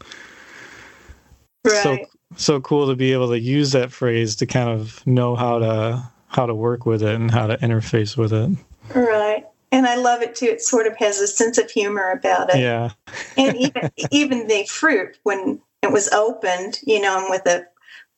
so 1.66 1.98
so 2.36 2.60
cool 2.60 2.88
to 2.88 2.96
be 2.96 3.12
able 3.12 3.28
to 3.28 3.38
use 3.40 3.72
that 3.72 3.92
phrase 3.92 4.36
to 4.36 4.46
kind 4.46 4.68
of 4.68 5.06
know 5.06 5.34
how 5.36 5.58
to 5.58 6.10
how 6.28 6.46
to 6.46 6.54
work 6.54 6.84
with 6.84 7.02
it 7.02 7.14
and 7.14 7.30
how 7.30 7.46
to 7.46 7.56
interface 7.58 8.16
with 8.16 8.32
it. 8.32 8.50
right 8.94 9.46
and 9.72 9.86
i 9.86 9.94
love 9.94 10.20
it 10.20 10.34
too 10.34 10.46
it 10.46 10.60
sort 10.60 10.86
of 10.86 10.96
has 10.96 11.20
a 11.20 11.26
sense 11.28 11.58
of 11.58 11.70
humor 11.70 12.10
about 12.10 12.50
it 12.52 12.60
Yeah. 12.60 12.90
and 13.38 13.56
even 13.56 13.90
even 14.10 14.46
the 14.48 14.64
fruit 14.66 15.16
when 15.22 15.60
it 15.84 15.92
was 15.92 16.08
opened, 16.12 16.80
you 16.86 17.00
know, 17.00 17.18
and 17.20 17.30
with 17.30 17.46
a 17.46 17.66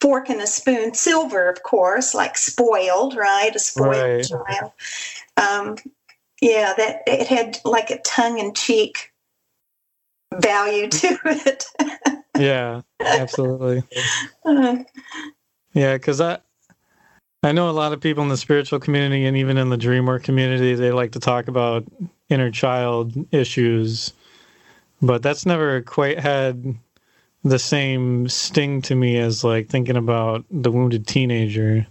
fork 0.00 0.30
and 0.30 0.40
a 0.40 0.46
spoon, 0.46 0.94
silver, 0.94 1.48
of 1.50 1.62
course, 1.64 2.14
like 2.14 2.38
spoiled, 2.38 3.16
right? 3.16 3.54
A 3.54 3.58
spoiled 3.58 3.92
Right. 3.92 4.24
child. 4.24 4.72
Um, 5.36 5.76
yeah, 6.40 6.74
that 6.76 7.02
it 7.06 7.26
had 7.28 7.58
like 7.64 7.90
a 7.90 8.00
tongue 8.02 8.38
in 8.38 8.54
cheek 8.54 9.12
value 10.34 10.88
to 10.90 11.18
it. 11.26 11.64
Yeah, 12.38 12.82
absolutely. 13.00 13.82
Uh, 14.44 14.78
Yeah, 15.74 15.94
because 15.94 16.20
I 16.20 16.38
I 17.42 17.52
know 17.52 17.70
a 17.70 17.72
lot 17.72 17.92
of 17.92 18.00
people 18.00 18.22
in 18.24 18.28
the 18.28 18.36
spiritual 18.36 18.80
community 18.80 19.24
and 19.26 19.36
even 19.36 19.58
in 19.58 19.70
the 19.70 19.76
dream 19.76 20.06
work 20.06 20.24
community, 20.24 20.74
they 20.74 20.92
like 20.92 21.12
to 21.12 21.20
talk 21.20 21.48
about 21.48 21.84
inner 22.28 22.50
child 22.50 23.14
issues, 23.32 24.12
but 25.02 25.22
that's 25.22 25.46
never 25.46 25.82
quite 25.82 26.18
had 26.18 26.76
the 27.48 27.58
same 27.58 28.28
sting 28.28 28.82
to 28.82 28.94
me 28.94 29.18
as 29.18 29.44
like 29.44 29.68
thinking 29.68 29.96
about 29.96 30.44
the 30.50 30.70
wounded 30.70 31.06
teenager. 31.06 31.86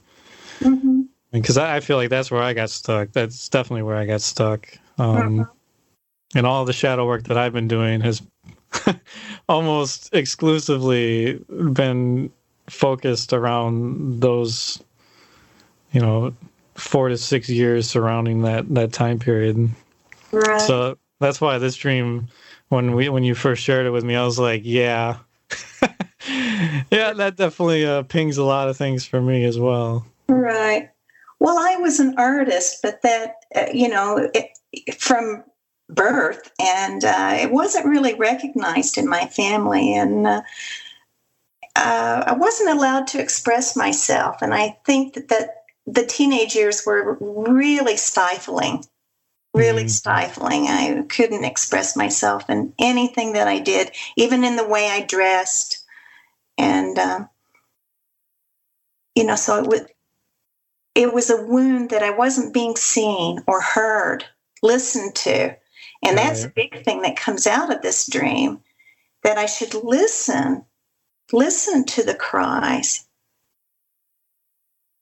mhm. 0.62 1.08
Because 1.32 1.58
I, 1.58 1.78
I 1.78 1.80
feel 1.82 1.98
like 1.98 2.10
that's 2.10 2.32
where 2.32 2.42
I 2.44 2.54
got 2.54 2.70
stuck. 2.70 3.12
That's 3.12 3.50
definitely 3.50 3.84
where 3.84 3.98
I 3.98 4.06
got 4.06 4.22
stuck. 4.22 4.68
Um, 4.98 5.50
And 6.36 6.46
all 6.46 6.66
the 6.66 6.74
shadow 6.74 7.06
work 7.06 7.24
that 7.24 7.38
I've 7.38 7.54
been 7.54 7.68
doing 7.68 8.02
has 8.02 8.22
almost 9.50 10.14
exclusively 10.14 11.36
been 11.74 12.32
focused 12.68 13.34
around 13.34 14.22
those, 14.22 14.82
you 15.92 16.02
know, 16.02 16.34
four 16.76 17.10
to 17.10 17.18
six 17.18 17.50
years 17.50 17.90
surrounding 17.90 18.42
that 18.44 18.74
that 18.76 18.92
time 18.94 19.20
period. 19.20 19.70
Right. 20.32 20.60
So 20.62 20.98
that's 21.20 21.40
why 21.40 21.58
this 21.58 21.76
dream, 21.76 22.28
when 22.70 22.96
we 22.96 23.10
when 23.10 23.24
you 23.24 23.36
first 23.36 23.64
shared 23.64 23.86
it 23.86 23.92
with 23.92 24.04
me, 24.04 24.16
I 24.16 24.26
was 24.26 24.40
like, 24.40 24.62
yeah, 24.66 25.18
yeah, 26.92 27.14
that 27.14 27.36
definitely 27.36 27.86
uh, 27.86 28.04
pings 28.04 28.38
a 28.38 28.44
lot 28.44 28.70
of 28.70 28.78
things 28.78 29.06
for 29.06 29.22
me 29.22 29.46
as 29.46 29.60
well. 29.60 30.06
Right. 30.28 30.90
Well, 31.40 31.58
I 31.60 31.76
was 31.78 32.00
an 32.00 32.16
artist, 32.18 32.80
but 32.82 33.02
that, 33.04 33.36
uh, 33.56 33.66
you 33.74 33.88
know, 33.88 34.30
it, 34.34 34.98
from 34.98 35.44
birth, 35.90 36.52
and 36.60 37.04
uh, 37.04 37.38
it 37.40 37.52
wasn't 37.52 37.86
really 37.86 38.16
recognized 38.16 38.98
in 38.98 39.08
my 39.08 39.26
family. 39.28 39.94
And 39.94 40.26
uh, 40.26 40.42
uh, 41.76 42.24
I 42.26 42.34
wasn't 42.34 42.70
allowed 42.70 43.08
to 43.08 43.22
express 43.22 43.76
myself. 43.76 44.38
And 44.42 44.54
I 44.54 44.78
think 44.86 45.14
that, 45.14 45.28
that 45.28 45.50
the 45.86 46.06
teenage 46.06 46.56
years 46.56 46.84
were 46.86 47.18
really 47.20 47.98
stifling, 47.98 48.84
really 49.56 49.86
Mhm. 49.86 49.92
stifling. 49.92 50.68
I 50.68 51.04
couldn't 51.10 51.46
express 51.46 51.96
myself 51.98 52.50
in 52.50 52.74
anything 52.80 53.34
that 53.34 53.48
I 53.48 53.60
did, 53.60 53.92
even 54.18 54.44
in 54.46 54.58
the 54.58 54.68
way 54.68 54.90
I 54.90 55.02
dressed. 55.02 55.84
And, 56.58 57.00
uh, 57.00 57.28
you 59.16 59.26
know, 59.26 59.36
so 59.38 59.60
it 59.64 59.68
was 59.68 59.82
it 60.96 61.14
was 61.14 61.30
a 61.30 61.42
wound 61.42 61.92
that 61.92 62.04
I 62.04 62.12
wasn't 62.12 62.54
being 62.54 62.76
seen 62.76 63.44
or 63.48 63.62
heard, 63.62 64.26
listened 64.64 65.16
to. 65.16 65.56
And 66.04 66.18
that's 66.18 66.46
a 66.46 66.50
big 66.50 66.84
thing 66.84 67.02
that 67.04 67.18
comes 67.18 67.48
out 67.48 67.74
of 67.74 67.82
this 67.82 68.08
dream 68.08 68.62
that 69.24 69.38
I 69.38 69.48
should 69.48 69.74
listen, 69.76 70.66
listen 71.34 71.86
to 71.86 72.04
the 72.04 72.16
cries. 72.16 73.06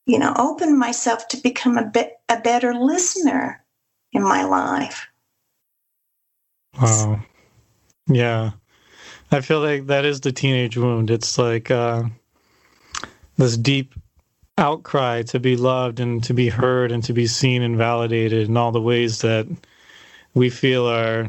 You 0.06 0.20
know, 0.20 0.34
open 0.38 0.78
myself 0.78 1.28
to 1.28 1.38
become 1.38 1.78
a 1.78 1.84
bit 1.86 2.18
a 2.28 2.40
better 2.40 2.74
listener 2.74 3.63
in 4.14 4.22
my 4.22 4.44
life. 4.44 5.08
Wow. 6.80 7.20
Yeah. 8.06 8.52
I 9.30 9.40
feel 9.40 9.60
like 9.60 9.86
that 9.86 10.04
is 10.04 10.20
the 10.20 10.32
teenage 10.32 10.76
wound. 10.76 11.10
It's 11.10 11.36
like 11.38 11.70
uh, 11.70 12.04
this 13.36 13.56
deep 13.56 13.94
outcry 14.56 15.22
to 15.22 15.40
be 15.40 15.56
loved 15.56 15.98
and 15.98 16.22
to 16.24 16.32
be 16.32 16.48
heard 16.48 16.92
and 16.92 17.02
to 17.04 17.12
be 17.12 17.26
seen 17.26 17.62
and 17.62 17.76
validated 17.76 18.48
in 18.48 18.56
all 18.56 18.70
the 18.70 18.80
ways 18.80 19.20
that 19.22 19.46
we 20.34 20.48
feel 20.50 20.86
are 20.86 21.28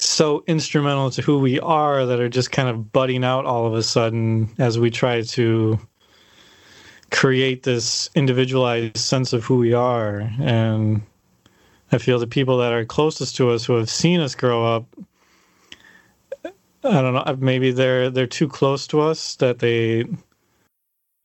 so 0.00 0.42
instrumental 0.48 1.10
to 1.10 1.22
who 1.22 1.38
we 1.38 1.60
are 1.60 2.04
that 2.06 2.18
are 2.18 2.28
just 2.28 2.50
kind 2.50 2.68
of 2.68 2.90
budding 2.92 3.22
out 3.22 3.46
all 3.46 3.66
of 3.66 3.74
a 3.74 3.82
sudden 3.82 4.48
as 4.58 4.78
we 4.78 4.90
try 4.90 5.22
to 5.22 5.78
create 7.12 7.62
this 7.62 8.10
individualized 8.16 8.96
sense 8.96 9.32
of 9.32 9.44
who 9.44 9.58
we 9.58 9.72
are 9.72 10.28
and 10.40 11.02
i 11.92 11.98
feel 11.98 12.18
the 12.18 12.26
people 12.26 12.58
that 12.58 12.72
are 12.72 12.84
closest 12.84 13.36
to 13.36 13.50
us 13.50 13.64
who 13.64 13.74
have 13.74 13.90
seen 13.90 14.20
us 14.20 14.34
grow 14.34 14.64
up 14.64 14.84
i 16.84 17.00
don't 17.00 17.14
know 17.14 17.36
maybe 17.38 17.70
they're 17.70 18.10
they're 18.10 18.26
too 18.26 18.48
close 18.48 18.86
to 18.86 19.00
us 19.00 19.36
that 19.36 19.60
they 19.60 20.04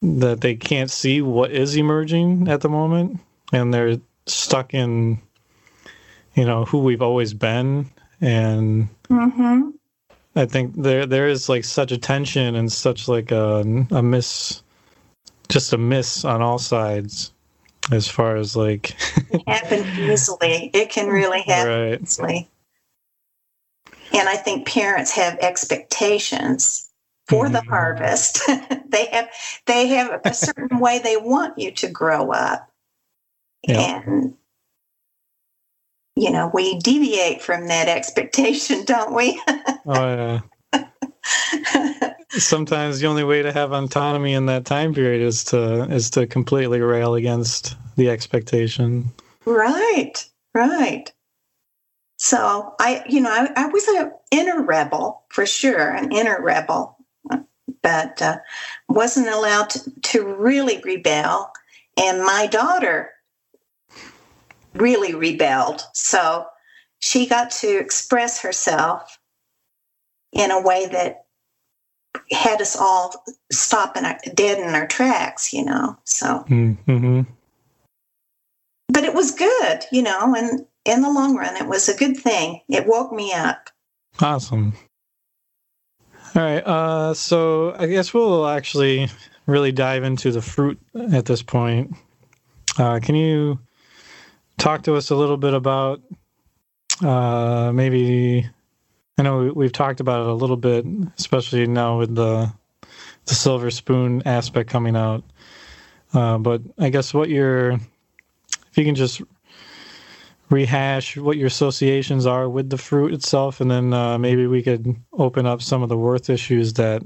that 0.01 0.41
they 0.41 0.55
can't 0.55 0.91
see 0.91 1.21
what 1.21 1.51
is 1.51 1.75
emerging 1.75 2.47
at 2.47 2.61
the 2.61 2.69
moment. 2.69 3.19
And 3.53 3.73
they're 3.73 3.97
stuck 4.25 4.73
in 4.73 5.19
you 6.35 6.45
know 6.45 6.65
who 6.65 6.79
we've 6.79 7.01
always 7.01 7.33
been. 7.33 7.89
And 8.21 8.89
Mm-hmm. 9.09 9.69
i 10.35 10.45
think 10.45 10.75
there 10.75 11.05
there 11.05 11.29
is 11.29 11.47
like 11.47 11.63
such 11.63 11.93
a 11.93 11.97
tension 11.97 12.55
and 12.55 12.69
such 12.69 13.07
like 13.07 13.31
a, 13.31 13.61
a 13.91 14.03
miss 14.03 14.61
just 15.47 15.71
a 15.71 15.77
miss 15.77 16.25
on 16.25 16.41
all 16.41 16.59
sides 16.59 17.31
as 17.91 18.07
far 18.07 18.37
as 18.37 18.55
like 18.55 18.95
Happen 19.47 19.85
easily. 19.97 20.71
It 20.73 20.89
can 20.89 21.07
really 21.07 21.41
happen 21.41 21.91
right 21.91 22.01
easily. 22.01 22.49
And 24.13 24.29
I 24.29 24.35
think 24.37 24.67
parents 24.67 25.11
have 25.11 25.37
expectations 25.39 26.89
for 27.27 27.49
the 27.49 27.59
Mhm. 27.59 27.67
harvest. 27.69 28.41
they 28.89 29.07
have 29.07 29.29
they 29.65 29.87
have 29.87 30.21
a 30.25 30.33
certain 30.33 30.79
way 30.81 30.99
they 30.99 31.17
want 31.17 31.59
you 31.59 31.71
to 31.71 31.89
grow 31.89 32.31
up. 32.31 32.69
Yeah. 33.63 34.01
And 34.03 34.35
you 36.15 36.31
know, 36.31 36.49
we 36.53 36.79
deviate 36.79 37.41
from 37.41 37.67
that 37.67 37.87
expectation, 37.89 38.85
don't 38.85 39.13
we? 39.13 39.41
oh 39.85 40.15
yeah 40.15 40.41
sometimes 42.29 42.99
the 42.99 43.07
only 43.07 43.23
way 43.23 43.41
to 43.41 43.51
have 43.51 43.71
autonomy 43.71 44.33
in 44.33 44.45
that 44.45 44.65
time 44.65 44.93
period 44.93 45.21
is 45.21 45.43
to 45.45 45.83
is 45.91 46.09
to 46.11 46.27
completely 46.27 46.81
rail 46.81 47.15
against 47.15 47.75
the 47.95 48.09
expectation 48.09 49.11
right, 49.47 50.25
right. 50.53 51.11
So 52.17 52.75
I, 52.79 53.03
you 53.07 53.21
know, 53.21 53.31
I, 53.31 53.49
I 53.55 53.67
was 53.67 53.87
an 53.87 54.11
inner 54.31 54.63
rebel 54.63 55.23
for 55.29 55.45
sure, 55.45 55.89
an 55.89 56.11
inner 56.11 56.41
rebel, 56.41 56.97
but 57.81 58.21
uh, 58.21 58.39
wasn't 58.89 59.29
allowed 59.29 59.69
to, 59.71 59.91
to 60.01 60.35
really 60.35 60.81
rebel. 60.83 61.51
And 61.95 62.23
my 62.23 62.47
daughter 62.47 63.11
really 64.73 65.15
rebelled. 65.15 65.83
So 65.93 66.45
she 66.99 67.27
got 67.27 67.51
to 67.51 67.79
express 67.79 68.41
herself 68.41 69.19
in 70.37 70.51
a 70.51 70.61
way 70.61 70.85
that 70.87 71.25
had 72.31 72.61
us 72.61 72.75
all 72.75 73.23
stop 73.51 73.97
in 73.97 74.05
our, 74.05 74.17
dead 74.33 74.59
in 74.59 74.73
our 74.73 74.87
tracks, 74.87 75.53
you 75.53 75.65
know. 75.65 75.97
So, 76.03 76.45
mm-hmm. 76.47 77.21
but 78.89 79.03
it 79.03 79.13
was 79.13 79.31
good, 79.31 79.85
you 79.91 80.01
know, 80.01 80.35
and 80.35 80.65
in 80.85 81.01
the 81.01 81.09
long 81.09 81.35
run, 81.35 81.55
it 81.57 81.67
was 81.67 81.89
a 81.89 81.97
good 81.97 82.15
thing. 82.17 82.61
It 82.69 82.87
woke 82.87 83.11
me 83.11 83.33
up. 83.33 83.69
Awesome. 84.19 84.73
All 86.35 86.43
right. 86.43 86.65
Uh, 86.65 87.13
so 87.13 87.75
I 87.77 87.87
guess 87.87 88.13
we'll 88.13 88.47
actually 88.47 89.09
really 89.45 89.71
dive 89.71 90.03
into 90.03 90.31
the 90.31 90.41
fruit 90.41 90.79
at 91.11 91.25
this 91.25 91.41
point. 91.41 91.95
Uh, 92.77 92.99
can 93.01 93.15
you 93.15 93.59
talk 94.57 94.83
to 94.83 94.95
us 94.95 95.09
a 95.09 95.15
little 95.15 95.37
bit 95.37 95.53
about 95.53 96.01
uh, 97.03 97.71
maybe? 97.73 98.47
I 99.17 99.23
know 99.23 99.39
we- 99.39 99.51
we've 99.51 99.71
talked 99.71 99.99
about 99.99 100.21
it 100.21 100.27
a 100.27 100.33
little 100.33 100.57
bit, 100.57 100.85
especially 101.17 101.65
now 101.67 101.97
with 101.99 102.15
the 102.15 102.51
the 103.25 103.35
silver 103.35 103.69
spoon 103.69 104.21
aspect 104.25 104.69
coming 104.69 104.95
out. 104.95 105.21
Uh, 106.13 106.37
but 106.37 106.61
I 106.79 106.87
guess 106.89 107.13
what 107.13 107.27
your, 107.27 107.71
if 107.71 108.77
you 108.77 108.85
can 108.85 108.95
just 108.95 109.21
rehash 110.49 111.17
what 111.17 111.35
your 111.35 111.47
associations 111.47 112.25
are 112.25 112.47
with 112.47 112.69
the 112.69 112.77
fruit 112.77 113.13
itself, 113.13 113.59
and 113.59 113.69
then 113.69 113.93
uh, 113.93 114.17
maybe 114.17 114.47
we 114.47 114.63
could 114.63 114.95
open 115.11 115.45
up 115.45 115.61
some 115.61 115.83
of 115.83 115.89
the 115.89 115.97
worth 115.97 116.29
issues 116.29 116.73
that 116.73 117.03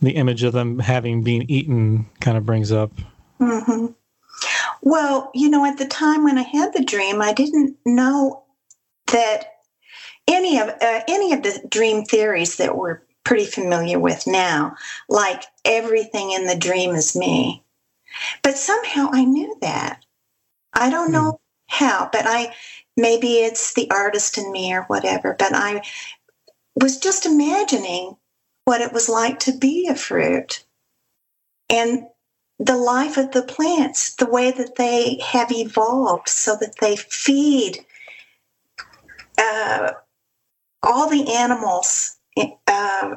the 0.00 0.12
image 0.12 0.44
of 0.44 0.52
them 0.52 0.78
having 0.78 1.24
been 1.24 1.50
eaten 1.50 2.06
kind 2.20 2.38
of 2.38 2.46
brings 2.46 2.70
up. 2.70 2.92
hmm 3.38 3.86
Well, 4.80 5.30
you 5.34 5.50
know, 5.50 5.64
at 5.66 5.76
the 5.78 5.86
time 5.86 6.22
when 6.22 6.38
I 6.38 6.42
had 6.42 6.72
the 6.72 6.84
dream, 6.84 7.20
I 7.20 7.32
didn't 7.32 7.76
know 7.84 8.44
that 9.08 9.54
any 10.30 10.58
of 10.58 10.68
uh, 10.68 11.00
any 11.08 11.32
of 11.32 11.42
the 11.42 11.62
dream 11.68 12.04
theories 12.04 12.56
that 12.56 12.76
we're 12.76 13.02
pretty 13.24 13.46
familiar 13.46 13.98
with 13.98 14.26
now, 14.26 14.76
like 15.08 15.44
everything 15.64 16.32
in 16.32 16.46
the 16.46 16.56
dream 16.56 16.94
is 16.94 17.16
me. 17.16 17.62
But 18.42 18.56
somehow 18.56 19.08
I 19.12 19.24
knew 19.24 19.56
that. 19.60 20.04
I 20.72 20.90
don't 20.90 21.12
know 21.12 21.40
how, 21.68 22.08
but 22.12 22.26
I 22.26 22.54
maybe 22.96 23.38
it's 23.38 23.74
the 23.74 23.90
artist 23.90 24.38
in 24.38 24.50
me 24.52 24.72
or 24.72 24.82
whatever, 24.82 25.34
but 25.38 25.54
I 25.54 25.82
was 26.74 26.98
just 26.98 27.26
imagining 27.26 28.16
what 28.64 28.80
it 28.80 28.92
was 28.92 29.08
like 29.08 29.38
to 29.40 29.52
be 29.52 29.88
a 29.88 29.94
fruit. 29.94 30.64
And 31.68 32.06
the 32.58 32.76
life 32.76 33.16
of 33.16 33.32
the 33.32 33.42
plants, 33.42 34.14
the 34.14 34.26
way 34.26 34.50
that 34.50 34.76
they 34.76 35.18
have 35.24 35.50
evolved 35.50 36.28
so 36.28 36.56
that 36.60 36.76
they 36.80 36.96
feed 36.96 37.84
uh, 39.38 39.92
all 40.82 41.08
the 41.08 41.32
animals 41.32 42.16
uh, 42.66 43.16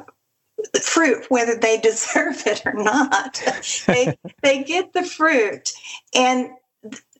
fruit, 0.82 1.26
whether 1.28 1.56
they 1.56 1.78
deserve 1.82 2.46
it 2.46 2.62
or 2.64 2.74
not. 2.74 3.42
they, 3.86 4.16
they 4.42 4.62
get 4.62 4.92
the 4.92 5.04
fruit. 5.04 5.72
And 6.14 6.50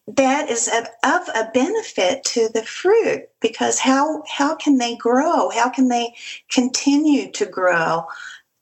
that 0.07 0.50
is 0.50 0.68
of, 0.68 0.87
of 1.02 1.28
a 1.35 1.50
benefit 1.52 2.24
to 2.24 2.50
the 2.52 2.62
fruit 2.62 3.22
because 3.40 3.78
how, 3.78 4.22
how 4.28 4.54
can 4.54 4.76
they 4.78 4.96
grow? 4.96 5.50
How 5.50 5.70
can 5.70 5.88
they 5.88 6.14
continue 6.50 7.30
to 7.33 7.46
grow? 7.46 8.04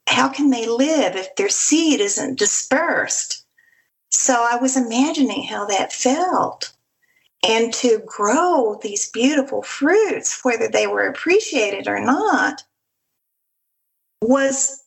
How 0.07 0.29
can 0.29 0.51
they 0.51 0.66
live 0.66 1.16
if 1.16 1.35
their 1.37 1.49
seed 1.49 2.01
isn't 2.01 2.38
dispersed? 2.38 3.45
So 4.11 4.47
I 4.49 4.57
was 4.57 4.77
imagining 4.77 5.45
how 5.45 5.64
that 5.66 5.92
felt. 5.92 6.73
And 7.49 7.75
to 7.75 8.03
grow 8.07 8.79
these 8.83 9.11
beautiful 9.11 9.63
fruits, 9.63 10.45
whether 10.45 10.69
they 10.69 10.87
were 10.87 11.07
appreciated 11.09 11.89
or 11.89 12.01
not, 12.01 12.63
was 14.23 14.85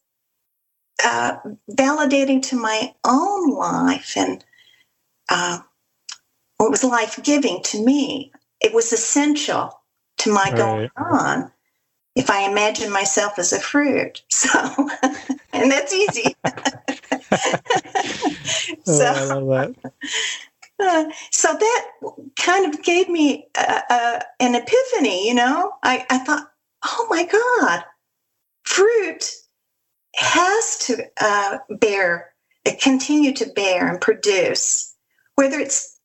uh, 1.03 1.37
validating 1.71 2.41
to 2.43 2.57
my 2.57 2.93
own 3.05 3.51
life 3.51 4.13
and 4.17 4.43
uh, 5.29 5.59
it 6.59 6.71
was 6.71 6.83
life 6.83 7.19
giving 7.23 7.61
to 7.63 7.83
me. 7.83 8.31
It 8.61 8.73
was 8.73 8.93
essential 8.93 9.81
to 10.19 10.33
my 10.33 10.51
Right. 10.51 10.55
going 10.55 10.89
on 10.97 11.51
if 12.15 12.29
I 12.29 12.49
imagine 12.49 12.91
myself 12.91 13.39
as 13.39 13.53
a 13.53 13.59
fruit. 13.59 14.23
So, 14.31 14.89
and 15.53 15.71
that's 15.71 15.93
easy. 15.93 16.35
Oh, 18.87 19.13
I 19.13 19.23
love 19.23 19.47
that. 19.47 19.93
so 21.31 21.53
that 21.53 21.91
kind 22.37 22.73
of 22.73 22.83
gave 22.83 23.09
me 23.09 23.47
uh, 23.55 23.81
uh, 23.89 24.19
an 24.39 24.55
epiphany, 24.55 25.27
you 25.27 25.33
know? 25.33 25.73
I, 25.83 26.05
I 26.09 26.19
thought, 26.19 26.51
oh 26.85 27.07
my 27.09 27.25
God, 27.25 27.83
fruit 28.63 29.31
has 30.15 30.77
to 30.87 31.03
uh, 31.21 31.57
bear, 31.79 32.33
uh, 32.65 32.71
continue 32.81 33.33
to 33.33 33.47
bear 33.55 33.87
and 33.87 34.01
produce, 34.01 34.95
whether 35.35 35.59
it's 35.59 35.95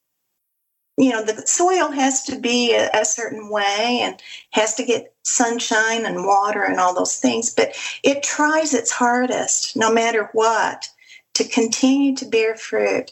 you 0.99 1.11
know 1.11 1.25
the 1.25 1.47
soil 1.47 1.91
has 1.91 2.25
to 2.25 2.39
be 2.39 2.75
a, 2.75 2.91
a 2.93 3.05
certain 3.05 3.51
way 3.51 4.01
and 4.03 4.23
has 4.51 4.75
to 4.75 4.85
get 4.85 5.15
sunshine 5.25 6.05
and 6.05 6.27
water 6.27 6.63
and 6.63 6.79
all 6.79 6.95
those 6.95 7.19
things 7.19 7.55
but 7.55 7.75
it 8.05 8.23
tries 8.23 8.75
its 8.75 8.91
hardest 8.91 9.77
no 9.77 9.93
matter 9.93 10.29
what 10.33 10.89
to 11.35 11.45
continue 11.45 12.15
to 12.15 12.27
bear 12.27 12.57
fruit 12.57 13.11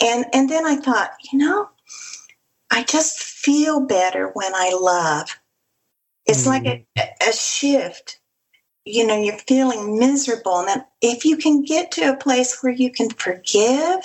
and 0.00 0.24
and 0.32 0.48
then 0.48 0.66
i 0.66 0.76
thought 0.76 1.10
you 1.32 1.38
know 1.38 1.68
i 2.70 2.82
just 2.84 3.26
feel 3.46 3.78
better 3.78 4.30
when 4.34 4.52
I 4.56 4.76
love. 4.78 5.28
It's 6.26 6.42
mm. 6.42 6.46
like 6.48 6.66
a, 6.66 6.84
a 7.28 7.32
shift. 7.32 8.18
You 8.84 9.06
know, 9.06 9.16
you're 9.16 9.38
feeling 9.38 10.00
miserable. 10.00 10.58
And 10.58 10.68
then 10.68 10.84
if 11.00 11.24
you 11.24 11.36
can 11.36 11.62
get 11.62 11.92
to 11.92 12.12
a 12.12 12.16
place 12.16 12.60
where 12.60 12.72
you 12.72 12.90
can 12.90 13.08
forgive, 13.10 14.00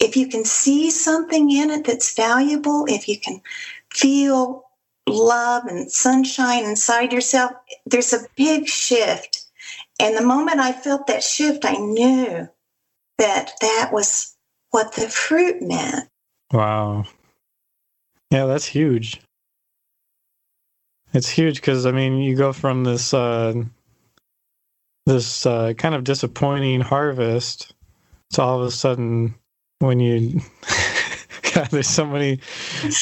if 0.00 0.16
you 0.16 0.26
can 0.26 0.44
see 0.44 0.90
something 0.90 1.52
in 1.52 1.70
it 1.70 1.84
that's 1.84 2.16
valuable, 2.16 2.84
if 2.88 3.08
you 3.08 3.16
can 3.16 3.40
feel 3.92 4.64
love 5.08 5.66
and 5.66 5.90
sunshine 5.90 6.64
inside 6.64 7.12
yourself, 7.12 7.52
there's 7.86 8.12
a 8.12 8.26
big 8.36 8.66
shift. 8.66 9.41
And 10.00 10.16
the 10.16 10.22
moment 10.22 10.58
I 10.58 10.72
felt 10.72 11.06
that 11.06 11.22
shift, 11.22 11.64
I 11.64 11.74
knew 11.74 12.48
that 13.18 13.52
that 13.60 13.90
was 13.92 14.36
what 14.70 14.94
the 14.94 15.08
fruit 15.08 15.62
meant. 15.62 16.08
Wow. 16.52 17.04
Yeah, 18.30 18.46
that's 18.46 18.66
huge. 18.66 19.20
It's 21.12 21.28
huge 21.28 21.56
because 21.56 21.84
I 21.84 21.92
mean, 21.92 22.18
you 22.18 22.36
go 22.36 22.52
from 22.52 22.84
this 22.84 23.12
uh, 23.12 23.52
this 25.06 25.44
uh, 25.44 25.74
kind 25.74 25.94
of 25.94 26.04
disappointing 26.04 26.80
harvest 26.80 27.74
to 28.32 28.42
all 28.42 28.60
of 28.60 28.66
a 28.66 28.70
sudden 28.70 29.34
when 29.80 30.00
you 30.00 30.40
God, 31.54 31.68
there's 31.70 31.88
so 31.88 32.06
many 32.06 32.40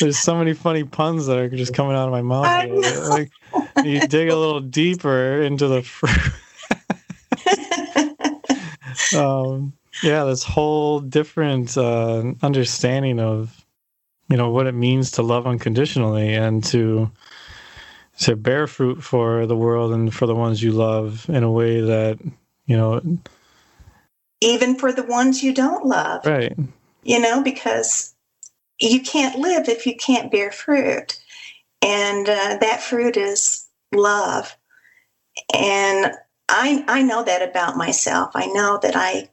there's 0.00 0.18
so 0.18 0.36
many 0.36 0.54
funny 0.54 0.84
puns 0.84 1.26
that 1.26 1.38
are 1.38 1.48
just 1.48 1.74
coming 1.74 1.94
out 1.94 2.06
of 2.06 2.12
my 2.12 2.22
mouth. 2.22 3.08
Like 3.08 3.30
you 3.84 4.00
dig 4.00 4.28
a 4.28 4.36
little 4.36 4.60
deeper 4.60 5.40
into 5.42 5.68
the 5.68 5.82
fruit. 5.84 6.32
Um, 9.14 9.72
yeah, 10.02 10.24
this 10.24 10.42
whole 10.42 11.00
different 11.00 11.76
uh, 11.76 12.32
understanding 12.42 13.20
of 13.20 13.64
you 14.28 14.36
know 14.36 14.50
what 14.50 14.66
it 14.66 14.74
means 14.74 15.12
to 15.12 15.22
love 15.22 15.46
unconditionally 15.46 16.34
and 16.34 16.62
to 16.64 17.10
to 18.18 18.36
bear 18.36 18.66
fruit 18.66 19.02
for 19.02 19.46
the 19.46 19.56
world 19.56 19.92
and 19.92 20.14
for 20.14 20.26
the 20.26 20.34
ones 20.34 20.62
you 20.62 20.72
love 20.72 21.28
in 21.28 21.42
a 21.42 21.50
way 21.50 21.80
that 21.80 22.18
you 22.66 22.76
know 22.76 23.00
even 24.40 24.74
for 24.76 24.92
the 24.92 25.02
ones 25.02 25.42
you 25.42 25.52
don't 25.52 25.86
love. 25.86 26.24
Right. 26.24 26.56
You 27.02 27.20
know 27.20 27.42
because 27.42 28.14
you 28.78 29.00
can't 29.02 29.38
live 29.38 29.68
if 29.68 29.86
you 29.86 29.96
can't 29.96 30.32
bear 30.32 30.50
fruit. 30.50 31.20
And 31.82 32.28
uh, 32.28 32.58
that 32.60 32.82
fruit 32.82 33.16
is 33.16 33.66
love. 33.92 34.56
And 35.54 36.12
i 36.50 36.84
i 36.88 37.02
know 37.02 37.22
that 37.22 37.48
about 37.48 37.76
myself. 37.76 38.30
I 38.34 38.46
know 38.46 38.78
that 38.82 38.96
i 38.96 39.28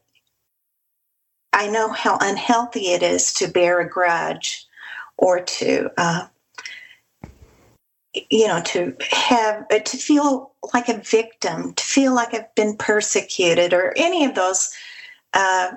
i 1.53 1.67
know 1.67 1.89
how 1.89 2.17
unhealthy 2.21 2.91
it 2.91 3.03
is 3.03 3.33
to 3.35 3.47
bear 3.47 3.79
a 3.79 3.89
grudge 3.89 4.65
or 5.17 5.41
to 5.41 5.89
uh, 5.97 6.27
you 8.29 8.47
know 8.47 8.61
to 8.61 8.95
have 9.11 9.65
uh, 9.71 9.79
to 9.79 9.97
feel 9.97 10.53
like 10.73 10.89
a 10.89 10.99
victim 10.99 11.73
to 11.73 11.83
feel 11.83 12.13
like 12.13 12.33
i've 12.33 12.53
been 12.55 12.75
persecuted 12.77 13.73
or 13.73 13.93
any 13.97 14.25
of 14.25 14.35
those 14.35 14.73
uh, 15.33 15.71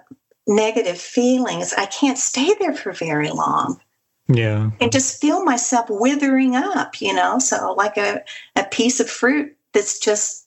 negative 0.46 1.00
feelings. 1.00 1.72
I 1.74 1.86
can't 1.86 2.18
stay 2.18 2.54
there 2.58 2.74
for 2.74 2.92
very 2.92 3.30
long. 3.30 3.80
Yeah. 4.28 4.70
And 4.80 4.92
just 4.92 5.20
feel 5.20 5.44
myself 5.44 5.86
withering 5.88 6.54
up 6.56 7.00
you 7.00 7.14
know? 7.14 7.38
So 7.38 7.72
like 7.72 7.96
a, 7.96 8.22
a 8.56 8.64
piece 8.64 9.00
of 9.00 9.10
fruit 9.10 9.56
that's 9.72 9.98
just 9.98 10.46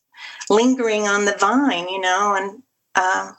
lingering 0.49 1.07
on 1.07 1.25
the 1.25 1.35
vine 1.39 1.87
you 1.89 1.99
know 1.99 2.35
and 2.35 2.63
um, 2.95 3.35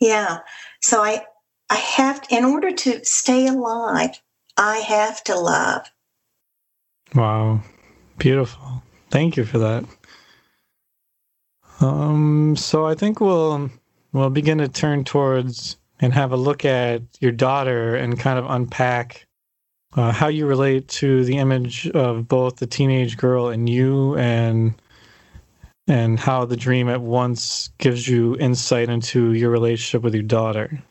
yeah 0.00 0.38
so 0.80 1.02
i 1.02 1.24
i 1.70 1.76
have 1.76 2.22
in 2.30 2.44
order 2.44 2.70
to 2.70 3.04
stay 3.04 3.46
alive 3.46 4.20
I 4.58 4.78
have 4.78 5.22
to 5.24 5.38
love. 5.38 5.86
Wow. 7.14 7.62
Beautiful. 8.18 8.82
Thank 9.08 9.36
you 9.36 9.44
for 9.44 9.58
that. 9.58 9.84
Um, 11.80 12.56
so 12.56 12.84
I 12.84 12.96
think 12.96 13.20
we'll 13.20 13.70
we'll 14.12 14.30
begin 14.30 14.58
to 14.58 14.68
turn 14.68 15.04
towards 15.04 15.76
and 16.00 16.12
have 16.12 16.32
a 16.32 16.36
look 16.36 16.64
at 16.64 17.02
your 17.20 17.30
daughter 17.30 17.94
and 17.94 18.18
kind 18.18 18.38
of 18.38 18.50
unpack 18.50 19.26
uh, 19.94 20.10
how 20.10 20.26
you 20.26 20.46
relate 20.46 20.88
to 20.88 21.24
the 21.24 21.38
image 21.38 21.88
of 21.90 22.26
both 22.26 22.56
the 22.56 22.66
teenage 22.66 23.16
girl 23.16 23.48
and 23.48 23.68
you 23.68 24.16
and 24.16 24.74
and 25.88 26.20
how 26.20 26.44
the 26.44 26.56
dream 26.56 26.88
at 26.88 27.00
once 27.00 27.70
gives 27.78 28.06
you 28.06 28.36
insight 28.36 28.90
into 28.90 29.32
your 29.32 29.50
relationship 29.50 30.02
with 30.02 30.14
your 30.14 30.22
daughter. 30.22 30.82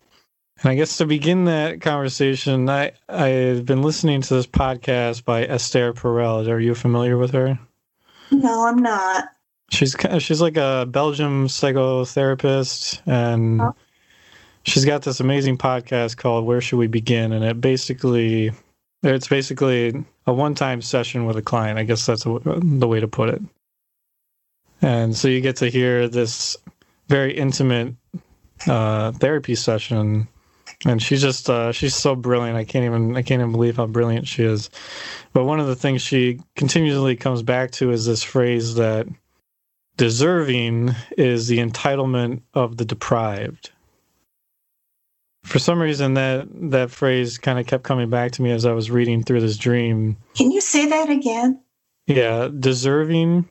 And 0.60 0.72
I 0.72 0.76
guess 0.76 0.98
to 0.98 1.06
begin 1.06 1.46
that 1.46 1.82
conversation, 1.82 2.68
I 2.68 2.92
I've 3.08 3.66
been 3.66 3.84
listening 3.84 4.22
to 4.24 4.34
this 4.34 4.48
podcast 4.48 5.24
by 5.24 5.46
Esther 5.46 5.94
Perel. 5.94 6.48
Are 6.50 6.60
you 6.60 6.74
familiar 6.74 7.18
with 7.18 7.32
her? 7.32 7.60
No, 8.32 8.68
I'm 8.68 8.80
not. 8.80 9.30
She's 9.70 9.96
she's 10.18 10.42
like 10.42 10.58
a 10.58 10.88
Belgium 10.90 11.48
psychotherapist, 11.48 13.02
and 13.06 13.62
oh. 13.62 13.76
she's 14.64 14.86
got 14.86 15.04
this 15.04 15.20
amazing 15.20 15.60
podcast 15.60 16.18
called 16.18 16.46
"Where 16.46 16.60
Should 16.60 16.80
We 16.80 16.88
Begin?" 16.88 17.34
And 17.34 17.46
it 17.46 17.62
basically 17.62 18.52
it's 19.04 19.28
basically 19.28 20.06
a 20.26 20.34
one-time 20.34 20.82
session 20.82 21.26
with 21.26 21.38
a 21.38 21.42
client. 21.44 21.78
I 21.78 21.84
guess 21.84 22.04
that's 22.06 22.26
a, 22.26 22.40
the 22.44 22.88
way 22.88 23.00
to 23.00 23.08
put 23.08 23.30
it. 23.30 23.42
And 24.82 25.16
so 25.16 25.28
you 25.28 25.42
get 25.42 25.58
to 25.58 25.70
hear 25.70 26.08
this 26.08 26.58
very 27.08 27.36
intimate 27.36 27.96
uh, 28.68 29.12
therapy 29.14 29.56
session 29.56 30.28
and 30.86 31.02
she's 31.02 31.22
just 31.22 31.50
uh, 31.50 31.72
she's 31.72 31.96
so 31.96 32.16
brilliant. 32.16 32.58
I 32.58 32.64
can't 32.64 32.86
even 32.86 33.16
I 33.16 33.22
can't 33.22 33.42
even 33.42 33.52
believe 33.52 33.78
how 33.78 33.88
brilliant 33.88 34.28
she 34.28 34.44
is. 34.44 34.70
But 35.34 35.46
one 35.46 35.60
of 35.60 35.68
the 35.68 35.76
things 35.76 36.02
she 36.02 36.40
continually 36.56 37.16
comes 37.16 37.44
back 37.44 37.72
to 37.72 37.92
is 37.92 38.06
this 38.06 38.24
phrase 38.24 38.76
that 38.76 39.08
deserving 39.98 40.96
is 41.18 41.48
the 41.48 41.58
entitlement 41.58 42.42
of 42.54 42.78
the 42.78 42.86
deprived. 42.86 43.72
For 45.44 45.60
some 45.60 45.82
reason, 45.82 46.14
that 46.16 46.48
that 46.72 46.92
phrase 46.92 47.38
kind 47.38 47.58
of 47.58 47.66
kept 47.66 47.84
coming 47.84 48.10
back 48.10 48.34
to 48.34 48.42
me 48.42 48.52
as 48.52 48.66
I 48.66 48.74
was 48.74 48.92
reading 48.92 49.24
through 49.24 49.42
this 49.42 49.58
dream. 49.58 50.18
Can 50.36 50.52
you 50.52 50.62
say 50.62 50.88
that 50.88 51.10
again? 51.10 51.62
Yeah, 52.06 52.50
deserving 52.58 53.50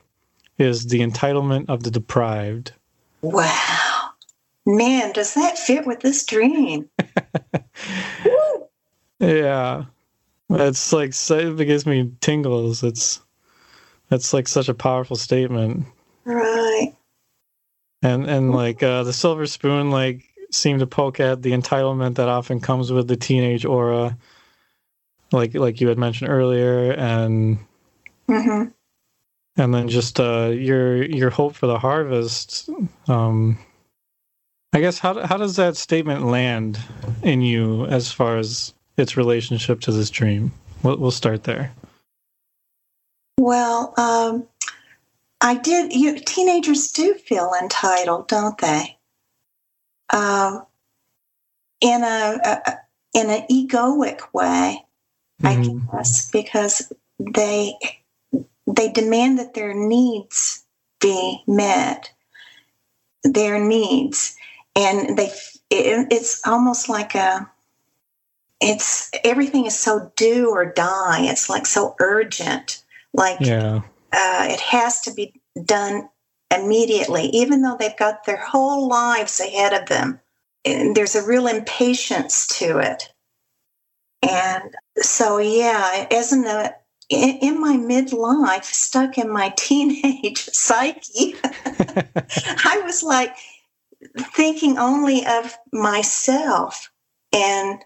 is 0.57 0.87
the 0.87 0.99
entitlement 0.99 1.69
of 1.69 1.83
the 1.83 1.91
deprived. 1.91 2.73
Wow 3.21 3.97
man, 4.67 5.13
does 5.13 5.33
that 5.33 5.57
fit 5.57 5.87
with 5.87 6.01
this 6.01 6.23
dream? 6.25 6.89
yeah. 9.19 9.85
It's 10.49 10.93
like 10.93 11.13
it 11.29 11.65
gives 11.65 11.85
me 11.85 12.11
tingles. 12.21 12.83
It's 12.83 13.21
that's 14.09 14.33
like 14.33 14.47
such 14.47 14.69
a 14.69 14.73
powerful 14.73 15.15
statement. 15.15 15.87
Right. 16.25 16.93
And 18.03 18.29
and 18.29 18.53
like 18.53 18.83
uh, 18.83 19.03
the 19.03 19.13
silver 19.13 19.47
spoon 19.47 19.89
like 19.89 20.25
seemed 20.51 20.81
to 20.81 20.87
poke 20.87 21.19
at 21.19 21.41
the 21.41 21.51
entitlement 21.51 22.15
that 22.15 22.29
often 22.29 22.59
comes 22.59 22.91
with 22.91 23.07
the 23.07 23.17
teenage 23.17 23.65
aura, 23.65 24.17
like 25.31 25.55
like 25.55 25.81
you 25.81 25.89
had 25.89 25.97
mentioned 25.97 26.29
earlier, 26.29 26.91
and 26.91 27.57
mm-hmm. 28.29 28.69
And 29.57 29.73
then 29.73 29.89
just 29.89 30.19
uh, 30.19 30.51
your 30.53 31.03
your 31.03 31.29
hope 31.29 31.55
for 31.55 31.67
the 31.67 31.79
harvest. 31.79 32.69
Um, 33.07 33.57
I 34.73 34.79
guess 34.79 34.99
how 34.99 35.25
how 35.25 35.37
does 35.37 35.55
that 35.55 35.75
statement 35.75 36.25
land 36.25 36.79
in 37.23 37.41
you 37.41 37.85
as 37.85 38.11
far 38.11 38.37
as 38.37 38.73
its 38.97 39.17
relationship 39.17 39.81
to 39.81 39.91
this 39.91 40.09
dream? 40.09 40.51
We'll, 40.83 40.97
we'll 40.97 41.11
start 41.11 41.43
there. 41.43 41.71
Well, 43.39 43.93
um, 43.97 44.47
I 45.41 45.55
did. 45.55 45.93
You 45.93 46.19
teenagers 46.19 46.91
do 46.91 47.15
feel 47.15 47.51
entitled, 47.61 48.27
don't 48.27 48.57
they? 48.57 48.97
Um, 50.11 50.65
in 51.81 52.03
a, 52.03 52.39
a, 52.43 52.73
in 53.13 53.29
an 53.29 53.45
egoic 53.51 54.21
way, 54.33 54.83
mm-hmm. 55.41 55.91
I 55.91 55.97
guess, 55.97 56.29
because 56.31 56.91
they 57.19 57.73
they 58.67 58.91
demand 58.91 59.39
that 59.39 59.53
their 59.53 59.73
needs 59.73 60.63
be 60.99 61.41
met. 61.47 62.11
Their 63.23 63.59
needs 63.59 64.37
and 64.77 65.17
they 65.17 65.31
it, 65.69 66.07
it's 66.11 66.45
almost 66.47 66.87
like 66.87 67.15
a 67.15 67.49
it's 68.61 69.11
everything 69.23 69.65
is 69.65 69.77
so 69.77 70.11
do 70.15 70.49
or 70.49 70.71
die 70.71 71.23
it's 71.23 71.49
like 71.49 71.65
so 71.65 71.95
urgent 71.99 72.83
like 73.13 73.39
yeah. 73.39 73.81
uh, 74.13 74.47
it 74.49 74.59
has 74.59 75.01
to 75.01 75.13
be 75.13 75.33
done 75.65 76.07
immediately 76.55 77.23
even 77.33 77.61
though 77.61 77.75
they've 77.77 77.97
got 77.97 78.25
their 78.25 78.37
whole 78.37 78.87
lives 78.87 79.39
ahead 79.39 79.73
of 79.73 79.89
them 79.89 80.19
and 80.63 80.95
there's 80.95 81.15
a 81.15 81.25
real 81.25 81.47
impatience 81.47 82.47
to 82.47 82.77
it 82.77 83.11
and 84.21 84.75
so 84.97 85.37
yeah 85.37 86.07
in 86.31 86.41
the 86.41 86.73
in, 87.09 87.61
my 87.61 87.77
midlife 87.77 88.63
stuck 88.63 89.17
in 89.17 89.29
my 89.29 89.53
teenage 89.57 90.45
psyche 90.51 91.35
i 91.43 92.81
was 92.85 93.03
like 93.03 93.35
thinking 94.33 94.77
only 94.77 95.25
of 95.25 95.57
myself 95.71 96.91
and 97.33 97.83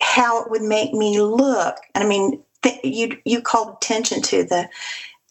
how 0.00 0.42
it 0.42 0.50
would 0.50 0.62
make 0.62 0.92
me 0.92 1.20
look. 1.20 1.76
I 1.94 2.06
mean, 2.06 2.42
th- 2.62 2.84
you 2.84 3.18
you 3.24 3.40
called 3.40 3.76
attention 3.76 4.22
to 4.22 4.44
the 4.44 4.68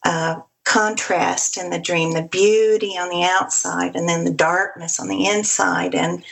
uh, 0.04 0.40
contrast 0.64 1.56
in 1.56 1.70
the 1.70 1.78
dream, 1.78 2.12
the 2.12 2.22
beauty 2.22 2.98
on 2.98 3.08
the 3.08 3.22
outside, 3.22 3.96
and 3.96 4.08
then 4.08 4.24
the 4.24 4.32
darkness 4.32 4.98
on 4.98 5.08
the 5.08 5.26
inside. 5.26 5.94
And 5.94 6.24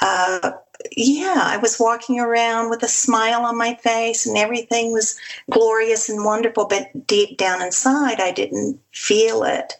uh, 0.00 0.52
yeah, 0.96 1.42
I 1.44 1.56
was 1.58 1.78
walking 1.78 2.20
around 2.20 2.70
with 2.70 2.82
a 2.82 2.88
smile 2.88 3.44
on 3.44 3.56
my 3.56 3.74
face, 3.74 4.26
and 4.26 4.36
everything 4.36 4.92
was 4.92 5.18
glorious 5.50 6.08
and 6.08 6.24
wonderful. 6.24 6.66
But 6.66 7.06
deep 7.06 7.36
down 7.38 7.62
inside, 7.62 8.20
I 8.20 8.32
didn't 8.32 8.80
feel 8.92 9.44
it. 9.44 9.74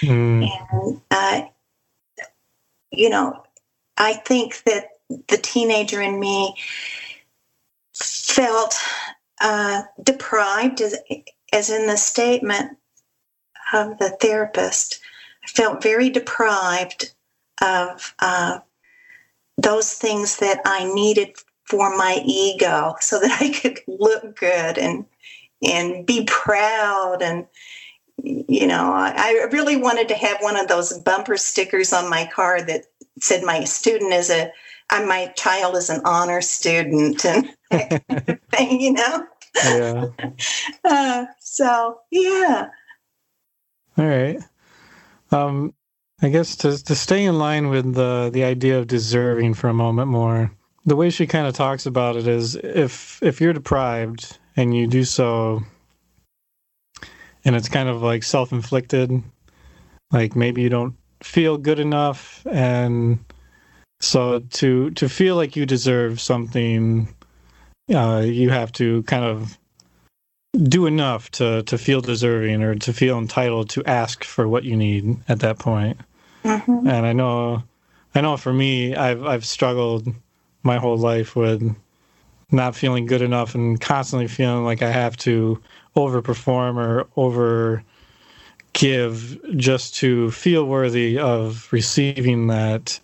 Mm. 0.00 0.48
And 0.70 1.00
uh, 1.10 1.42
you 2.90 3.10
know, 3.10 3.44
I 3.96 4.14
think 4.14 4.62
that 4.64 4.90
the 5.28 5.36
teenager 5.36 6.00
in 6.00 6.18
me 6.18 6.54
felt 7.94 8.74
uh, 9.40 9.82
deprived, 10.02 10.80
as, 10.80 10.96
as 11.52 11.70
in 11.70 11.86
the 11.86 11.96
statement 11.96 12.76
of 13.72 13.98
the 13.98 14.10
therapist. 14.20 15.00
I 15.44 15.48
felt 15.48 15.82
very 15.82 16.10
deprived 16.10 17.12
of 17.62 18.14
uh, 18.18 18.58
those 19.56 19.92
things 19.92 20.38
that 20.38 20.60
I 20.64 20.92
needed 20.92 21.36
for 21.64 21.96
my 21.96 22.22
ego 22.24 22.94
so 23.00 23.18
that 23.20 23.38
I 23.40 23.50
could 23.50 23.80
look 23.86 24.36
good 24.38 24.78
and 24.78 25.04
and 25.66 26.04
be 26.04 26.24
proud 26.26 27.22
and 27.22 27.46
you 28.22 28.66
know 28.66 28.92
I 28.92 29.48
really 29.52 29.76
wanted 29.76 30.08
to 30.08 30.14
have 30.14 30.38
one 30.40 30.56
of 30.56 30.68
those 30.68 30.98
bumper 30.98 31.36
stickers 31.36 31.92
on 31.92 32.10
my 32.10 32.26
car 32.32 32.62
that 32.62 32.84
said 33.20 33.42
my 33.42 33.64
student 33.64 34.12
is 34.12 34.30
a 34.30 34.52
my 34.90 35.32
child 35.36 35.76
is 35.76 35.90
an 35.90 36.00
honor 36.04 36.40
student 36.40 37.24
and 37.24 37.52
thing, 38.50 38.80
you 38.80 38.92
know? 38.92 39.26
Yeah. 39.64 40.06
Uh, 40.84 41.26
so 41.40 42.00
yeah. 42.10 42.68
All 43.98 44.06
right. 44.06 44.38
Um 45.32 45.74
I 46.22 46.30
guess 46.30 46.56
to 46.56 46.82
to 46.84 46.94
stay 46.94 47.24
in 47.24 47.38
line 47.38 47.68
with 47.68 47.94
the 47.94 48.30
the 48.32 48.44
idea 48.44 48.78
of 48.78 48.86
deserving 48.86 49.54
for 49.54 49.68
a 49.68 49.74
moment 49.74 50.08
more, 50.08 50.50
the 50.84 50.96
way 50.96 51.10
she 51.10 51.26
kind 51.26 51.46
of 51.46 51.54
talks 51.54 51.84
about 51.84 52.16
it 52.16 52.26
is 52.26 52.54
if 52.56 53.22
if 53.22 53.40
you're 53.40 53.52
deprived 53.52 54.38
and 54.56 54.74
you 54.74 54.86
do 54.86 55.04
so 55.04 55.62
and 57.44 57.54
it's 57.54 57.68
kind 57.68 57.88
of 57.88 58.02
like 58.02 58.22
self-inflicted, 58.22 59.22
like 60.10 60.34
maybe 60.34 60.62
you 60.62 60.68
don't 60.68 60.96
feel 61.22 61.58
good 61.58 61.78
enough 61.78 62.46
and 62.50 63.18
so 64.00 64.40
to 64.50 64.90
to 64.92 65.08
feel 65.08 65.36
like 65.36 65.56
you 65.56 65.64
deserve 65.64 66.20
something 66.20 67.08
uh, 67.94 68.22
you 68.24 68.50
have 68.50 68.72
to 68.72 69.02
kind 69.04 69.24
of 69.24 69.58
do 70.62 70.86
enough 70.86 71.30
to 71.32 71.62
to 71.64 71.78
feel 71.78 72.00
deserving 72.00 72.62
or 72.62 72.74
to 72.76 72.92
feel 72.92 73.18
entitled 73.18 73.70
to 73.70 73.84
ask 73.84 74.24
for 74.24 74.48
what 74.48 74.64
you 74.64 74.76
need 74.76 75.16
at 75.28 75.40
that 75.40 75.58
point. 75.58 75.98
Mm-hmm. 76.44 76.86
And 76.86 77.06
I 77.06 77.12
know, 77.12 77.62
I 78.14 78.20
know 78.20 78.36
for 78.36 78.52
me, 78.52 78.94
I've 78.94 79.24
I've 79.24 79.44
struggled 79.44 80.08
my 80.62 80.78
whole 80.78 80.96
life 80.96 81.36
with 81.36 81.74
not 82.50 82.76
feeling 82.76 83.06
good 83.06 83.22
enough 83.22 83.54
and 83.54 83.80
constantly 83.80 84.28
feeling 84.28 84.64
like 84.64 84.82
I 84.82 84.90
have 84.90 85.16
to 85.18 85.60
overperform 85.96 86.76
or 86.76 87.06
over 87.16 87.82
give 88.72 89.38
just 89.56 89.96
to 89.96 90.30
feel 90.30 90.64
worthy 90.64 91.18
of 91.18 91.68
receiving 91.72 92.48
that. 92.48 93.00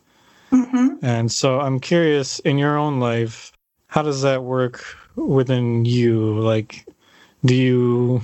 Mm-hmm. 0.50 1.04
And 1.04 1.32
so 1.32 1.60
I'm 1.60 1.80
curious 1.80 2.38
in 2.40 2.58
your 2.58 2.76
own 2.76 3.00
life, 3.00 3.52
how 3.86 4.02
does 4.02 4.22
that 4.22 4.44
work 4.44 4.84
within 5.16 5.86
you? 5.86 6.38
Like, 6.38 6.84
do 7.44 7.54
you 7.54 8.22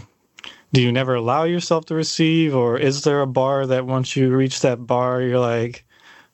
do 0.72 0.82
you 0.82 0.92
never 0.92 1.14
allow 1.14 1.44
yourself 1.44 1.86
to 1.86 1.94
receive 1.94 2.54
or 2.54 2.78
is 2.78 3.02
there 3.02 3.20
a 3.20 3.26
bar 3.26 3.66
that 3.66 3.86
once 3.86 4.16
you 4.16 4.34
reach 4.34 4.60
that 4.60 4.86
bar 4.86 5.22
you're 5.22 5.38
like 5.38 5.84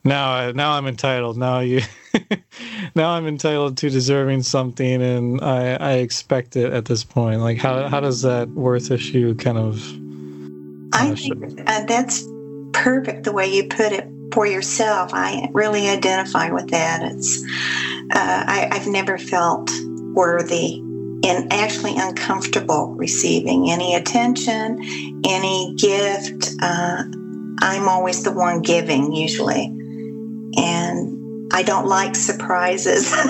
now 0.04 0.52
now 0.52 0.72
i'm 0.72 0.86
entitled. 0.86 1.38
Now 1.38 1.60
you 1.60 1.80
now 2.94 3.10
i'm 3.12 3.26
entitled 3.26 3.78
to 3.78 3.90
deserving 3.90 4.42
something 4.42 5.02
and 5.02 5.40
i 5.40 5.74
i 5.74 5.92
expect 5.94 6.56
it 6.56 6.72
at 6.72 6.84
this 6.84 7.04
point. 7.04 7.40
Like 7.40 7.58
how 7.58 7.88
how 7.88 8.00
does 8.00 8.22
that 8.22 8.48
worth 8.50 8.90
issue 8.90 9.34
kind 9.34 9.58
of 9.58 9.82
uh, 10.94 11.10
i 11.10 11.14
think 11.14 11.60
uh, 11.66 11.84
that's 11.86 12.24
perfect 12.72 13.24
the 13.24 13.32
way 13.32 13.46
you 13.46 13.66
put 13.68 13.92
it 13.92 14.06
for 14.32 14.46
yourself. 14.46 15.10
I 15.14 15.48
really 15.52 15.88
identify 15.88 16.50
with 16.50 16.68
that. 16.70 17.02
It's 17.02 17.42
uh, 18.10 18.44
I, 18.46 18.68
i've 18.72 18.86
never 18.86 19.16
felt 19.16 19.70
worthy 20.12 20.82
and 21.24 21.52
actually 21.52 21.94
uncomfortable 21.96 22.94
receiving 22.96 23.70
any 23.70 23.94
attention, 23.94 24.78
any 25.24 25.74
gift. 25.76 26.50
Uh, 26.60 27.04
I'm 27.60 27.88
always 27.88 28.22
the 28.22 28.32
one 28.32 28.60
giving 28.60 29.12
usually. 29.12 29.64
And 30.56 31.50
I 31.52 31.62
don't 31.62 31.86
like 31.86 32.14
surprises. 32.14 33.10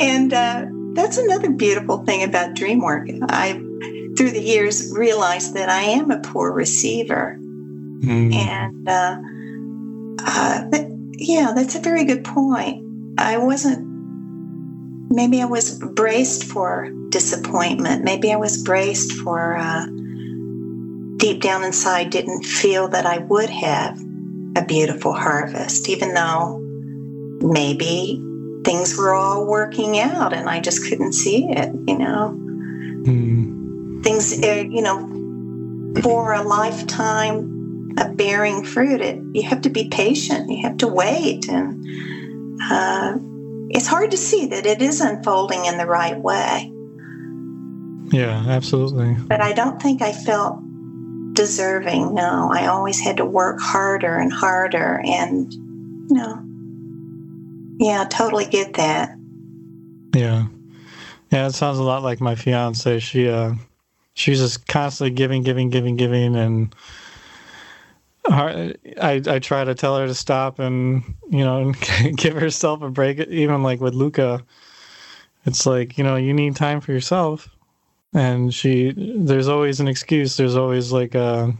and 0.00 0.32
uh, 0.32 0.66
that's 0.94 1.18
another 1.18 1.50
beautiful 1.50 1.98
thing 2.04 2.22
about 2.22 2.54
dream 2.54 2.80
work. 2.80 3.08
I, 3.28 3.52
through 4.16 4.30
the 4.30 4.40
years, 4.42 4.92
realized 4.96 5.54
that 5.54 5.68
I 5.68 5.82
am 5.82 6.10
a 6.10 6.20
poor 6.20 6.52
receiver. 6.52 7.36
Mm. 7.40 8.34
And 8.34 8.88
uh, 8.88 9.18
uh, 10.24 10.64
yeah, 11.14 11.52
that's 11.54 11.74
a 11.74 11.80
very 11.80 12.04
good 12.04 12.24
point. 12.24 12.82
I 13.18 13.36
wasn't 13.36 13.91
maybe 15.12 15.40
I 15.42 15.44
was 15.44 15.78
braced 15.78 16.44
for 16.44 16.90
disappointment. 17.10 18.04
Maybe 18.04 18.32
I 18.32 18.36
was 18.36 18.62
braced 18.62 19.12
for 19.12 19.56
uh, 19.56 19.86
deep 21.18 21.40
down 21.40 21.62
inside, 21.62 22.10
didn't 22.10 22.44
feel 22.44 22.88
that 22.88 23.06
I 23.06 23.18
would 23.18 23.50
have 23.50 24.00
a 24.56 24.64
beautiful 24.64 25.12
harvest, 25.12 25.88
even 25.88 26.14
though 26.14 26.58
maybe 27.42 28.20
things 28.64 28.96
were 28.96 29.14
all 29.14 29.46
working 29.46 29.98
out 29.98 30.32
and 30.32 30.48
I 30.48 30.60
just 30.60 30.88
couldn't 30.88 31.12
see 31.12 31.48
it, 31.50 31.72
you 31.86 31.98
know. 31.98 32.34
Mm. 33.04 34.02
Things, 34.02 34.42
uh, 34.42 34.64
you 34.68 34.82
know, 34.82 36.00
for 36.02 36.32
a 36.32 36.42
lifetime 36.42 37.94
of 37.98 38.16
bearing 38.16 38.64
fruit, 38.64 39.00
it, 39.00 39.20
you 39.32 39.42
have 39.42 39.62
to 39.62 39.70
be 39.70 39.88
patient, 39.88 40.50
you 40.50 40.62
have 40.62 40.78
to 40.78 40.88
wait. 40.88 41.48
And, 41.48 41.84
uh, 42.62 43.18
it's 43.72 43.86
hard 43.86 44.10
to 44.10 44.16
see 44.16 44.46
that 44.46 44.66
it 44.66 44.82
is 44.82 45.00
unfolding 45.00 45.64
in 45.64 45.78
the 45.78 45.86
right 45.86 46.18
way. 46.18 46.70
Yeah, 48.10 48.44
absolutely. 48.46 49.14
But 49.14 49.40
I 49.40 49.52
don't 49.52 49.80
think 49.80 50.02
I 50.02 50.12
felt 50.12 50.58
deserving. 51.32 52.14
No, 52.14 52.50
I 52.52 52.66
always 52.66 53.00
had 53.00 53.16
to 53.16 53.24
work 53.24 53.58
harder 53.60 54.16
and 54.16 54.30
harder. 54.30 55.00
And, 55.04 55.52
you 55.54 56.08
know, 56.10 56.42
yeah, 57.78 58.04
totally 58.04 58.44
get 58.44 58.74
that. 58.74 59.16
Yeah. 60.14 60.48
Yeah, 61.30 61.46
it 61.46 61.54
sounds 61.54 61.78
a 61.78 61.82
lot 61.82 62.02
like 62.02 62.20
my 62.20 62.34
fiance. 62.34 62.98
She, 62.98 63.30
uh, 63.30 63.54
she's 64.12 64.40
just 64.40 64.66
constantly 64.68 65.14
giving, 65.14 65.42
giving, 65.42 65.70
giving, 65.70 65.96
giving, 65.96 66.36
and 66.36 66.74
I 68.28 68.74
I 69.26 69.38
try 69.40 69.64
to 69.64 69.74
tell 69.74 69.96
her 69.98 70.06
to 70.06 70.14
stop 70.14 70.58
and 70.58 71.02
you 71.30 71.44
know 71.44 71.72
give 72.16 72.34
herself 72.34 72.82
a 72.82 72.90
break. 72.90 73.18
Even 73.18 73.62
like 73.62 73.80
with 73.80 73.94
Luca, 73.94 74.42
it's 75.44 75.66
like 75.66 75.98
you 75.98 76.04
know 76.04 76.16
you 76.16 76.32
need 76.32 76.56
time 76.56 76.80
for 76.80 76.92
yourself, 76.92 77.48
and 78.14 78.54
she 78.54 78.92
there's 78.96 79.48
always 79.48 79.80
an 79.80 79.88
excuse. 79.88 80.36
There's 80.36 80.56
always 80.56 80.92
like 80.92 81.14
uh, 81.14 81.50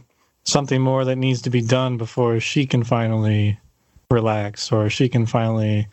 something 0.45 0.81
more 0.81 1.03
that 1.05 1.17
needs 1.17 1.41
to 1.41 1.49
be 1.49 1.61
done 1.61 1.97
before 1.97 2.39
she 2.39 2.65
can 2.65 2.83
finally 2.83 3.59
relax 4.09 4.71
or 4.71 4.89
she 4.89 5.09
can 5.09 5.25
finally 5.25 5.87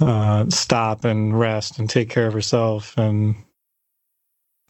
uh, 0.00 0.48
stop 0.48 1.04
and 1.04 1.38
rest 1.38 1.78
and 1.78 1.90
take 1.90 2.08
care 2.08 2.26
of 2.26 2.32
herself. 2.32 2.96
And 2.96 3.34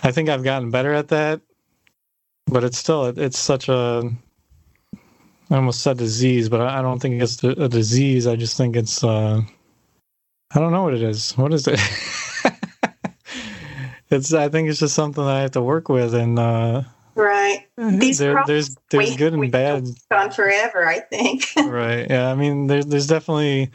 I 0.01 0.13
think 0.13 0.29
I've 0.29 0.45
gotten 0.45 0.71
better 0.71 0.93
at 0.93 1.09
that, 1.09 1.41
but 2.47 2.65
it's 2.65 2.79
still 2.79 3.07
it's 3.07 3.39
such 3.39 3.69
a 3.69 4.11
I 5.51 5.57
almost 5.57 5.81
said 5.81 5.99
disease, 5.99 6.49
but 6.49 6.61
I 6.61 6.83
don't 6.83 7.01
think 7.01 7.23
it's 7.23 7.43
a 7.43 7.69
disease. 7.69 8.27
I 8.27 8.37
just 8.37 8.57
think 8.57 8.75
it's 8.75 9.05
uh, 9.05 9.43
I 10.53 10.59
don't 10.59 10.73
know 10.73 10.83
what 10.83 10.95
it 10.95 11.03
is. 11.03 11.33
What 11.33 11.53
is 11.53 11.69
it? 11.69 11.81
it's 14.11 14.33
I 14.33 14.49
think 14.49 14.69
it's 14.69 14.81
just 14.81 14.95
something 14.95 15.23
I 15.23 15.43
have 15.43 15.53
to 15.53 15.63
work 15.63 15.89
with 15.89 16.15
and 16.15 16.39
uh, 16.39 16.83
right. 17.15 17.67
These 17.77 18.19
there, 18.19 18.43
there's 18.47 18.77
there's 18.91 19.11
we, 19.11 19.17
good 19.17 19.35
and 19.35 19.53
bad. 19.53 19.87
Gone 20.11 20.31
forever, 20.31 20.87
I 20.87 21.01
think. 21.01 21.47
right. 21.57 22.07
Yeah. 22.09 22.31
I 22.31 22.35
mean, 22.35 22.67
there's 22.67 22.87
there's 22.87 23.07
definitely 23.07 23.71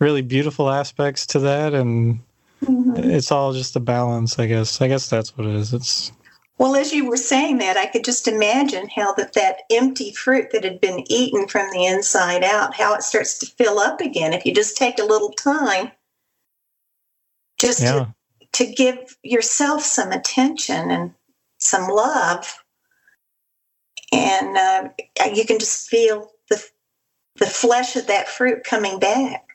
really 0.00 0.22
beautiful 0.22 0.70
aspects 0.70 1.26
to 1.26 1.38
that, 1.40 1.72
and 1.72 2.18
mm-hmm. 2.64 2.96
it's 2.96 3.30
all 3.30 3.52
just 3.52 3.76
a 3.76 3.80
balance. 3.80 4.40
I 4.40 4.46
guess. 4.46 4.80
I 4.80 4.88
guess 4.88 5.08
that's 5.08 5.36
what 5.36 5.46
it 5.46 5.54
is. 5.54 5.72
It's 5.72 6.10
well, 6.58 6.76
as 6.76 6.92
you 6.92 7.08
were 7.08 7.16
saying 7.16 7.58
that, 7.58 7.76
I 7.76 7.86
could 7.86 8.04
just 8.04 8.28
imagine 8.28 8.88
how 8.94 9.14
that 9.14 9.32
that 9.32 9.62
empty 9.70 10.12
fruit 10.12 10.50
that 10.52 10.64
had 10.64 10.80
been 10.80 11.04
eaten 11.10 11.48
from 11.48 11.70
the 11.72 11.86
inside 11.86 12.44
out, 12.44 12.76
how 12.76 12.94
it 12.94 13.02
starts 13.02 13.38
to 13.38 13.46
fill 13.46 13.78
up 13.78 14.00
again 14.00 14.32
if 14.32 14.44
you 14.44 14.54
just 14.54 14.76
take 14.76 14.98
a 14.98 15.04
little 15.04 15.30
time 15.30 15.90
just 17.58 17.82
yeah. 17.82 18.06
to, 18.52 18.64
to 18.64 18.72
give 18.72 19.16
yourself 19.22 19.82
some 19.82 20.12
attention 20.12 20.90
and 20.90 21.14
some 21.58 21.88
love. 21.88 22.62
And 24.12 24.56
uh, 24.56 24.88
you 25.32 25.46
can 25.46 25.58
just 25.58 25.88
feel 25.88 26.30
the, 26.50 26.62
the 27.36 27.46
flesh 27.46 27.96
of 27.96 28.08
that 28.08 28.28
fruit 28.28 28.62
coming 28.64 28.98
back. 28.98 29.46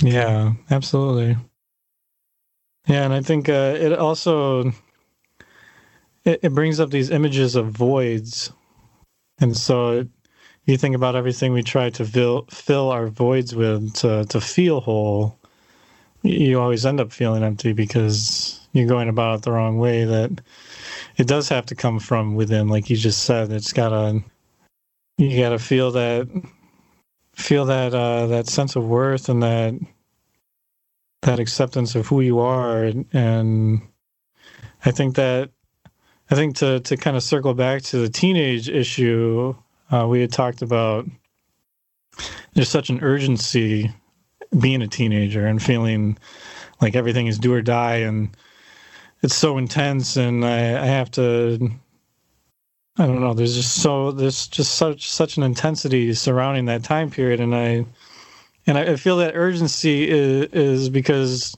Yeah, 0.00 0.52
absolutely. 0.70 1.36
Yeah, 2.86 3.04
and 3.04 3.12
I 3.12 3.20
think 3.20 3.48
uh, 3.48 3.76
it 3.78 3.92
also 3.92 4.72
it, 6.28 6.40
it, 6.42 6.54
brings 6.54 6.78
up 6.78 6.90
these 6.90 7.10
images 7.10 7.56
of 7.56 7.70
voids, 7.70 8.52
and 9.40 9.56
so 9.56 10.06
you 10.66 10.76
think 10.76 10.94
about 10.94 11.16
everything 11.16 11.52
we 11.52 11.62
try 11.62 11.88
to 11.90 12.04
fill 12.04 12.44
fill 12.50 12.90
our 12.90 13.08
voids 13.08 13.54
with 13.54 13.94
to 13.94 14.24
to 14.26 14.40
feel 14.40 14.80
whole. 14.80 15.38
You 16.22 16.60
always 16.60 16.84
end 16.84 17.00
up 17.00 17.12
feeling 17.12 17.42
empty 17.42 17.72
because 17.72 18.60
you're 18.72 18.88
going 18.88 19.08
about 19.08 19.38
it 19.38 19.42
the 19.42 19.52
wrong 19.52 19.78
way. 19.78 20.04
That 20.04 20.40
it 21.16 21.26
does 21.26 21.48
have 21.48 21.64
to 21.66 21.74
come 21.74 21.98
from 21.98 22.34
within, 22.34 22.68
like 22.68 22.90
you 22.90 22.96
just 22.96 23.22
said. 23.22 23.50
It's 23.50 23.72
gotta 23.72 24.22
you 25.16 25.40
gotta 25.40 25.58
feel 25.58 25.90
that 25.92 26.28
feel 27.34 27.64
that 27.66 27.94
uh, 27.94 28.26
that 28.26 28.48
sense 28.48 28.76
of 28.76 28.84
worth 28.84 29.28
and 29.28 29.42
that 29.42 29.74
that 31.22 31.40
acceptance 31.40 31.94
of 31.94 32.06
who 32.06 32.20
you 32.20 32.38
are 32.38 32.84
and 32.84 33.80
i 34.84 34.90
think 34.92 35.16
that 35.16 35.50
i 36.30 36.34
think 36.34 36.56
to 36.56 36.80
to 36.80 36.96
kind 36.96 37.16
of 37.16 37.22
circle 37.22 37.54
back 37.54 37.82
to 37.82 37.98
the 37.98 38.08
teenage 38.08 38.68
issue 38.68 39.54
uh, 39.90 40.06
we 40.06 40.20
had 40.20 40.32
talked 40.32 40.62
about 40.62 41.06
there's 42.54 42.68
such 42.68 42.90
an 42.90 43.00
urgency 43.02 43.90
being 44.58 44.82
a 44.82 44.88
teenager 44.88 45.46
and 45.46 45.62
feeling 45.62 46.16
like 46.80 46.96
everything 46.96 47.26
is 47.26 47.38
do 47.38 47.52
or 47.52 47.62
die 47.62 47.96
and 47.96 48.30
it's 49.22 49.34
so 49.34 49.58
intense 49.58 50.16
and 50.16 50.44
I, 50.44 50.82
I 50.82 50.86
have 50.86 51.10
to 51.12 51.70
I 53.00 53.06
don't 53.06 53.20
know. 53.20 53.32
There's 53.32 53.54
just 53.54 53.76
so 53.76 54.10
there's 54.10 54.48
just 54.48 54.74
such 54.74 55.08
such 55.08 55.36
an 55.36 55.44
intensity 55.44 56.12
surrounding 56.14 56.64
that 56.64 56.82
time 56.82 57.10
period, 57.10 57.38
and 57.38 57.54
I 57.54 57.84
and 58.66 58.76
I, 58.76 58.96
feel 58.96 59.16
that 59.18 59.36
urgency 59.36 60.08
is, 60.10 60.46
is 60.52 60.88
because 60.88 61.56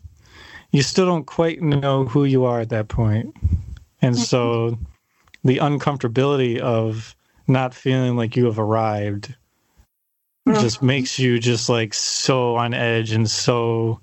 you 0.70 0.82
still 0.82 1.06
don't 1.06 1.24
quite 1.24 1.62
know 1.62 2.04
who 2.04 2.24
you 2.24 2.44
are 2.44 2.60
at 2.60 2.68
that 2.68 2.88
point. 2.88 3.34
And 4.02 4.16
so 4.18 4.78
the 5.44 5.58
uncomfortability 5.58 6.58
of 6.58 7.14
not 7.46 7.74
feeling 7.74 8.16
like 8.16 8.36
you 8.36 8.46
have 8.46 8.58
arrived 8.58 9.34
just 10.48 10.78
mm-hmm. 10.78 10.86
makes 10.86 11.18
you 11.18 11.38
just 11.38 11.68
like 11.68 11.94
so 11.94 12.56
on 12.56 12.74
edge 12.74 13.12
and 13.12 13.28
so 13.28 14.00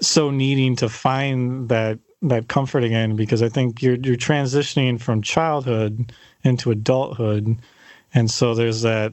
so 0.00 0.30
needing 0.30 0.76
to 0.76 0.88
find 0.88 1.68
that 1.68 1.98
that 2.22 2.48
comfort 2.48 2.84
again 2.84 3.16
because 3.16 3.42
I 3.42 3.48
think 3.48 3.82
you're 3.82 3.96
you're 3.96 4.16
transitioning 4.16 5.00
from 5.00 5.22
childhood 5.22 6.12
into 6.44 6.70
adulthood 6.70 7.56
and 8.14 8.30
so 8.30 8.54
there's 8.54 8.82
that 8.82 9.12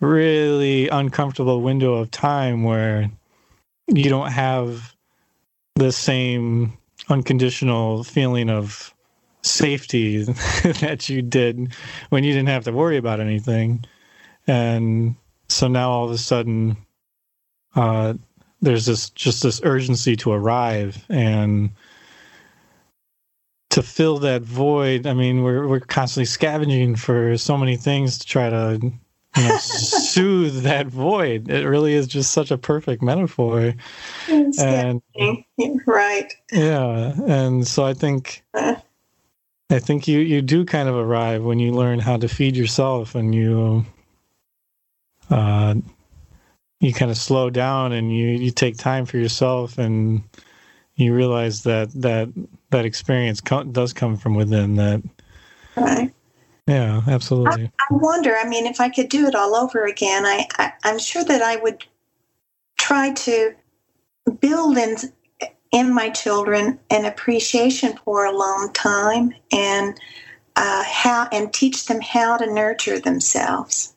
really 0.00 0.88
uncomfortable 0.88 1.60
window 1.60 1.94
of 1.94 2.10
time 2.10 2.62
where 2.62 3.10
you 3.88 4.08
don't 4.10 4.30
have 4.30 4.94
the 5.74 5.90
same 5.90 6.76
unconditional 7.08 8.04
feeling 8.04 8.50
of 8.50 8.94
safety 9.42 10.22
that 10.80 11.08
you 11.08 11.22
did 11.22 11.72
when 12.10 12.24
you 12.24 12.32
didn't 12.32 12.48
have 12.48 12.64
to 12.64 12.72
worry 12.72 12.96
about 12.96 13.20
anything. 13.20 13.84
And 14.46 15.16
so 15.48 15.68
now 15.68 15.90
all 15.90 16.06
of 16.06 16.10
a 16.10 16.18
sudden, 16.18 16.76
uh, 17.74 18.14
there's 18.60 18.86
this 18.86 19.10
just 19.10 19.42
this 19.42 19.60
urgency 19.62 20.16
to 20.16 20.32
arrive 20.32 21.04
and 21.08 21.70
to 23.70 23.82
fill 23.82 24.18
that 24.18 24.42
void. 24.42 25.06
I 25.06 25.14
mean, 25.14 25.42
we're 25.42 25.68
we're 25.68 25.80
constantly 25.80 26.24
scavenging 26.24 26.96
for 26.96 27.36
so 27.36 27.56
many 27.56 27.76
things 27.76 28.18
to 28.18 28.26
try 28.26 28.50
to 28.50 28.80
you 29.36 29.42
know, 29.42 29.56
soothe 29.60 30.62
that 30.62 30.86
void. 30.86 31.48
It 31.50 31.66
really 31.66 31.94
is 31.94 32.06
just 32.06 32.32
such 32.32 32.50
a 32.50 32.58
perfect 32.58 33.02
metaphor. 33.02 33.74
and 34.28 35.02
right. 35.86 36.32
Yeah, 36.50 37.12
and 37.26 37.66
so 37.66 37.84
I 37.84 37.94
think 37.94 38.42
uh. 38.54 38.76
I 39.70 39.78
think 39.78 40.08
you 40.08 40.20
you 40.20 40.42
do 40.42 40.64
kind 40.64 40.88
of 40.88 40.94
arrive 40.94 41.42
when 41.44 41.58
you 41.58 41.72
learn 41.72 41.98
how 41.98 42.16
to 42.16 42.28
feed 42.28 42.56
yourself 42.56 43.14
and 43.14 43.34
you 43.34 43.84
uh 45.30 45.74
you 46.80 46.92
kind 46.92 47.10
of 47.10 47.16
slow 47.16 47.50
down 47.50 47.92
and 47.92 48.14
you 48.14 48.28
you 48.28 48.50
take 48.50 48.76
time 48.76 49.04
for 49.04 49.18
yourself 49.18 49.76
and 49.78 50.22
you 50.96 51.14
realize 51.14 51.62
that 51.64 51.90
that 51.92 52.30
that 52.70 52.84
experience 52.84 53.40
co- 53.40 53.64
does 53.64 53.92
come 53.92 54.16
from 54.16 54.34
within 54.34 54.76
that 54.76 55.02
right 55.76 56.12
yeah, 56.68 57.00
absolutely. 57.08 57.64
I, 57.80 57.84
I, 57.90 57.96
wonder. 57.96 58.36
I 58.36 58.46
mean, 58.46 58.66
if 58.66 58.78
I 58.78 58.90
could 58.90 59.08
do 59.08 59.26
it 59.26 59.34
all 59.34 59.56
over 59.56 59.86
again, 59.86 60.26
I, 60.26 60.46
I 60.58 60.72
I'm 60.84 60.98
sure 60.98 61.24
that 61.24 61.40
I 61.40 61.56
would 61.56 61.82
try 62.76 63.14
to 63.14 63.54
build 64.40 64.76
in 64.76 64.96
in 65.72 65.92
my 65.92 66.08
children 66.10 66.78
an 66.90 67.04
appreciation 67.04 67.98
for 68.04 68.24
a 68.24 68.36
long 68.36 68.70
time 68.72 69.34
and 69.52 69.98
uh, 70.56 70.82
how 70.84 71.28
and 71.30 71.52
teach 71.52 71.86
them 71.86 72.00
how 72.00 72.36
to 72.36 72.52
nurture 72.52 72.98
themselves. 72.98 73.94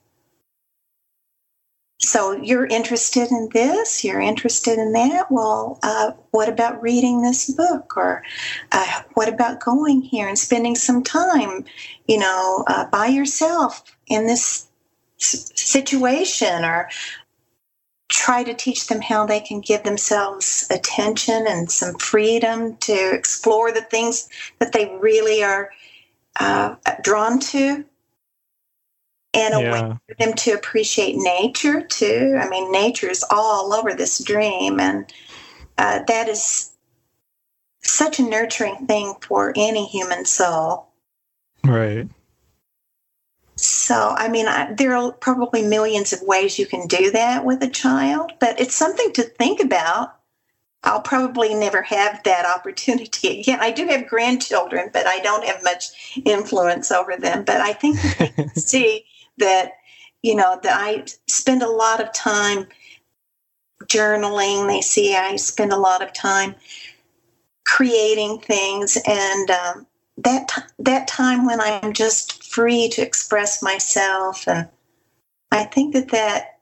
So 1.99 2.31
you're 2.31 2.65
interested 2.65 3.29
in 3.29 3.49
this 3.53 4.03
you're 4.03 4.19
interested 4.19 4.79
in 4.79 4.91
that. 4.93 5.31
Well 5.31 5.79
uh, 5.83 6.11
what 6.31 6.49
about 6.49 6.81
reading 6.81 7.21
this 7.21 7.49
book 7.51 7.95
or 7.95 8.23
uh, 8.71 9.03
what 9.13 9.29
about 9.29 9.59
going 9.59 10.01
here 10.01 10.27
and 10.27 10.37
spending 10.37 10.75
some 10.75 11.03
time 11.03 11.65
you 12.07 12.17
know 12.17 12.63
uh, 12.67 12.85
by 12.85 13.07
yourself 13.07 13.95
in 14.07 14.27
this 14.27 14.67
situation 15.21 16.65
or 16.65 16.89
try 18.11 18.43
to 18.43 18.53
teach 18.53 18.87
them 18.87 19.01
how 19.01 19.25
they 19.25 19.39
can 19.39 19.61
give 19.61 19.83
themselves 19.83 20.67
attention 20.69 21.45
and 21.47 21.71
some 21.71 21.95
freedom 21.95 22.75
to 22.77 23.13
explore 23.13 23.71
the 23.71 23.81
things 23.81 24.29
that 24.59 24.73
they 24.73 24.97
really 24.99 25.43
are 25.43 25.71
uh, 26.39 26.75
drawn 27.03 27.39
to 27.39 27.85
and 29.33 29.53
a 29.53 29.61
yeah. 29.61 29.71
way 29.71 29.97
for 30.07 30.15
them 30.19 30.33
to 30.33 30.51
appreciate 30.51 31.15
nature 31.15 31.81
too. 31.81 32.37
I 32.39 32.49
mean, 32.49 32.71
nature 32.71 33.09
is 33.09 33.23
all 33.29 33.73
over 33.73 33.93
this 33.93 34.21
dream, 34.21 34.79
and 34.79 35.11
uh, 35.77 36.03
that 36.07 36.27
is 36.27 36.71
such 37.81 38.19
a 38.19 38.23
nurturing 38.23 38.87
thing 38.87 39.15
for 39.21 39.53
any 39.55 39.85
human 39.85 40.25
soul. 40.25 40.87
Right. 41.63 42.09
So, 43.61 44.15
I 44.17 44.27
mean, 44.27 44.47
I, 44.47 44.73
there 44.73 44.95
are 44.95 45.11
probably 45.11 45.61
millions 45.61 46.13
of 46.13 46.21
ways 46.23 46.57
you 46.57 46.65
can 46.65 46.87
do 46.87 47.11
that 47.11 47.45
with 47.45 47.61
a 47.61 47.69
child, 47.69 48.31
but 48.39 48.59
it's 48.59 48.73
something 48.73 49.13
to 49.13 49.21
think 49.21 49.59
about. 49.59 50.15
I'll 50.83 51.01
probably 51.01 51.53
never 51.53 51.83
have 51.83 52.23
that 52.23 52.45
opportunity 52.57 53.39
again. 53.39 53.59
I 53.61 53.69
do 53.69 53.85
have 53.85 54.07
grandchildren, 54.07 54.89
but 54.91 55.05
I 55.05 55.19
don't 55.19 55.45
have 55.45 55.63
much 55.63 56.15
influence 56.25 56.91
over 56.91 57.15
them. 57.17 57.43
But 57.43 57.61
I 57.61 57.73
think 57.73 57.99
you 58.35 58.47
see 58.55 59.05
that 59.37 59.73
you 60.23 60.35
know 60.35 60.59
that 60.63 60.79
I 60.79 61.05
spend 61.27 61.61
a 61.61 61.69
lot 61.69 62.01
of 62.01 62.11
time 62.13 62.65
journaling. 63.83 64.67
They 64.67 64.81
see 64.81 65.15
I 65.15 65.35
spend 65.35 65.71
a 65.71 65.77
lot 65.77 66.01
of 66.01 66.13
time 66.13 66.55
creating 67.63 68.39
things, 68.39 68.97
and 69.05 69.51
um, 69.51 69.87
that 70.23 70.51
that 70.79 71.07
time 71.07 71.45
when 71.45 71.61
I'm 71.61 71.93
just 71.93 72.43
free 72.43 72.89
to 72.89 73.01
express 73.01 73.61
myself, 73.61 74.47
and 74.47 74.67
I 75.51 75.63
think 75.65 75.93
that 75.93 76.09
that 76.09 76.59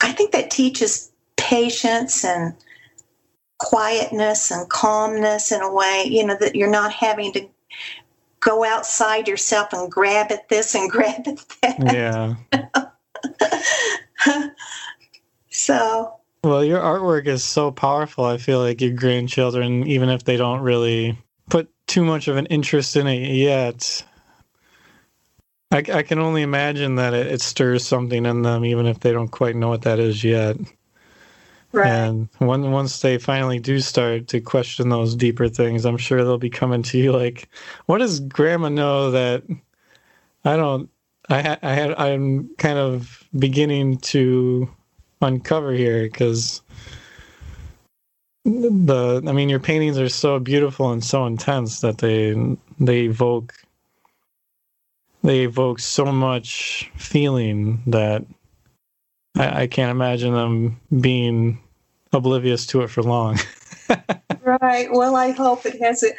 I 0.00 0.12
think 0.12 0.32
that 0.32 0.50
teaches 0.50 1.12
patience 1.36 2.24
and 2.24 2.54
quietness 3.58 4.50
and 4.50 4.68
calmness 4.68 5.52
in 5.52 5.62
a 5.62 5.72
way, 5.72 6.04
you 6.06 6.26
know, 6.26 6.36
that 6.40 6.56
you're 6.56 6.70
not 6.70 6.92
having 6.92 7.32
to 7.32 7.48
go 8.40 8.64
outside 8.64 9.28
yourself 9.28 9.72
and 9.72 9.90
grab 9.90 10.32
at 10.32 10.48
this 10.48 10.74
and 10.74 10.90
grab 10.90 11.26
at 11.26 11.46
that. 11.62 12.36
Yeah. 14.32 14.50
so. 15.50 16.14
Well, 16.44 16.64
your 16.64 16.80
artwork 16.80 17.26
is 17.26 17.44
so 17.44 17.70
powerful. 17.70 18.24
I 18.24 18.36
feel 18.36 18.58
like 18.58 18.80
your 18.80 18.94
grandchildren, 18.94 19.86
even 19.86 20.08
if 20.08 20.24
they 20.24 20.36
don't 20.36 20.60
really 20.60 21.16
put 21.48 21.70
too 21.92 22.04
much 22.04 22.26
of 22.26 22.38
an 22.38 22.46
interest 22.46 22.96
in 22.96 23.06
it 23.06 23.34
yet, 23.34 24.02
I, 25.70 25.84
I 25.92 26.02
can 26.02 26.18
only 26.18 26.40
imagine 26.40 26.94
that 26.94 27.12
it, 27.12 27.26
it 27.26 27.42
stirs 27.42 27.86
something 27.86 28.24
in 28.24 28.40
them, 28.40 28.64
even 28.64 28.86
if 28.86 29.00
they 29.00 29.12
don't 29.12 29.28
quite 29.28 29.56
know 29.56 29.68
what 29.68 29.82
that 29.82 29.98
is 29.98 30.24
yet. 30.24 30.56
Right. 31.70 31.86
And 31.86 32.30
when, 32.38 32.70
once 32.70 33.02
they 33.02 33.18
finally 33.18 33.58
do 33.58 33.78
start 33.80 34.28
to 34.28 34.40
question 34.40 34.88
those 34.88 35.14
deeper 35.14 35.50
things, 35.50 35.84
I'm 35.84 35.98
sure 35.98 36.24
they'll 36.24 36.38
be 36.38 36.48
coming 36.48 36.82
to 36.84 36.98
you 36.98 37.12
like, 37.12 37.50
"What 37.84 37.98
does 37.98 38.20
Grandma 38.20 38.70
know 38.70 39.10
that 39.10 39.42
I 40.46 40.56
don't? 40.56 40.88
I, 41.28 41.58
I 41.62 41.74
had 41.74 41.94
I'm 41.98 42.54
kind 42.56 42.78
of 42.78 43.22
beginning 43.38 43.98
to 43.98 44.68
uncover 45.20 45.72
here 45.72 46.04
because 46.04 46.62
the 48.44 49.22
I 49.26 49.32
mean 49.32 49.48
your 49.48 49.60
paintings 49.60 49.98
are 49.98 50.08
so 50.08 50.38
beautiful 50.38 50.90
and 50.90 51.04
so 51.04 51.26
intense 51.26 51.80
that 51.80 51.98
they 51.98 52.34
they 52.80 53.02
evoke 53.02 53.54
they 55.22 55.40
evoke 55.40 55.78
so 55.78 56.06
much 56.06 56.90
feeling 56.96 57.82
that 57.86 58.24
I, 59.36 59.62
I 59.62 59.66
can't 59.66 59.90
imagine 59.90 60.34
them 60.34 60.80
being 61.00 61.60
oblivious 62.12 62.66
to 62.66 62.82
it 62.82 62.88
for 62.88 63.02
long. 63.02 63.38
right. 64.42 64.88
Well, 64.90 65.16
I 65.16 65.30
hope 65.30 65.64
it 65.64 65.80
has 65.80 66.02
a 66.02 66.12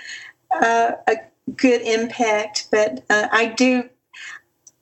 uh, 0.56 0.92
a 1.08 1.16
good 1.56 1.82
impact, 1.82 2.68
but 2.72 3.04
uh, 3.10 3.28
I 3.32 3.48
do 3.48 3.90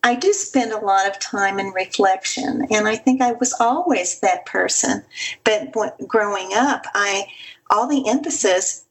I 0.03 0.15
do 0.15 0.33
spend 0.33 0.71
a 0.71 0.83
lot 0.83 1.07
of 1.07 1.19
time 1.19 1.59
in 1.59 1.67
reflection, 1.67 2.67
and 2.71 2.87
I 2.87 2.95
think 2.95 3.21
I 3.21 3.33
was 3.33 3.53
always 3.59 4.19
that 4.19 4.45
person. 4.45 5.03
But 5.43 5.71
growing 6.07 6.51
up, 6.55 6.85
I 6.95 7.27
all 7.69 7.87
the 7.87 8.09
emphasis 8.09 8.85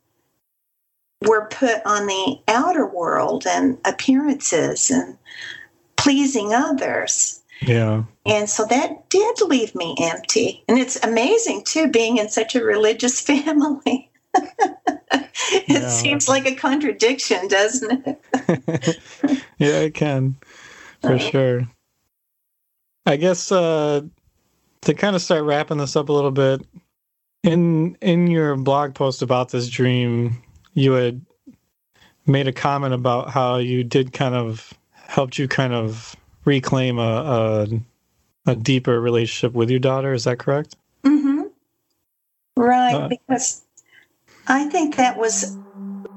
were 1.23 1.47
put 1.47 1.85
on 1.85 2.07
the 2.07 2.39
outer 2.49 2.87
world 2.87 3.45
and 3.47 3.79
appearances 3.85 4.91
and 4.91 5.19
pleasing 5.97 6.55
others. 6.55 7.43
Yeah. 7.61 8.05
And 8.25 8.49
so 8.49 8.65
that 8.67 9.11
did 9.11 9.41
leave 9.43 9.75
me 9.75 9.95
empty. 10.01 10.65
And 10.67 10.79
it's 10.79 11.03
amazing 11.05 11.65
too, 11.65 11.89
being 11.89 12.17
in 12.17 12.29
such 12.29 12.55
a 12.55 12.65
religious 12.65 13.21
family. 13.27 14.11
it 14.35 15.65
yeah. 15.67 15.89
seems 15.89 16.29
like 16.29 16.47
a 16.47 16.55
contradiction, 16.55 17.49
doesn't 17.49 18.07
it? 18.07 18.99
yeah, 19.59 19.81
it 19.81 19.95
can 19.95 20.37
for 21.01 21.19
sure. 21.19 21.69
I 23.07 23.17
guess 23.17 23.51
uh, 23.51 24.03
to 24.83 24.95
kind 24.95 25.17
of 25.17 25.23
start 25.23 25.45
wrapping 25.45 25.79
this 25.79 25.97
up 25.97 26.09
a 26.09 26.13
little 26.13 26.31
bit, 26.31 26.63
in 27.43 27.97
in 28.01 28.27
your 28.27 28.57
blog 28.57 28.95
post 28.95 29.23
about 29.23 29.51
this 29.51 29.69
dream, 29.69 30.43
you 30.75 30.93
had 30.93 31.25
made 32.27 32.47
a 32.47 32.53
comment 32.53 32.95
about 32.95 33.31
how 33.31 33.57
you 33.57 33.83
did 33.83 34.13
kind 34.13 34.35
of 34.35 34.73
helped 34.95 35.39
you 35.39 35.49
kind 35.49 35.73
of 35.73 36.15
reclaim 36.45 36.99
a 36.99 37.67
a, 38.47 38.51
a 38.53 38.57
deeper 38.57 39.01
relationship 39.01 39.55
with 39.55 39.71
your 39.71 39.81
daughter. 39.81 40.13
Is 40.13 40.25
that 40.25 40.39
correct? 40.39 40.77
Mm-hmm. 41.05 41.43
Right, 42.57 42.95
uh, 42.95 43.09
because 43.09 43.63
I 44.47 44.69
think 44.69 44.97
that 44.97 45.17
was 45.17 45.57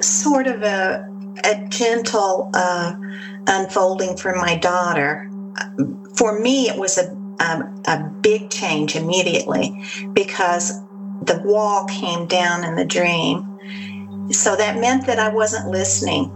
sort 0.01 0.47
of 0.47 0.63
a 0.63 1.09
a 1.43 1.67
gentle 1.69 2.49
uh, 2.53 2.95
unfolding 3.47 4.17
for 4.17 4.35
my 4.35 4.57
daughter. 4.57 5.29
For 6.15 6.39
me, 6.39 6.69
it 6.69 6.77
was 6.77 6.97
a, 6.97 7.15
a, 7.39 7.73
a 7.87 8.09
big 8.21 8.49
change 8.49 8.95
immediately 8.95 9.75
because 10.13 10.79
the 11.21 11.41
wall 11.45 11.85
came 11.85 12.27
down 12.27 12.63
in 12.63 12.75
the 12.75 12.85
dream. 12.85 14.31
So 14.31 14.55
that 14.55 14.79
meant 14.79 15.05
that 15.07 15.19
I 15.19 15.29
wasn't 15.29 15.69
listening. 15.69 16.31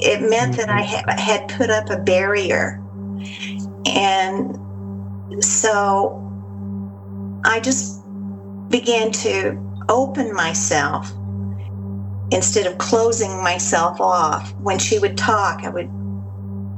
It 0.00 0.22
meant 0.22 0.56
that 0.56 0.68
I 0.68 0.82
ha- 0.82 1.20
had 1.20 1.48
put 1.48 1.70
up 1.70 1.90
a 1.90 1.98
barrier. 1.98 2.80
And 3.86 4.58
so 5.42 6.16
I 7.44 7.60
just 7.60 8.02
began 8.68 9.10
to 9.12 9.58
open 9.88 10.32
myself 10.34 11.12
instead 12.30 12.66
of 12.66 12.78
closing 12.78 13.42
myself 13.42 14.00
off. 14.00 14.54
When 14.60 14.78
she 14.78 14.98
would 14.98 15.18
talk, 15.18 15.64
I 15.64 15.68
would 15.68 15.90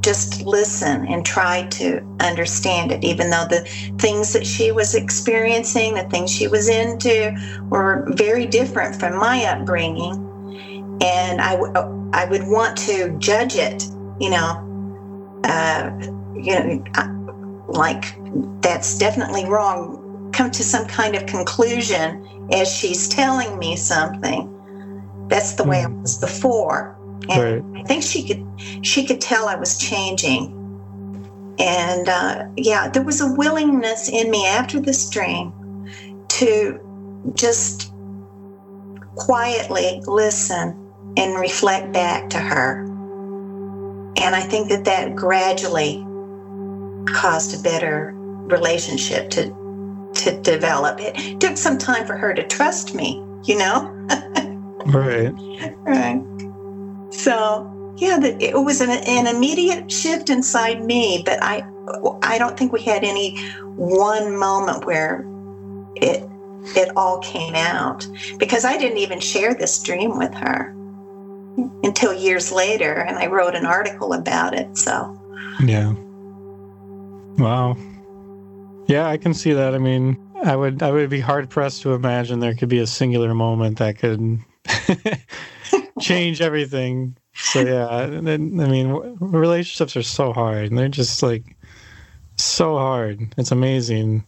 just 0.02 0.42
listen 0.42 1.06
and 1.06 1.24
try 1.24 1.66
to 1.68 2.00
understand 2.20 2.90
it, 2.90 3.04
even 3.04 3.30
though 3.30 3.46
the 3.48 3.60
things 3.98 4.32
that 4.32 4.46
she 4.46 4.72
was 4.72 4.94
experiencing, 4.94 5.94
the 5.94 6.04
things 6.04 6.30
she 6.30 6.48
was 6.48 6.68
into, 6.68 7.34
were 7.68 8.06
very 8.10 8.46
different 8.46 8.96
from 8.96 9.16
my 9.16 9.44
upbringing. 9.44 10.14
And 11.02 11.40
I, 11.40 11.56
w- 11.56 12.10
I 12.12 12.24
would 12.24 12.46
want 12.48 12.76
to 12.78 13.16
judge 13.18 13.54
it, 13.56 13.84
you 14.20 14.30
know, 14.30 15.40
uh, 15.44 15.90
you 16.34 16.52
know, 16.52 16.84
like 17.68 18.16
that's 18.60 18.98
definitely 18.98 19.44
wrong. 19.44 20.30
Come 20.32 20.50
to 20.50 20.64
some 20.64 20.86
kind 20.86 21.14
of 21.14 21.26
conclusion 21.26 22.48
as 22.52 22.72
she's 22.72 23.08
telling 23.08 23.58
me 23.58 23.76
something 23.76 24.48
that's 25.32 25.54
the 25.54 25.64
way 25.64 25.82
I 25.82 25.86
was 25.86 26.18
before. 26.18 26.94
And 27.30 27.74
right. 27.74 27.82
I 27.82 27.86
think 27.86 28.02
she 28.02 28.26
could 28.26 28.46
she 28.84 29.06
could 29.06 29.20
tell 29.20 29.48
I 29.48 29.54
was 29.56 29.78
changing. 29.78 30.58
And 31.58 32.08
uh, 32.08 32.48
yeah, 32.56 32.88
there 32.88 33.02
was 33.02 33.20
a 33.20 33.32
willingness 33.32 34.08
in 34.08 34.30
me 34.30 34.46
after 34.46 34.78
this 34.78 35.08
dream 35.08 35.52
to 36.28 36.78
just 37.34 37.92
quietly 39.14 40.02
listen 40.06 40.92
and 41.16 41.38
reflect 41.38 41.92
back 41.92 42.28
to 42.30 42.38
her. 42.38 42.84
And 44.16 44.34
I 44.34 44.40
think 44.40 44.68
that 44.68 44.84
that 44.84 45.16
gradually 45.16 46.04
caused 47.06 47.58
a 47.58 47.62
better 47.62 48.12
relationship 48.14 49.30
to 49.30 49.44
to 50.14 50.38
develop. 50.42 50.98
It 51.00 51.40
took 51.40 51.56
some 51.56 51.78
time 51.78 52.06
for 52.06 52.18
her 52.18 52.34
to 52.34 52.46
trust 52.46 52.94
me, 52.94 53.24
you 53.44 53.56
know. 53.56 53.88
Right. 54.86 55.32
Right. 55.86 56.22
So 57.12 57.94
yeah, 57.98 58.18
the, 58.18 58.36
it 58.42 58.56
was 58.56 58.80
an, 58.80 58.90
an 58.90 59.26
immediate 59.26 59.90
shift 59.90 60.30
inside 60.30 60.84
me, 60.84 61.22
but 61.24 61.42
I 61.42 61.62
I 62.22 62.38
don't 62.38 62.58
think 62.58 62.72
we 62.72 62.82
had 62.82 63.04
any 63.04 63.38
one 63.76 64.36
moment 64.36 64.86
where 64.86 65.24
it 65.96 66.28
it 66.76 66.90
all 66.96 67.18
came 67.20 67.54
out 67.54 68.06
because 68.38 68.64
I 68.64 68.76
didn't 68.78 68.98
even 68.98 69.20
share 69.20 69.54
this 69.54 69.82
dream 69.82 70.16
with 70.16 70.32
her 70.34 70.74
until 71.84 72.12
years 72.12 72.50
later, 72.50 72.92
and 72.92 73.18
I 73.18 73.26
wrote 73.26 73.54
an 73.54 73.66
article 73.66 74.12
about 74.12 74.54
it. 74.54 74.76
So 74.76 75.18
yeah. 75.64 75.94
Wow. 77.38 77.76
Yeah, 78.86 79.08
I 79.08 79.16
can 79.16 79.32
see 79.32 79.52
that. 79.52 79.74
I 79.74 79.78
mean, 79.78 80.18
I 80.44 80.56
would 80.56 80.82
I 80.82 80.90
would 80.90 81.10
be 81.10 81.20
hard 81.20 81.50
pressed 81.50 81.82
to 81.82 81.94
imagine 81.94 82.40
there 82.40 82.54
could 82.54 82.68
be 82.68 82.78
a 82.78 82.86
singular 82.86 83.34
moment 83.34 83.78
that 83.78 83.98
could 83.98 84.40
change 86.00 86.40
everything. 86.40 87.16
So 87.34 87.60
yeah, 87.60 88.02
and 88.02 88.26
then, 88.26 88.60
I 88.60 88.68
mean, 88.68 89.16
relationships 89.20 89.96
are 89.96 90.02
so 90.02 90.32
hard, 90.32 90.66
and 90.66 90.78
they're 90.78 90.88
just 90.88 91.22
like 91.22 91.56
so 92.36 92.76
hard. 92.76 93.34
It's 93.38 93.50
amazing. 93.50 94.24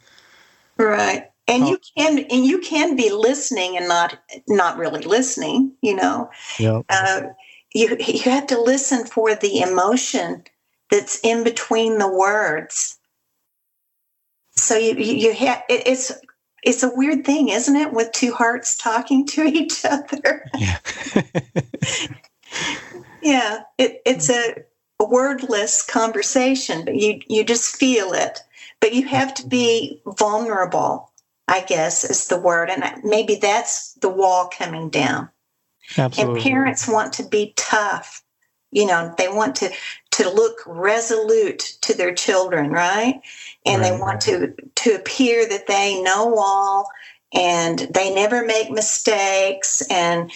Right. 0.79 1.31
And 1.47 1.65
oh. 1.65 1.71
you 1.71 1.79
can 1.97 2.19
and 2.19 2.47
you 2.47 2.59
can 2.61 2.97
be 2.97 3.11
listening 3.11 3.77
and 3.77 3.87
not 3.87 4.19
not 4.49 4.79
really 4.79 5.03
listening, 5.03 5.73
you 5.83 5.95
know. 5.95 6.31
Yeah. 6.59 6.81
Uh, 6.89 7.23
you 7.75 7.97
you 8.01 8.23
have 8.23 8.47
to 8.47 8.61
listen 8.61 9.05
for 9.07 9.35
the 9.35 9.61
emotion 9.61 10.45
that's 10.91 11.21
in 11.23 11.45
between 11.45 11.99
the 11.99 12.09
words. 12.09 12.99
So 14.57 14.77
you 14.77 14.95
you, 14.95 15.15
you 15.15 15.35
have 15.35 15.63
it, 15.69 15.87
it's 15.87 16.13
it's 16.65 16.83
a 16.83 16.95
weird 16.95 17.25
thing, 17.25 17.51
isn't 17.51 17.77
it, 17.77 17.93
with 17.93 18.13
two 18.13 18.33
hearts 18.33 18.77
talking 18.77 19.27
to 19.27 19.43
each 19.45 19.85
other? 19.85 20.45
Yeah. 20.59 20.79
yeah, 23.23 23.61
it, 23.79 24.03
it's 24.05 24.31
a, 24.31 24.65
a 25.01 25.05
wordless 25.05 25.85
conversation, 25.85 26.85
but 26.85 26.97
you 26.97 27.21
you 27.29 27.45
just 27.45 27.77
feel 27.77 28.13
it. 28.13 28.41
But 28.81 28.95
you 28.95 29.07
have 29.07 29.33
to 29.35 29.47
be 29.47 30.03
vulnerable, 30.19 31.11
I 31.49 31.63
guess 31.63 32.05
is 32.05 32.29
the 32.29 32.39
word, 32.39 32.71
and 32.71 32.85
maybe 33.03 33.37
that's 33.37 33.95
the 33.95 34.11
wall 34.11 34.49
coming 34.49 34.91
down. 34.91 35.31
Absolutely. 35.97 36.35
And 36.35 36.43
parents 36.43 36.89
want 36.89 37.13
to 37.15 37.23
be 37.23 37.55
tough. 37.57 38.23
You 38.71 38.87
know, 38.87 39.15
they 39.17 39.29
want 39.29 39.57
to 39.57 39.71
to 40.13 40.31
look 40.31 40.63
resolute 40.67 41.79
to 41.83 41.95
their 41.95 42.15
children, 42.15 42.71
right? 42.71 43.21
And 43.67 43.81
right. 43.81 43.93
they 43.93 43.99
want 43.99 44.21
to 44.23 44.55
to 44.77 44.95
appear 44.95 45.49
that 45.49 45.67
they 45.67 46.03
know 46.03 46.37
all 46.39 46.89
and 47.35 47.81
they 47.93 48.15
never 48.15 48.45
make 48.45 48.71
mistakes 48.71 49.83
and 49.91 50.31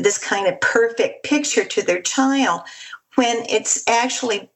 this 0.00 0.18
kind 0.18 0.46
of 0.46 0.60
perfect 0.60 1.24
picture 1.24 1.64
to 1.64 1.82
their 1.82 2.02
child 2.02 2.62
when 3.14 3.44
it's 3.48 3.86
actually 3.88 4.50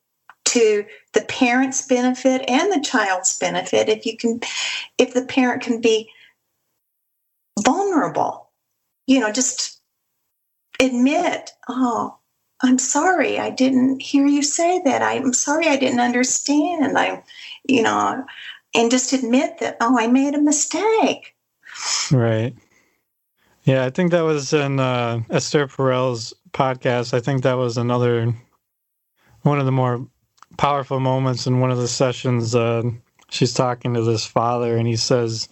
to 0.46 0.84
the 1.12 1.22
parent's 1.22 1.86
benefit 1.86 2.44
and 2.48 2.72
the 2.72 2.84
child's 2.84 3.38
benefit 3.38 3.88
if 3.88 4.04
you 4.04 4.16
can 4.16 4.40
if 4.98 5.14
the 5.14 5.24
parent 5.24 5.62
can 5.62 5.80
be 5.80 6.10
vulnerable 7.64 8.50
you 9.06 9.20
know 9.20 9.32
just 9.32 9.80
admit 10.80 11.50
oh 11.68 12.16
I'm 12.64 12.78
sorry, 12.78 13.38
I 13.38 13.50
didn't 13.50 14.00
hear 14.00 14.26
you 14.26 14.42
say 14.42 14.80
that. 14.86 15.02
I'm 15.02 15.34
sorry, 15.34 15.68
I 15.68 15.76
didn't 15.76 16.00
understand. 16.00 16.96
I, 16.96 17.22
you 17.68 17.82
know, 17.82 18.24
and 18.74 18.90
just 18.90 19.12
admit 19.12 19.58
that, 19.58 19.76
oh, 19.82 19.98
I 19.98 20.06
made 20.06 20.34
a 20.34 20.40
mistake. 20.40 21.36
Right. 22.10 22.54
Yeah, 23.64 23.84
I 23.84 23.90
think 23.90 24.12
that 24.12 24.22
was 24.22 24.54
in 24.54 24.80
uh, 24.80 25.20
Esther 25.28 25.66
Perel's 25.66 26.32
podcast. 26.52 27.12
I 27.12 27.20
think 27.20 27.42
that 27.42 27.58
was 27.58 27.76
another 27.76 28.34
one 29.42 29.58
of 29.58 29.66
the 29.66 29.72
more 29.72 30.06
powerful 30.56 31.00
moments 31.00 31.46
in 31.46 31.60
one 31.60 31.70
of 31.70 31.78
the 31.78 31.88
sessions. 31.88 32.54
Uh, 32.54 32.84
she's 33.30 33.52
talking 33.52 33.92
to 33.92 34.02
this 34.02 34.24
father, 34.24 34.76
and 34.78 34.86
he 34.86 34.96
says, 34.96 35.48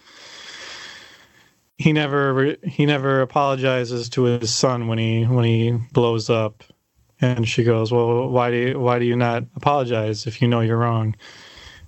he 1.76 1.92
never 1.92 2.56
he 2.64 2.86
never 2.86 3.20
apologizes 3.20 4.08
to 4.10 4.22
his 4.22 4.54
son 4.54 4.86
when 4.86 4.98
he 4.98 5.24
when 5.24 5.44
he 5.44 5.72
blows 5.92 6.30
up 6.30 6.64
and 7.22 7.48
she 7.48 7.64
goes 7.64 7.90
well 7.90 8.28
why 8.28 8.50
do 8.50 8.56
you 8.56 8.78
why 8.78 8.98
do 8.98 9.04
you 9.04 9.16
not 9.16 9.44
apologize 9.56 10.26
if 10.26 10.42
you 10.42 10.48
know 10.48 10.60
you're 10.60 10.76
wrong 10.76 11.14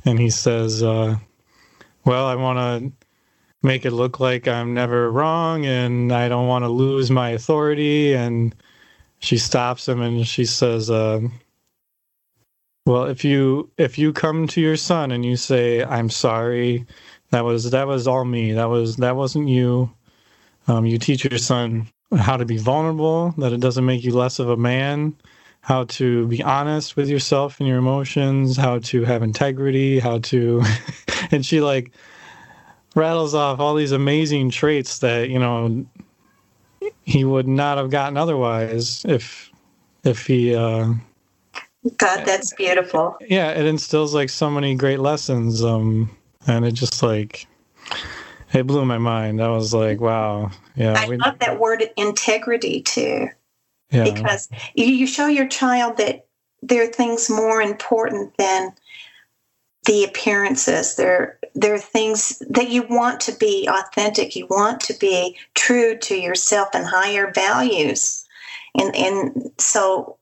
and 0.04 0.18
he 0.18 0.30
says 0.30 0.82
uh, 0.82 1.16
well 2.04 2.26
i 2.26 2.34
want 2.34 2.58
to 2.58 3.06
make 3.62 3.84
it 3.84 3.90
look 3.90 4.20
like 4.20 4.48
i'm 4.48 4.72
never 4.72 5.10
wrong 5.10 5.66
and 5.66 6.12
i 6.12 6.28
don't 6.28 6.48
want 6.48 6.64
to 6.64 6.68
lose 6.68 7.10
my 7.10 7.30
authority 7.30 8.14
and 8.14 8.54
she 9.18 9.36
stops 9.36 9.88
him 9.88 10.00
and 10.00 10.26
she 10.26 10.44
says 10.44 10.90
uh, 10.90 11.20
well 12.86 13.04
if 13.04 13.24
you 13.24 13.70
if 13.76 13.98
you 13.98 14.12
come 14.12 14.46
to 14.46 14.60
your 14.60 14.76
son 14.76 15.10
and 15.10 15.24
you 15.24 15.36
say 15.36 15.84
i'm 15.84 16.08
sorry 16.08 16.86
that 17.34 17.44
was 17.44 17.70
that 17.72 17.88
was 17.88 18.06
all 18.06 18.24
me. 18.24 18.52
That 18.52 18.68
was 18.68 18.96
that 18.98 19.16
wasn't 19.16 19.48
you. 19.48 19.90
Um, 20.68 20.86
you 20.86 20.98
teach 20.98 21.24
your 21.24 21.38
son 21.38 21.88
how 22.16 22.36
to 22.36 22.44
be 22.44 22.56
vulnerable. 22.56 23.34
That 23.38 23.52
it 23.52 23.60
doesn't 23.60 23.84
make 23.84 24.04
you 24.04 24.12
less 24.12 24.38
of 24.38 24.48
a 24.48 24.56
man. 24.56 25.14
How 25.60 25.84
to 25.84 26.26
be 26.28 26.42
honest 26.42 26.96
with 26.96 27.08
yourself 27.08 27.58
and 27.60 27.68
your 27.68 27.78
emotions. 27.78 28.56
How 28.56 28.78
to 28.80 29.04
have 29.04 29.22
integrity. 29.22 29.98
How 29.98 30.18
to, 30.18 30.62
and 31.30 31.44
she 31.44 31.60
like 31.60 31.92
rattles 32.94 33.34
off 33.34 33.60
all 33.60 33.74
these 33.74 33.92
amazing 33.92 34.50
traits 34.50 35.00
that 35.00 35.28
you 35.28 35.38
know 35.38 35.84
he 37.02 37.24
would 37.24 37.48
not 37.48 37.76
have 37.76 37.90
gotten 37.90 38.16
otherwise 38.16 39.04
if 39.04 39.50
if 40.04 40.26
he 40.26 40.54
uh 40.54 40.92
god 41.96 42.24
that's 42.24 42.54
beautiful 42.54 43.16
yeah 43.28 43.50
it 43.50 43.66
instills 43.66 44.14
like 44.14 44.30
so 44.30 44.48
many 44.48 44.76
great 44.76 45.00
lessons 45.00 45.64
um 45.64 46.08
and 46.46 46.64
it 46.64 46.72
just 46.72 47.02
like 47.02 47.48
it 48.54 48.66
blew 48.66 48.84
my 48.84 48.98
mind. 48.98 49.42
I 49.42 49.48
was 49.48 49.74
like, 49.74 50.00
wow, 50.00 50.50
yeah. 50.74 50.94
I 50.98 51.08
we, 51.08 51.16
love 51.16 51.38
that 51.40 51.60
word 51.60 51.84
integrity 51.96 52.82
too, 52.82 53.28
yeah. 53.90 54.04
because 54.04 54.48
you 54.74 55.06
show 55.06 55.26
your 55.26 55.48
child 55.48 55.96
that 55.98 56.26
there 56.62 56.84
are 56.84 56.92
things 56.92 57.28
more 57.28 57.60
important 57.60 58.36
than 58.38 58.72
the 59.84 60.04
appearances. 60.04 60.96
There, 60.96 61.38
there 61.54 61.74
are 61.74 61.78
things 61.78 62.42
that 62.48 62.70
you 62.70 62.84
want 62.88 63.20
to 63.22 63.32
be 63.32 63.68
authentic. 63.70 64.34
You 64.34 64.46
want 64.48 64.80
to 64.82 64.94
be 64.98 65.36
true 65.54 65.96
to 65.98 66.16
yourself 66.16 66.68
and 66.74 66.86
higher 66.86 67.30
values, 67.32 68.24
and 68.74 68.94
and 68.96 69.50
so 69.58 70.18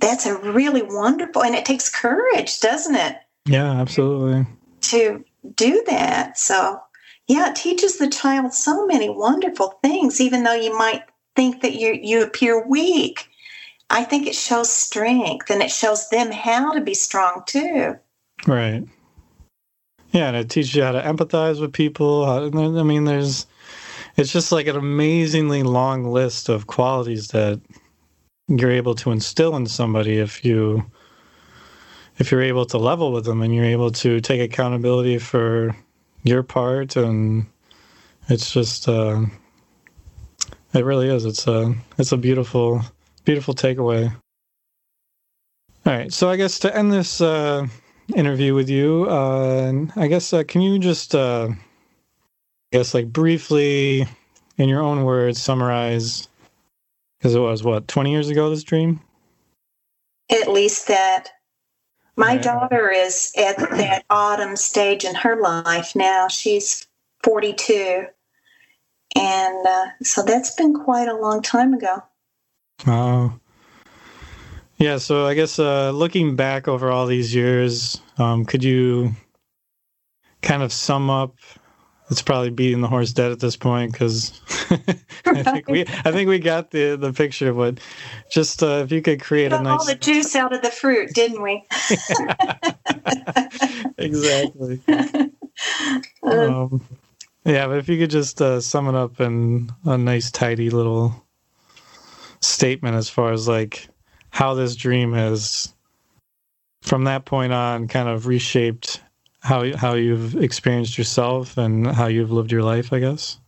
that's 0.00 0.26
a 0.26 0.36
really 0.38 0.82
wonderful. 0.82 1.44
And 1.44 1.54
it 1.54 1.64
takes 1.64 1.88
courage, 1.88 2.60
doesn't 2.60 2.96
it? 2.96 3.16
Yeah, 3.46 3.70
absolutely. 3.80 4.46
To 4.82 5.24
do 5.54 5.82
that. 5.86 6.38
So, 6.38 6.80
yeah, 7.30 7.50
it 7.50 7.54
teaches 7.54 7.96
the 7.96 8.08
child 8.08 8.52
so 8.52 8.84
many 8.86 9.08
wonderful 9.08 9.78
things, 9.84 10.20
even 10.20 10.42
though 10.42 10.54
you 10.54 10.76
might 10.76 11.04
think 11.36 11.62
that 11.62 11.76
you, 11.76 11.96
you 12.02 12.24
appear 12.24 12.66
weak. 12.66 13.28
I 13.88 14.02
think 14.02 14.26
it 14.26 14.34
shows 14.34 14.68
strength 14.68 15.48
and 15.48 15.62
it 15.62 15.70
shows 15.70 16.08
them 16.08 16.32
how 16.32 16.72
to 16.72 16.80
be 16.80 16.92
strong 16.92 17.44
too. 17.46 17.96
Right. 18.48 18.82
Yeah, 20.10 20.26
and 20.26 20.36
it 20.38 20.50
teaches 20.50 20.74
you 20.74 20.82
how 20.82 20.90
to 20.90 21.02
empathize 21.02 21.60
with 21.60 21.72
people. 21.72 22.24
I 22.24 22.82
mean, 22.82 23.04
there's, 23.04 23.46
it's 24.16 24.32
just 24.32 24.50
like 24.50 24.66
an 24.66 24.74
amazingly 24.74 25.62
long 25.62 26.06
list 26.06 26.48
of 26.48 26.66
qualities 26.66 27.28
that 27.28 27.60
you're 28.48 28.72
able 28.72 28.96
to 28.96 29.12
instill 29.12 29.54
in 29.54 29.66
somebody 29.66 30.18
if 30.18 30.44
you 30.44 30.84
if 32.18 32.32
you're 32.32 32.42
able 32.42 32.66
to 32.66 32.76
level 32.76 33.12
with 33.12 33.24
them 33.24 33.40
and 33.40 33.54
you're 33.54 33.64
able 33.64 33.92
to 33.92 34.20
take 34.20 34.40
accountability 34.40 35.16
for 35.16 35.76
your 36.22 36.42
part 36.42 36.96
and 36.96 37.46
it's 38.28 38.52
just 38.52 38.88
uh, 38.88 39.24
it 40.72 40.84
really 40.84 41.08
is. 41.08 41.24
It's 41.24 41.46
a 41.46 41.74
it's 41.98 42.12
a 42.12 42.16
beautiful 42.16 42.82
beautiful 43.24 43.54
takeaway. 43.54 44.14
All 45.86 45.94
right 45.94 46.12
so 46.12 46.28
i 46.28 46.36
guess 46.36 46.58
to 46.58 46.76
end 46.76 46.92
this 46.92 47.22
uh, 47.22 47.66
interview 48.14 48.54
with 48.54 48.68
you 48.68 49.06
uh, 49.08 49.72
i 49.96 50.08
guess 50.08 50.30
uh, 50.34 50.44
can 50.44 50.60
you 50.60 50.78
just 50.78 51.14
uh, 51.14 51.48
i 51.50 51.56
guess 52.70 52.92
like 52.92 53.10
briefly 53.10 54.06
in 54.58 54.68
your 54.68 54.82
own 54.82 55.04
words 55.04 55.40
summarize 55.40 56.28
because 57.18 57.34
it 57.34 57.40
was 57.40 57.62
what 57.62 57.88
20 57.88 58.10
years 58.10 58.28
ago 58.28 58.50
this 58.50 58.62
dream? 58.62 59.00
At 60.30 60.48
least 60.48 60.86
that 60.88 61.28
my 62.20 62.36
daughter 62.36 62.90
is 62.90 63.32
at 63.36 63.56
that 63.58 64.04
autumn 64.10 64.54
stage 64.54 65.04
in 65.04 65.14
her 65.14 65.40
life 65.40 65.96
now. 65.96 66.28
She's 66.28 66.86
42. 67.22 68.04
And 69.16 69.66
uh, 69.66 69.86
so 70.02 70.22
that's 70.22 70.54
been 70.54 70.74
quite 70.74 71.08
a 71.08 71.16
long 71.16 71.40
time 71.42 71.72
ago. 71.72 72.02
Oh. 72.86 73.32
Yeah, 74.76 74.98
so 74.98 75.26
I 75.26 75.34
guess 75.34 75.58
uh, 75.58 75.90
looking 75.90 76.36
back 76.36 76.68
over 76.68 76.90
all 76.90 77.06
these 77.06 77.34
years, 77.34 78.00
um, 78.18 78.44
could 78.44 78.62
you 78.62 79.12
kind 80.42 80.62
of 80.62 80.72
sum 80.72 81.10
up 81.10 81.34
it's 82.10 82.22
probably 82.22 82.50
beating 82.50 82.80
the 82.80 82.88
horse 82.88 83.12
dead 83.12 83.30
at 83.30 83.38
this 83.38 83.56
point 83.56 83.92
because 83.92 84.40
I 85.26 85.42
think 85.42 85.68
we 85.68 85.82
I 86.04 86.10
think 86.10 86.28
we 86.28 86.38
got 86.38 86.70
the 86.70 86.96
the 86.96 87.12
picture. 87.12 87.52
But 87.52 87.78
just 88.30 88.62
uh, 88.62 88.82
if 88.84 88.92
you 88.92 89.00
could 89.00 89.20
create 89.22 89.52
a 89.52 89.62
nice 89.62 89.80
all 89.80 89.86
the 89.86 89.94
juice 89.94 90.34
out 90.34 90.52
of 90.52 90.62
the 90.62 90.70
fruit, 90.70 91.10
didn't 91.14 91.42
we? 91.42 91.64
exactly. 93.98 94.80
Um, 96.22 96.84
yeah, 97.44 97.66
but 97.66 97.78
if 97.78 97.88
you 97.88 97.98
could 97.98 98.10
just 98.10 98.42
uh, 98.42 98.60
sum 98.60 98.88
it 98.88 98.94
up 98.94 99.20
in 99.20 99.70
a 99.84 99.96
nice, 99.96 100.30
tidy 100.30 100.70
little 100.70 101.24
statement 102.40 102.96
as 102.96 103.08
far 103.08 103.32
as 103.32 103.46
like 103.46 103.88
how 104.30 104.54
this 104.54 104.74
dream 104.74 105.12
has, 105.12 105.72
from 106.82 107.04
that 107.04 107.24
point 107.24 107.52
on, 107.52 107.88
kind 107.88 108.08
of 108.08 108.26
reshaped 108.26 109.00
how 109.40 109.76
how 109.76 109.94
you've 109.94 110.36
experienced 110.36 110.98
yourself 110.98 111.56
and 111.56 111.86
how 111.86 112.06
you've 112.06 112.30
lived 112.30 112.52
your 112.52 112.62
life, 112.62 112.92
I 112.92 113.00
guess. 113.00 113.38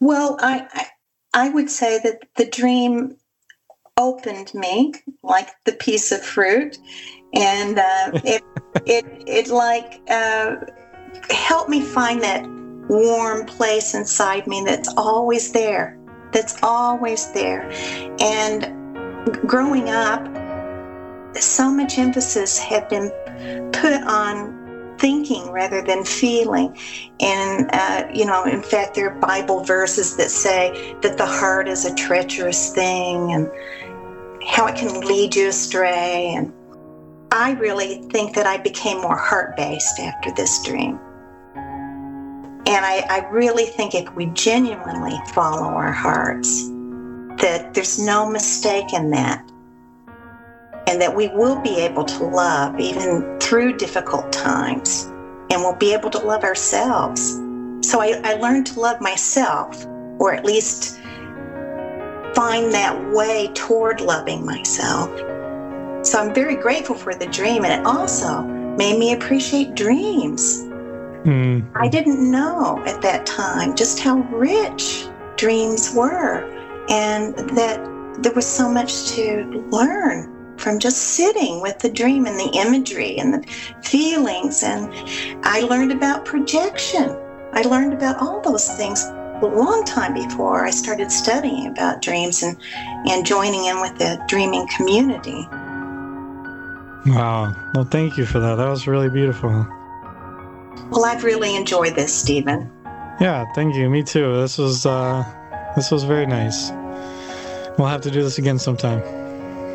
Well, 0.00 0.38
I 0.40 0.88
I 1.34 1.48
would 1.48 1.70
say 1.70 1.98
that 2.02 2.22
the 2.36 2.46
dream 2.46 3.16
opened 3.96 4.52
me 4.54 4.94
like 5.22 5.50
the 5.64 5.72
piece 5.72 6.12
of 6.12 6.22
fruit, 6.22 6.78
and 7.32 7.78
uh, 7.78 8.10
it 8.24 8.42
it 8.86 9.04
it 9.26 9.48
like 9.48 10.00
uh, 10.08 10.56
helped 11.30 11.70
me 11.70 11.80
find 11.80 12.22
that 12.22 12.46
warm 12.88 13.46
place 13.46 13.94
inside 13.94 14.46
me 14.46 14.62
that's 14.64 14.92
always 14.96 15.52
there, 15.52 15.98
that's 16.32 16.60
always 16.62 17.32
there, 17.32 17.70
and 18.20 18.74
growing 19.46 19.90
up, 19.90 20.26
so 21.36 21.70
much 21.70 21.98
emphasis 21.98 22.58
had 22.58 22.88
been 22.88 23.12
put 23.72 23.92
on 24.02 24.96
thinking 24.98 25.50
rather 25.50 25.82
than 25.82 26.04
feeling. 26.04 26.76
And, 27.20 27.70
uh, 27.72 28.08
you 28.12 28.26
know, 28.26 28.44
in 28.44 28.62
fact, 28.62 28.94
there 28.94 29.10
are 29.10 29.18
Bible 29.20 29.62
verses 29.64 30.16
that 30.16 30.30
say 30.30 30.96
that 31.02 31.16
the 31.16 31.26
heart 31.26 31.68
is 31.68 31.84
a 31.84 31.94
treacherous 31.94 32.74
thing 32.74 33.32
and 33.32 33.50
how 34.46 34.66
it 34.66 34.76
can 34.76 35.00
lead 35.00 35.36
you 35.36 35.48
astray. 35.48 36.34
And 36.36 36.52
I 37.30 37.52
really 37.52 38.02
think 38.10 38.34
that 38.34 38.46
I 38.46 38.56
became 38.56 39.00
more 39.00 39.16
heart 39.16 39.56
based 39.56 40.00
after 40.00 40.32
this 40.32 40.62
dream. 40.64 40.98
And 41.54 42.84
I, 42.84 43.06
I 43.08 43.28
really 43.30 43.64
think 43.64 43.94
if 43.94 44.12
we 44.14 44.26
genuinely 44.26 45.18
follow 45.32 45.68
our 45.68 45.92
hearts, 45.92 46.68
that 47.40 47.72
there's 47.72 47.98
no 47.98 48.28
mistake 48.28 48.92
in 48.92 49.10
that 49.10 49.48
and 50.88 51.00
that 51.02 51.14
we 51.14 51.28
will 51.28 51.60
be 51.60 51.78
able 51.80 52.04
to 52.04 52.24
love 52.24 52.80
even 52.80 53.38
through 53.38 53.76
difficult 53.76 54.32
times 54.32 55.04
and 55.50 55.60
we'll 55.60 55.76
be 55.76 55.92
able 55.92 56.10
to 56.10 56.18
love 56.18 56.44
ourselves. 56.44 57.34
So 57.82 58.00
I, 58.00 58.20
I 58.24 58.34
learned 58.34 58.66
to 58.68 58.80
love 58.80 59.00
myself, 59.00 59.86
or 60.18 60.34
at 60.34 60.44
least 60.44 60.98
find 62.34 62.72
that 62.72 63.12
way 63.12 63.50
toward 63.54 64.00
loving 64.00 64.44
myself. 64.44 65.10
So 66.06 66.18
I'm 66.18 66.34
very 66.34 66.56
grateful 66.56 66.94
for 66.94 67.14
the 67.14 67.26
dream, 67.26 67.64
and 67.64 67.80
it 67.80 67.86
also 67.86 68.42
made 68.42 68.98
me 68.98 69.12
appreciate 69.12 69.74
dreams. 69.74 70.62
Mm. 71.24 71.70
I 71.74 71.88
didn't 71.88 72.30
know 72.30 72.82
at 72.86 73.02
that 73.02 73.26
time 73.26 73.74
just 73.74 74.00
how 74.00 74.18
rich 74.30 75.06
dreams 75.36 75.94
were, 75.94 76.44
and 76.88 77.36
that 77.56 78.22
there 78.22 78.32
was 78.32 78.46
so 78.46 78.68
much 78.68 79.06
to 79.10 79.44
learn 79.70 80.37
from 80.58 80.78
just 80.78 80.98
sitting 80.98 81.60
with 81.60 81.78
the 81.78 81.88
dream 81.88 82.26
and 82.26 82.38
the 82.38 82.50
imagery 82.58 83.16
and 83.18 83.34
the 83.34 83.46
feelings. 83.82 84.62
And 84.62 84.92
I 85.44 85.60
learned 85.60 85.92
about 85.92 86.24
projection. 86.24 87.16
I 87.52 87.62
learned 87.62 87.94
about 87.94 88.20
all 88.20 88.40
those 88.40 88.68
things 88.76 89.04
a 89.40 89.46
long 89.46 89.84
time 89.84 90.14
before 90.14 90.64
I 90.66 90.70
started 90.70 91.12
studying 91.12 91.68
about 91.68 92.02
dreams 92.02 92.42
and, 92.42 92.56
and 93.08 93.24
joining 93.24 93.66
in 93.66 93.80
with 93.80 93.96
the 93.98 94.22
dreaming 94.28 94.66
community. 94.76 95.46
Wow. 97.06 97.54
Well, 97.74 97.84
thank 97.84 98.18
you 98.18 98.26
for 98.26 98.40
that. 98.40 98.56
That 98.56 98.68
was 98.68 98.86
really 98.86 99.08
beautiful. 99.08 99.50
Well, 100.90 101.04
I've 101.04 101.24
really 101.24 101.54
enjoyed 101.54 101.94
this, 101.94 102.12
Stephen. 102.14 102.70
Yeah, 103.20 103.46
thank 103.54 103.74
you. 103.74 103.88
Me 103.88 104.02
too. 104.02 104.40
This 104.40 104.58
was 104.58 104.86
uh, 104.86 105.24
this 105.76 105.90
was 105.90 106.04
very 106.04 106.26
nice. 106.26 106.70
We'll 107.78 107.88
have 107.88 108.00
to 108.02 108.10
do 108.10 108.22
this 108.22 108.38
again 108.38 108.58
sometime. 108.58 109.00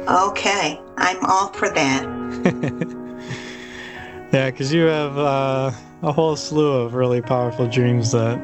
Okay, 0.07 0.81
I'm 0.97 1.23
all 1.25 1.47
for 1.53 1.69
that. 1.69 2.03
yeah, 4.33 4.51
because 4.51 4.73
you 4.73 4.83
have 4.83 5.17
uh, 5.17 5.71
a 6.01 6.11
whole 6.11 6.35
slew 6.35 6.73
of 6.73 6.93
really 6.93 7.21
powerful 7.21 7.67
dreams 7.67 8.11
that 8.11 8.37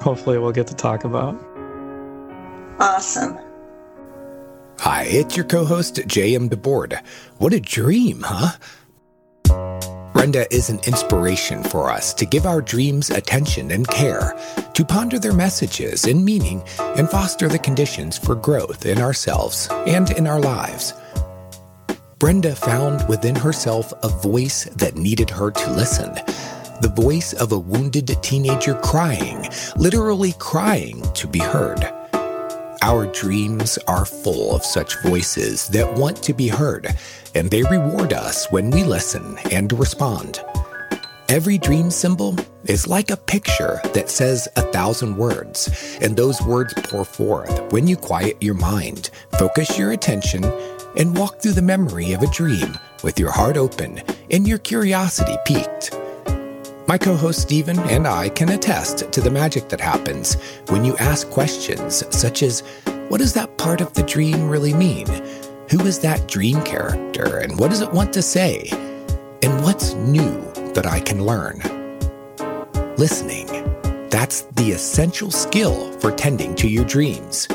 hopefully 0.00 0.38
we'll 0.38 0.52
get 0.52 0.68
to 0.68 0.74
talk 0.74 1.02
about. 1.02 1.34
Awesome. 2.78 3.38
Hi, 4.78 5.02
it's 5.02 5.36
your 5.36 5.44
co 5.44 5.64
host, 5.64 6.00
J.M. 6.06 6.48
DeBord. 6.48 7.02
What 7.38 7.52
a 7.52 7.60
dream, 7.60 8.22
huh? 8.24 8.56
Brenda 10.12 10.52
is 10.52 10.68
an 10.68 10.80
inspiration 10.86 11.62
for 11.62 11.90
us 11.90 12.12
to 12.14 12.26
give 12.26 12.44
our 12.44 12.60
dreams 12.60 13.10
attention 13.10 13.70
and 13.70 13.86
care, 13.88 14.38
to 14.74 14.84
ponder 14.84 15.18
their 15.18 15.32
messages 15.32 16.04
and 16.04 16.24
meaning, 16.24 16.62
and 16.78 17.08
foster 17.08 17.48
the 17.48 17.58
conditions 17.58 18.18
for 18.18 18.34
growth 18.34 18.86
in 18.86 18.98
ourselves 18.98 19.68
and 19.86 20.10
in 20.12 20.26
our 20.26 20.40
lives. 20.40 20.94
Brenda 22.18 22.54
found 22.54 23.08
within 23.08 23.34
herself 23.34 23.92
a 24.02 24.08
voice 24.08 24.64
that 24.76 24.96
needed 24.96 25.30
her 25.30 25.50
to 25.50 25.70
listen. 25.72 26.12
The 26.82 26.92
voice 26.94 27.32
of 27.32 27.52
a 27.52 27.58
wounded 27.58 28.14
teenager 28.22 28.74
crying, 28.74 29.48
literally 29.76 30.34
crying 30.38 31.02
to 31.14 31.28
be 31.28 31.38
heard. 31.38 31.99
Our 32.82 33.06
dreams 33.12 33.78
are 33.86 34.06
full 34.06 34.56
of 34.56 34.64
such 34.64 35.02
voices 35.02 35.68
that 35.68 35.98
want 35.98 36.22
to 36.22 36.32
be 36.32 36.48
heard, 36.48 36.88
and 37.34 37.50
they 37.50 37.62
reward 37.64 38.14
us 38.14 38.50
when 38.50 38.70
we 38.70 38.84
listen 38.84 39.36
and 39.50 39.70
respond. 39.78 40.42
Every 41.28 41.58
dream 41.58 41.90
symbol 41.90 42.36
is 42.64 42.86
like 42.86 43.10
a 43.10 43.18
picture 43.18 43.82
that 43.92 44.08
says 44.08 44.48
a 44.56 44.62
thousand 44.62 45.18
words, 45.18 45.98
and 46.00 46.16
those 46.16 46.40
words 46.40 46.72
pour 46.84 47.04
forth 47.04 47.70
when 47.70 47.86
you 47.86 47.98
quiet 47.98 48.42
your 48.42 48.54
mind, 48.54 49.10
focus 49.38 49.78
your 49.78 49.92
attention, 49.92 50.42
and 50.96 51.16
walk 51.16 51.40
through 51.40 51.52
the 51.52 51.62
memory 51.62 52.12
of 52.14 52.22
a 52.22 52.28
dream 52.28 52.78
with 53.04 53.18
your 53.20 53.30
heart 53.30 53.58
open 53.58 54.02
and 54.30 54.48
your 54.48 54.58
curiosity 54.58 55.36
piqued. 55.44 55.99
My 56.90 56.98
co 56.98 57.14
host 57.14 57.40
Stephen 57.40 57.78
and 57.78 58.04
I 58.04 58.30
can 58.30 58.48
attest 58.48 59.12
to 59.12 59.20
the 59.20 59.30
magic 59.30 59.68
that 59.68 59.80
happens 59.80 60.34
when 60.70 60.84
you 60.84 60.96
ask 60.96 61.30
questions 61.30 62.02
such 62.10 62.42
as 62.42 62.64
What 63.06 63.18
does 63.18 63.32
that 63.34 63.56
part 63.58 63.80
of 63.80 63.92
the 63.92 64.02
dream 64.02 64.48
really 64.48 64.74
mean? 64.74 65.06
Who 65.70 65.86
is 65.86 66.00
that 66.00 66.26
dream 66.26 66.60
character 66.62 67.38
and 67.38 67.56
what 67.60 67.70
does 67.70 67.80
it 67.80 67.92
want 67.92 68.12
to 68.14 68.22
say? 68.22 68.70
And 69.40 69.62
what's 69.62 69.94
new 69.94 70.40
that 70.74 70.84
I 70.84 70.98
can 70.98 71.24
learn? 71.24 71.60
Listening. 72.96 73.46
That's 74.08 74.42
the 74.56 74.72
essential 74.72 75.30
skill 75.30 75.92
for 76.00 76.10
tending 76.10 76.56
to 76.56 76.68
your 76.68 76.86
dreams. 76.86 77.46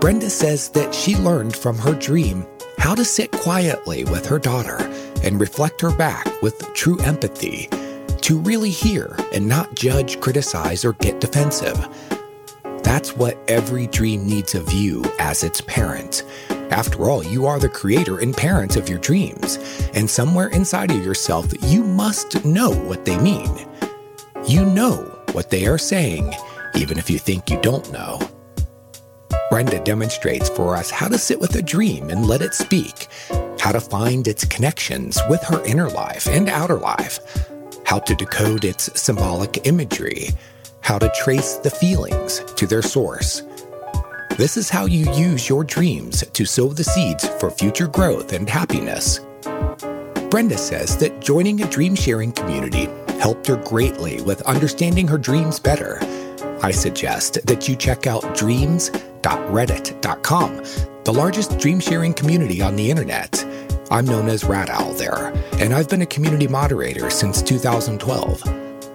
Brenda 0.00 0.28
says 0.28 0.70
that 0.70 0.92
she 0.92 1.14
learned 1.14 1.54
from 1.54 1.78
her 1.78 1.94
dream 1.94 2.44
how 2.78 2.96
to 2.96 3.04
sit 3.04 3.30
quietly 3.30 4.02
with 4.02 4.26
her 4.26 4.40
daughter 4.40 4.78
and 5.22 5.40
reflect 5.40 5.80
her 5.82 5.96
back 5.96 6.42
with 6.42 6.74
true 6.74 6.98
empathy 7.02 7.68
to 8.24 8.38
really 8.38 8.70
hear 8.70 9.14
and 9.34 9.46
not 9.46 9.74
judge, 9.74 10.18
criticize, 10.18 10.82
or 10.82 10.94
get 10.94 11.20
defensive. 11.20 11.76
That's 12.82 13.14
what 13.14 13.36
every 13.48 13.86
dream 13.88 14.26
needs 14.26 14.54
of 14.54 14.72
you 14.72 15.04
as 15.18 15.44
its 15.44 15.60
parent. 15.60 16.22
After 16.70 17.10
all, 17.10 17.22
you 17.22 17.44
are 17.44 17.58
the 17.60 17.68
creator 17.68 18.20
and 18.20 18.34
parent 18.34 18.76
of 18.76 18.88
your 18.88 18.98
dreams, 18.98 19.58
and 19.92 20.08
somewhere 20.08 20.48
inside 20.48 20.90
of 20.90 21.04
yourself, 21.04 21.52
you 21.70 21.84
must 21.84 22.42
know 22.46 22.70
what 22.70 23.04
they 23.04 23.18
mean. 23.18 23.50
You 24.46 24.64
know 24.64 25.02
what 25.32 25.50
they 25.50 25.66
are 25.66 25.76
saying, 25.76 26.32
even 26.76 26.96
if 26.96 27.10
you 27.10 27.18
think 27.18 27.50
you 27.50 27.60
don't 27.60 27.92
know. 27.92 28.18
Brenda 29.50 29.84
demonstrates 29.84 30.48
for 30.48 30.76
us 30.76 30.90
how 30.90 31.08
to 31.08 31.18
sit 31.18 31.40
with 31.40 31.56
a 31.56 31.62
dream 31.62 32.08
and 32.08 32.26
let 32.26 32.40
it 32.40 32.54
speak, 32.54 33.06
how 33.60 33.72
to 33.72 33.80
find 33.80 34.26
its 34.26 34.46
connections 34.46 35.20
with 35.28 35.42
her 35.42 35.62
inner 35.66 35.90
life 35.90 36.26
and 36.26 36.48
outer 36.48 36.78
life, 36.78 37.50
how 37.84 37.98
to 38.00 38.14
decode 38.14 38.64
its 38.64 39.00
symbolic 39.00 39.66
imagery, 39.66 40.30
how 40.80 40.98
to 40.98 41.12
trace 41.22 41.56
the 41.56 41.70
feelings 41.70 42.40
to 42.56 42.66
their 42.66 42.82
source. 42.82 43.42
This 44.36 44.56
is 44.56 44.68
how 44.68 44.86
you 44.86 45.08
use 45.12 45.48
your 45.48 45.62
dreams 45.62 46.24
to 46.26 46.44
sow 46.44 46.66
the 46.68 46.82
seeds 46.82 47.28
for 47.38 47.50
future 47.50 47.86
growth 47.86 48.32
and 48.32 48.48
happiness. 48.48 49.20
Brenda 50.28 50.58
says 50.58 50.96
that 50.96 51.20
joining 51.20 51.62
a 51.62 51.70
dream 51.70 51.94
sharing 51.94 52.32
community 52.32 52.88
helped 53.20 53.46
her 53.46 53.62
greatly 53.64 54.20
with 54.22 54.42
understanding 54.42 55.06
her 55.06 55.18
dreams 55.18 55.60
better. 55.60 56.00
I 56.62 56.72
suggest 56.72 57.46
that 57.46 57.68
you 57.68 57.76
check 57.76 58.08
out 58.08 58.34
dreams.reddit.com, 58.34 60.64
the 61.04 61.12
largest 61.12 61.58
dream 61.58 61.78
sharing 61.78 62.14
community 62.14 62.60
on 62.60 62.74
the 62.74 62.90
internet. 62.90 63.46
I'm 63.90 64.06
known 64.06 64.28
as 64.28 64.44
RadOwl 64.44 64.96
there, 64.98 65.32
and 65.60 65.74
I've 65.74 65.88
been 65.88 66.02
a 66.02 66.06
community 66.06 66.48
moderator 66.48 67.10
since 67.10 67.42
2012. 67.42 68.42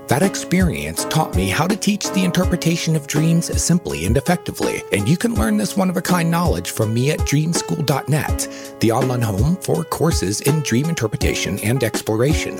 That 0.07 0.23
experience 0.23 1.05
taught 1.05 1.35
me 1.35 1.49
how 1.49 1.67
to 1.67 1.75
teach 1.75 2.09
the 2.09 2.23
interpretation 2.23 2.95
of 2.95 3.05
dreams 3.05 3.61
simply 3.61 4.05
and 4.07 4.17
effectively, 4.17 4.81
and 4.91 5.07
you 5.07 5.17
can 5.17 5.35
learn 5.35 5.57
this 5.57 5.77
one 5.77 5.89
of 5.89 5.97
a 5.97 6.01
kind 6.01 6.31
knowledge 6.31 6.71
from 6.71 6.93
me 6.93 7.11
at 7.11 7.19
dreamschool.net, 7.19 8.75
the 8.79 8.91
online 8.91 9.21
home 9.21 9.55
for 9.57 9.83
courses 9.83 10.41
in 10.41 10.61
dream 10.61 10.89
interpretation 10.89 11.59
and 11.59 11.83
exploration. 11.83 12.57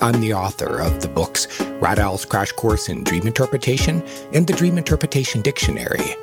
I'm 0.00 0.20
the 0.20 0.34
author 0.34 0.80
of 0.80 1.00
the 1.00 1.08
books 1.08 1.46
RadOwl's 1.80 2.24
Crash 2.24 2.50
Course 2.50 2.88
in 2.88 3.04
Dream 3.04 3.28
Interpretation 3.28 4.02
and 4.32 4.44
the 4.44 4.52
Dream 4.52 4.76
Interpretation 4.76 5.42
Dictionary. 5.42 6.16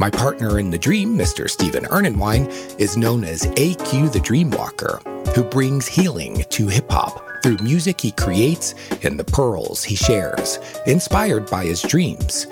My 0.00 0.08
partner 0.08 0.58
in 0.58 0.70
the 0.70 0.78
dream, 0.78 1.14
Mr. 1.14 1.46
Stephen 1.46 1.84
Ernenwine, 1.84 2.48
is 2.80 2.96
known 2.96 3.22
as 3.22 3.42
AQ 3.42 4.10
the 4.10 4.18
Dreamwalker, 4.18 4.98
who 5.34 5.44
brings 5.44 5.86
healing 5.86 6.42
to 6.48 6.68
hip 6.68 6.90
hop 6.90 7.42
through 7.42 7.58
music 7.58 8.00
he 8.00 8.12
creates 8.12 8.74
and 9.02 9.18
the 9.18 9.24
pearls 9.24 9.84
he 9.84 9.94
shares, 9.94 10.58
inspired 10.86 11.50
by 11.50 11.66
his 11.66 11.82
dreams. 11.82 12.46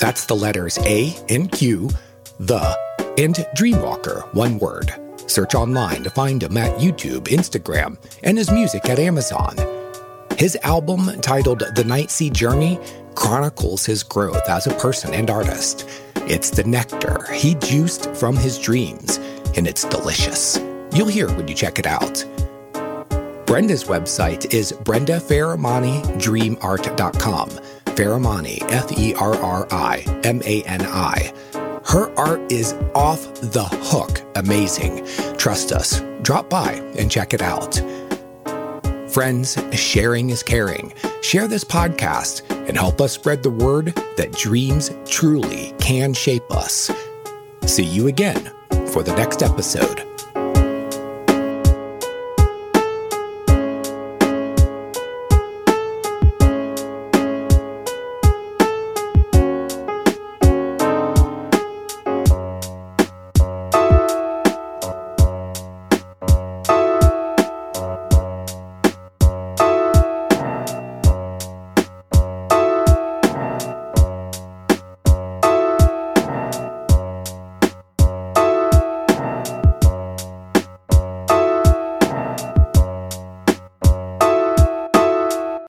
That's 0.00 0.26
the 0.26 0.36
letters 0.36 0.76
A 0.80 1.16
and 1.30 1.50
Q, 1.50 1.88
the, 2.40 2.76
and 3.16 3.34
Dreamwalker, 3.56 4.34
one 4.34 4.58
word. 4.58 4.92
Search 5.28 5.54
online 5.54 6.02
to 6.02 6.10
find 6.10 6.42
him 6.42 6.58
at 6.58 6.78
YouTube, 6.78 7.28
Instagram, 7.28 7.96
and 8.22 8.36
his 8.36 8.50
music 8.50 8.86
at 8.90 8.98
Amazon. 8.98 9.56
His 10.36 10.58
album, 10.62 11.22
titled 11.22 11.60
The 11.74 11.84
Night 11.84 12.10
Sea 12.10 12.28
Journey, 12.28 12.78
chronicles 13.16 13.84
his 13.84 14.04
growth 14.04 14.48
as 14.48 14.68
a 14.68 14.74
person 14.74 15.12
and 15.12 15.28
artist. 15.30 15.88
It's 16.28 16.50
the 16.50 16.62
nectar 16.64 17.26
he 17.32 17.56
juiced 17.56 18.14
from 18.14 18.36
his 18.36 18.58
dreams, 18.58 19.18
and 19.56 19.66
it's 19.66 19.82
delicious. 19.84 20.60
You'll 20.92 21.08
hear 21.08 21.26
when 21.28 21.48
you 21.48 21.54
check 21.54 21.80
it 21.80 21.86
out. 21.86 22.24
Brenda's 23.46 23.84
website 23.84 24.54
is 24.54 24.72
brendaferrimani.dreamart.com. 24.72 27.50
Ferrimani, 27.96 28.58
F 28.70 28.92
E 28.98 29.14
R 29.14 29.34
R 29.36 29.66
I 29.70 30.04
M 30.24 30.42
A 30.44 30.62
N 30.64 30.82
I. 30.82 31.32
Her 31.86 32.12
art 32.18 32.52
is 32.52 32.74
off 32.94 33.22
the 33.40 33.64
hook 33.64 34.20
amazing. 34.34 35.06
Trust 35.38 35.72
us. 35.72 36.02
Drop 36.22 36.50
by 36.50 36.72
and 36.98 37.10
check 37.10 37.32
it 37.32 37.40
out. 37.40 37.80
Friends, 39.16 39.56
sharing 39.72 40.28
is 40.28 40.42
caring. 40.42 40.92
Share 41.22 41.48
this 41.48 41.64
podcast 41.64 42.42
and 42.68 42.76
help 42.76 43.00
us 43.00 43.14
spread 43.14 43.42
the 43.42 43.48
word 43.48 43.94
that 44.18 44.32
dreams 44.32 44.90
truly 45.06 45.72
can 45.80 46.12
shape 46.12 46.44
us. 46.50 46.90
See 47.64 47.82
you 47.82 48.08
again 48.08 48.52
for 48.92 49.02
the 49.02 49.14
next 49.16 49.42
episode 49.42 50.05